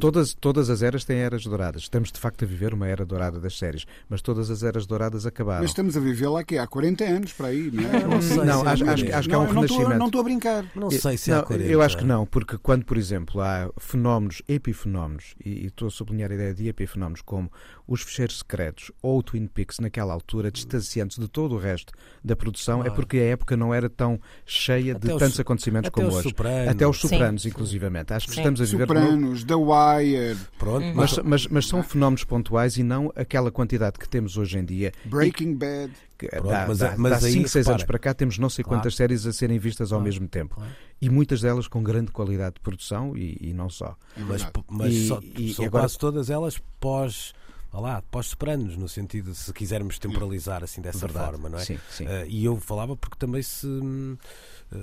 Todas, 0.00 0.32
todas 0.32 0.70
as 0.70 0.82
eras 0.82 1.04
têm 1.04 1.18
eras 1.18 1.44
douradas. 1.44 1.82
Estamos 1.82 2.10
de 2.10 2.18
facto 2.18 2.44
a 2.44 2.48
viver 2.48 2.72
uma 2.72 2.88
era 2.88 3.04
dourada 3.04 3.38
das 3.38 3.58
séries, 3.58 3.84
mas 4.08 4.22
todas 4.22 4.50
as 4.50 4.62
eras 4.62 4.86
douradas 4.86 5.26
acabaram. 5.26 5.60
Mas 5.60 5.72
estamos 5.72 5.94
a 5.94 6.00
viver 6.00 6.28
lá 6.28 6.42
que 6.42 6.56
há 6.56 6.66
40 6.66 7.04
anos 7.04 7.32
para 7.34 7.48
aí, 7.48 7.70
não 7.70 7.82
é? 7.84 8.04
Não, 8.04 8.22
sei 8.22 8.36
não 8.38 8.66
acho, 8.66 8.84
acho, 8.84 9.14
acho, 9.14 9.28
que 9.28 9.34
há 9.34 9.38
um 9.38 9.46
renascimento. 9.46 9.98
Não 9.98 10.06
estou 10.06 10.20
a 10.22 10.24
brincar. 10.24 10.64
Não 10.74 10.90
sei 10.90 11.18
se 11.18 11.30
há 11.30 11.42
40. 11.42 11.70
Eu 11.70 11.82
acho 11.82 11.98
que 11.98 12.04
não, 12.04 12.24
porque 12.24 12.56
quando, 12.56 12.84
por 12.86 12.96
exemplo, 12.96 13.42
há 13.42 13.70
fenómenos, 13.78 14.42
epifenómenos 14.48 15.33
e, 15.44 15.64
e 15.64 15.66
estou 15.66 15.88
a 15.88 15.90
sublinhar 15.90 16.30
a 16.30 16.34
ideia 16.34 16.54
de 16.54 16.68
epifenómenos 16.68 17.22
como 17.22 17.50
os 17.86 18.02
fecheiros 18.02 18.38
secretos 18.38 18.90
ou 19.02 19.18
o 19.18 19.22
Twin 19.22 19.46
Peaks 19.46 19.78
naquela 19.78 20.12
altura, 20.12 20.50
distanciantes 20.50 21.18
de 21.18 21.28
todo 21.28 21.54
o 21.54 21.58
resto 21.58 21.92
da 22.22 22.34
produção, 22.34 22.84
é 22.84 22.90
porque 22.90 23.18
a 23.18 23.24
época 23.24 23.56
não 23.56 23.72
era 23.72 23.88
tão 23.88 24.20
cheia 24.44 24.94
de 24.94 25.08
tantos 25.18 25.38
acontecimentos 25.38 25.90
como 25.90 26.08
hoje. 26.08 26.28
Sopranos. 26.28 26.68
Até 26.68 26.86
os 26.86 26.98
Sopranos, 26.98 27.42
Sim. 27.42 27.48
inclusivamente. 27.48 28.12
Acho 28.12 28.26
que 28.26 28.34
Sim. 28.34 28.40
estamos 28.40 28.60
a 28.60 28.64
viver... 28.64 28.86
Sopranos, 28.86 29.44
The 29.44 29.54
Wire... 29.54 30.36
Pronto. 30.58 30.86
Mas, 30.94 31.18
mas, 31.18 31.46
mas 31.46 31.66
são 31.66 31.82
fenómenos 31.82 32.24
pontuais 32.24 32.76
e 32.76 32.82
não 32.82 33.12
aquela 33.14 33.50
quantidade 33.50 33.98
que 33.98 34.08
temos 34.08 34.36
hoje 34.36 34.58
em 34.58 34.64
dia. 34.64 34.92
Breaking 35.04 35.50
e... 35.50 35.54
Bad... 35.54 35.92
Pronto, 36.16 36.48
dá, 36.48 36.66
mas, 36.66 36.78
dá, 36.78 36.94
mas 36.96 37.12
dá 37.12 37.20
5, 37.20 37.48
6 37.48 37.68
anos 37.68 37.84
para 37.84 37.98
cá 37.98 38.14
temos 38.14 38.38
não 38.38 38.48
sei 38.48 38.64
claro. 38.64 38.78
quantas 38.78 38.96
séries 38.96 39.26
a 39.26 39.32
serem 39.32 39.58
vistas 39.58 39.92
ao 39.92 39.98
claro. 39.98 40.04
mesmo 40.04 40.28
tempo. 40.28 40.54
Claro. 40.54 40.70
E 41.00 41.10
muitas 41.10 41.40
delas 41.40 41.68
com 41.68 41.82
grande 41.82 42.10
qualidade 42.10 42.54
de 42.54 42.60
produção 42.60 43.16
e, 43.16 43.36
e 43.40 43.52
não 43.52 43.68
só. 43.68 43.96
É 44.16 44.20
mas, 44.20 44.46
mas 44.68 44.92
e, 44.92 45.08
só, 45.08 45.20
e, 45.22 45.52
são 45.52 45.64
agora... 45.66 45.82
quase 45.82 45.98
todas 45.98 46.30
elas 46.30 46.58
pós 46.80 47.34
lá, 47.80 48.02
pós-sopranos, 48.02 48.76
no 48.76 48.88
sentido, 48.88 49.34
se 49.34 49.52
quisermos 49.52 49.98
temporalizar 49.98 50.62
assim 50.62 50.80
dessa 50.80 51.06
Verdade. 51.06 51.26
forma, 51.26 51.48
não 51.48 51.58
é? 51.58 51.64
Sim, 51.64 51.78
sim. 51.90 52.04
Uh, 52.04 52.26
e 52.28 52.44
eu 52.44 52.56
falava 52.56 52.96
porque 52.96 53.16
também 53.18 53.42
se 53.42 53.66
uh, 53.66 54.18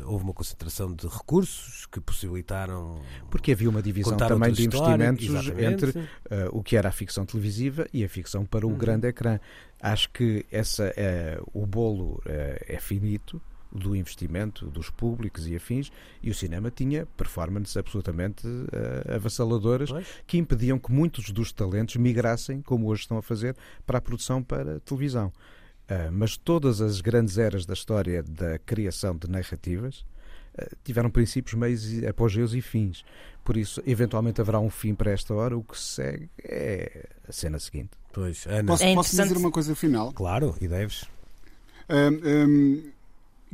houve 0.06 0.24
uma 0.24 0.34
concentração 0.34 0.94
de 0.94 1.08
recursos 1.08 1.86
que 1.86 2.00
possibilitaram. 2.02 3.02
Porque 3.30 3.52
havia 3.52 3.70
uma 3.70 3.82
divisão 3.82 4.18
também 4.18 4.52
de 4.52 4.66
investimentos 4.66 5.30
entre 5.58 5.92
uh, 5.92 6.06
o 6.52 6.62
que 6.64 6.76
era 6.76 6.90
a 6.90 6.92
ficção 6.92 7.26
televisiva 7.26 7.88
e 7.94 8.04
a 8.04 8.10
ficção 8.10 8.46
para 8.46 8.66
o 8.66 8.70
uhum. 8.70 8.78
grande 8.78 9.08
ecrã. 9.08 9.40
Acho 9.82 10.10
que 10.12 10.46
essa, 10.52 10.94
o 11.54 11.66
bolo 11.66 12.22
é 12.26 12.78
finito 12.80 13.42
do 13.72 13.96
investimento 13.96 14.66
dos 14.66 14.90
públicos 14.90 15.48
e 15.48 15.56
afins, 15.56 15.92
e 16.22 16.30
o 16.30 16.34
cinema 16.34 16.70
tinha 16.70 17.06
performances 17.18 17.78
absolutamente 17.78 18.46
uh, 18.46 19.16
avassaladoras 19.16 19.90
pois. 19.90 20.08
que 20.28 20.38
impediam 20.38 20.78
que 20.78 20.92
muitos 20.92 21.32
dos 21.32 21.52
talentos 21.52 21.96
migrassem, 21.96 22.62
como 22.62 22.88
hoje 22.88 23.02
estão 23.02 23.18
a 23.18 23.22
fazer, 23.22 23.56
para 23.86 23.98
a 23.98 24.02
produção 24.02 24.44
para 24.44 24.78
a 24.78 24.80
televisão. 24.80 25.32
Uh, 25.90 26.12
mas 26.12 26.38
todas 26.38 26.82
as 26.82 27.02
grandes 27.02 27.38
eras 27.38 27.66
da 27.66 27.74
história 27.74 28.24
da 28.24 28.60
criação 28.60 29.16
de 29.16 29.30
narrativas 29.30 30.06
uh, 30.60 30.76
tiveram 30.84 31.10
princípios, 31.10 31.54
meios, 31.54 32.04
apogeus 32.04 32.54
e 32.54 32.62
fins. 32.62 33.04
Por 33.44 33.58
isso, 33.58 33.82
eventualmente 33.86 34.40
haverá 34.40 34.60
um 34.60 34.70
fim 34.70 34.94
para 34.94 35.12
esta 35.12 35.34
hora. 35.34 35.58
O 35.58 35.64
que 35.64 35.80
segue 35.80 36.30
é 36.44 37.08
a 37.28 37.32
cena 37.32 37.58
seguinte. 37.58 37.92
Pois, 38.14 38.46
Ana. 38.46 38.66
Posso, 38.66 38.84
é 38.84 38.94
posso 38.94 39.16
dizer 39.16 39.38
uma 39.38 39.52
coisa 39.52 39.76
final? 39.76 40.12
Claro, 40.14 40.56
e 40.62 40.68
deves. 40.68 41.06
Um, 41.90 42.20
um 42.26 42.92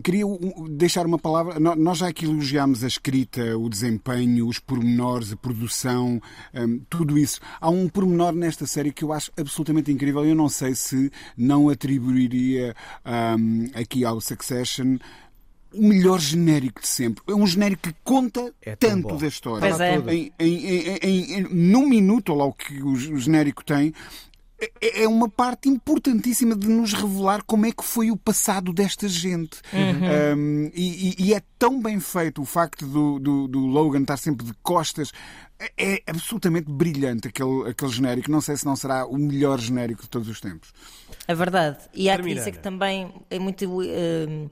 Queria 0.04 0.26
deixar 0.70 1.06
uma 1.06 1.18
palavra. 1.18 1.60
Nós 1.60 1.98
já 1.98 2.08
aqui 2.08 2.26
elogiámos 2.26 2.84
a 2.84 2.88
escrita, 2.88 3.58
o 3.58 3.68
desempenho, 3.68 4.48
os 4.48 4.60
pormenores, 4.60 5.34
a 5.34 5.36
produção, 5.36 6.22
um, 6.54 6.80
tudo 6.90 7.18
isso. 7.18 7.40
Há 7.60 7.70
um 7.70 7.90
pormenor 7.90 8.32
nesta 8.34 8.68
série 8.68 8.94
que 8.94 9.04
eu 9.04 9.12
acho 9.12 9.32
absolutamente 9.36 9.92
incrível. 9.92 10.24
Eu 10.24 10.36
não 10.36 10.50
sei 10.50 10.76
se 10.76 11.12
não 11.36 11.70
atribuiria 11.70 12.76
um, 13.40 13.66
aqui 13.74 14.06
ao 14.06 14.22
Succession 14.22 14.98
o 15.74 15.88
melhor 15.88 16.20
genérico 16.20 16.82
de 16.82 16.88
sempre. 16.88 17.24
É 17.28 17.34
um 17.34 17.46
genérico 17.46 17.84
que 17.84 17.96
conta 18.04 18.54
é 18.62 18.76
tanto 18.76 19.10
bom. 19.10 19.18
da 19.18 19.28
história. 19.28 19.60
Pois 19.60 19.80
é. 19.80 19.98
Em, 19.98 20.32
em, 20.40 20.98
em, 21.02 21.34
em, 21.34 21.42
num 21.52 21.88
minuto, 21.88 22.30
ou 22.30 22.38
lá 22.38 22.46
o 22.46 22.54
que 22.54 22.82
o 22.82 22.96
genérico 22.96 23.64
tem, 23.64 23.94
é, 24.60 25.04
é 25.04 25.08
uma 25.08 25.30
parte 25.30 25.70
importantíssima 25.70 26.56
de 26.56 26.68
nos 26.68 26.94
revelar 26.94 27.44
como 27.44 27.66
é 27.66 27.72
que 27.72 27.84
foi 27.84 28.10
o 28.10 28.18
passado 28.18 28.74
desta 28.74 29.08
gente. 29.08 29.62
Uhum. 29.72 30.38
Um, 30.38 30.72
e, 30.74 31.16
e, 31.18 31.34
é 31.34 31.42
tão 31.60 31.82
bem 31.82 32.00
feito 32.00 32.42
o 32.42 32.46
facto 32.46 32.86
do, 32.86 33.20
do, 33.20 33.48
do, 33.48 33.60
Logan 33.60 34.02
estar 34.02 34.18
sempre 34.18 34.46
de 34.46 34.54
costas. 34.64 35.12
É, 35.60 35.94
é 35.94 36.04
absolutamente 36.08 36.72
brilhante 36.72 37.28
aquele, 37.28 37.70
aquele 37.70 37.92
genérico. 37.92 38.32
Não 38.32 38.42
sei 38.42 38.58
se 38.58 38.66
não 38.66 38.76
será 38.76 39.06
o 39.06 39.18
melhor 39.18 39.60
genérico 39.60 40.04
de 40.04 40.10
todos 40.10 40.28
os 40.28 40.42
tempos. 40.42 40.74
É 41.28 41.36
verdade. 41.36 41.78
E 41.94 42.10
há 42.10 42.18
que 42.18 42.34
dizer 42.34 42.52
que 42.52 42.60
também 42.60 43.14
é 43.30 43.38
muito. 43.38 43.66
Uh, 43.66 44.50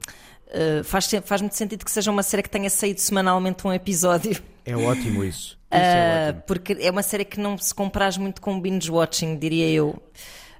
uh, 0.48 0.84
faz, 0.84 1.10
faz 1.24 1.40
muito 1.40 1.56
sentido 1.56 1.84
que 1.84 1.90
seja 1.90 2.10
uma 2.10 2.22
série 2.22 2.42
que 2.42 2.50
tenha 2.50 2.70
saído 2.70 3.00
semanalmente 3.00 3.66
um 3.66 3.72
episódio. 3.72 4.42
É 4.64 4.76
ótimo 4.76 5.24
isso. 5.24 5.56
Uh, 5.66 6.40
porque 6.46 6.76
é 6.80 6.90
uma 6.90 7.02
série 7.02 7.24
que 7.24 7.40
não 7.40 7.58
se 7.58 7.74
compraz 7.74 8.16
muito 8.16 8.40
com 8.40 8.58
binge 8.58 8.88
watching, 8.88 9.36
diria 9.36 9.68
eu. 9.68 10.00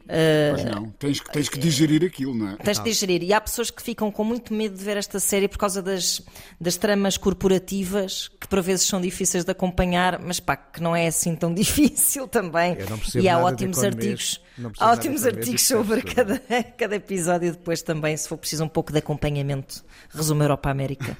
Uh, 0.07 0.55
pois 0.55 0.65
não, 0.65 0.91
tens, 0.91 1.21
tens 1.21 1.49
que 1.49 1.59
digerir 1.59 2.05
aquilo, 2.05 2.33
não 2.35 2.51
é? 2.51 2.57
Tens 2.57 2.79
que 2.79 2.85
digerir. 2.91 3.23
E 3.23 3.33
há 3.33 3.41
pessoas 3.41 3.71
que 3.71 3.83
ficam 3.83 4.11
com 4.11 4.23
muito 4.23 4.55
medo 4.55 4.77
de 4.77 4.85
ver 4.85 4.97
esta 4.97 5.19
série 5.19 5.49
por 5.49 5.59
causa 5.59 5.83
das, 5.83 6.23
das 6.61 6.77
tramas 6.77 7.17
corporativas, 7.17 8.29
que 8.41 8.47
por 8.47 8.63
vezes 8.63 8.87
são 8.87 9.01
difíceis 9.01 9.45
de 9.45 9.51
acompanhar, 9.51 10.21
mas 10.21 10.39
pá, 10.39 10.57
que 10.57 10.81
não 10.81 10.95
é 10.95 11.09
assim 11.09 11.35
tão 11.35 11.53
difícil 11.55 12.29
também. 12.29 12.77
e 13.15 13.29
há 13.29 13.39
ótimos 13.39 13.83
artigos, 13.83 14.41
há 14.79 14.93
ótimos 14.93 15.25
artigos 15.25 15.63
sobre 15.63 16.03
cada, 16.03 16.39
cada 16.77 16.97
episódio 16.97 17.53
depois 17.53 17.83
também, 17.83 18.17
se 18.17 18.29
for 18.29 18.37
preciso 18.37 18.65
um 18.65 18.69
pouco 18.69 18.93
de 18.93 18.99
acompanhamento. 18.99 19.85
Resumo 20.11 20.43
Europa 20.43 20.71
América. 20.71 21.17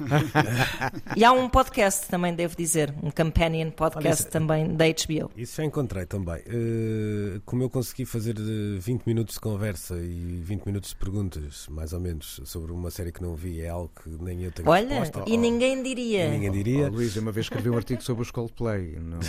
e 1.17 1.25
há 1.25 1.33
um 1.33 1.49
podcast 1.49 2.09
também, 2.09 2.35
devo 2.35 2.57
dizer, 2.57 2.95
um 3.03 3.11
companion 3.11 3.71
podcast 3.71 4.25
Olha, 4.25 4.31
também 4.31 4.75
da 4.75 4.85
HBO. 4.87 5.31
Isso 5.37 5.57
já 5.57 5.65
encontrei 5.65 6.07
também. 6.07 6.41
Uh, 6.41 7.41
como 7.45 7.63
eu 7.63 7.71
consegui 7.71 8.05
fazer 8.05 8.37
20 8.79 9.05
minutos 9.05 9.35
de 9.35 9.41
conversa 9.41 9.97
e 9.97 10.41
20 10.43 10.65
minutos 10.65 10.91
de 10.91 10.97
perguntas, 10.97 11.67
mais 11.69 11.93
ou 11.93 12.01
menos, 12.01 12.41
sobre 12.45 12.73
uma 12.73 12.91
série 12.91 13.13
que 13.13 13.23
não 13.23 13.35
vi, 13.35 13.61
é 13.61 13.69
algo 13.69 13.91
que 14.03 14.09
nem 14.23 14.43
eu 14.43 14.53
tenho 14.53 14.69
Olha, 14.69 15.01
resposta. 15.01 15.31
e 15.31 15.35
oh, 15.35 15.41
ninguém 15.41 15.83
diria. 15.83 16.27
E 16.27 16.31
ninguém 16.31 16.53
diria. 16.53 16.87
Oh, 16.87 16.95
Luís, 16.95 17.17
uma 17.17 17.33
vez 17.33 17.47
escrevi 17.47 17.71
um 17.71 17.77
artigo 17.77 18.03
sobre 18.03 18.23
os 18.23 18.31
Coldplay. 18.31 18.99
Não... 19.01 19.19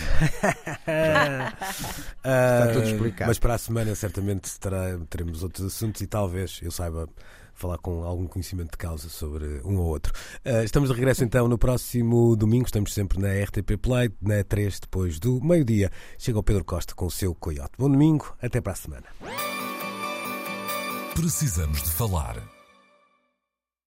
Está 2.18 2.72
tudo 2.72 2.86
explicado. 2.86 3.28
Mas 3.28 3.38
para 3.38 3.54
a 3.54 3.58
semana 3.58 3.94
certamente 3.98 4.58
terá, 4.58 4.98
teremos 5.10 5.42
outros 5.42 5.66
assuntos 5.66 6.00
e 6.00 6.06
talvez 6.06 6.60
eu 6.62 6.70
saiba 6.70 7.08
falar 7.58 7.78
com 7.78 8.04
algum 8.04 8.26
conhecimento 8.26 8.70
de 8.70 8.78
causa 8.78 9.08
sobre 9.08 9.60
um 9.64 9.76
ou 9.76 9.86
outro. 9.86 10.12
Uh, 10.46 10.62
estamos 10.62 10.88
de 10.88 10.94
regresso 10.94 11.24
então 11.24 11.48
no 11.48 11.58
próximo 11.58 12.36
domingo, 12.36 12.66
estamos 12.66 12.94
sempre 12.94 13.18
na 13.20 13.28
RTP 13.44 13.76
Play, 13.80 14.10
na 14.22 14.44
3 14.44 14.80
depois 14.80 15.18
do 15.18 15.42
meio-dia. 15.42 15.90
Chega 16.16 16.38
o 16.38 16.42
Pedro 16.42 16.64
Costa 16.64 16.94
com 16.94 17.06
o 17.06 17.10
seu 17.10 17.34
Coyote. 17.34 17.72
Bom 17.76 17.90
domingo, 17.90 18.34
até 18.40 18.60
para 18.60 18.72
a 18.72 18.76
semana. 18.76 19.06
Precisamos 21.14 21.82
de 21.82 21.90
falar. 21.90 22.57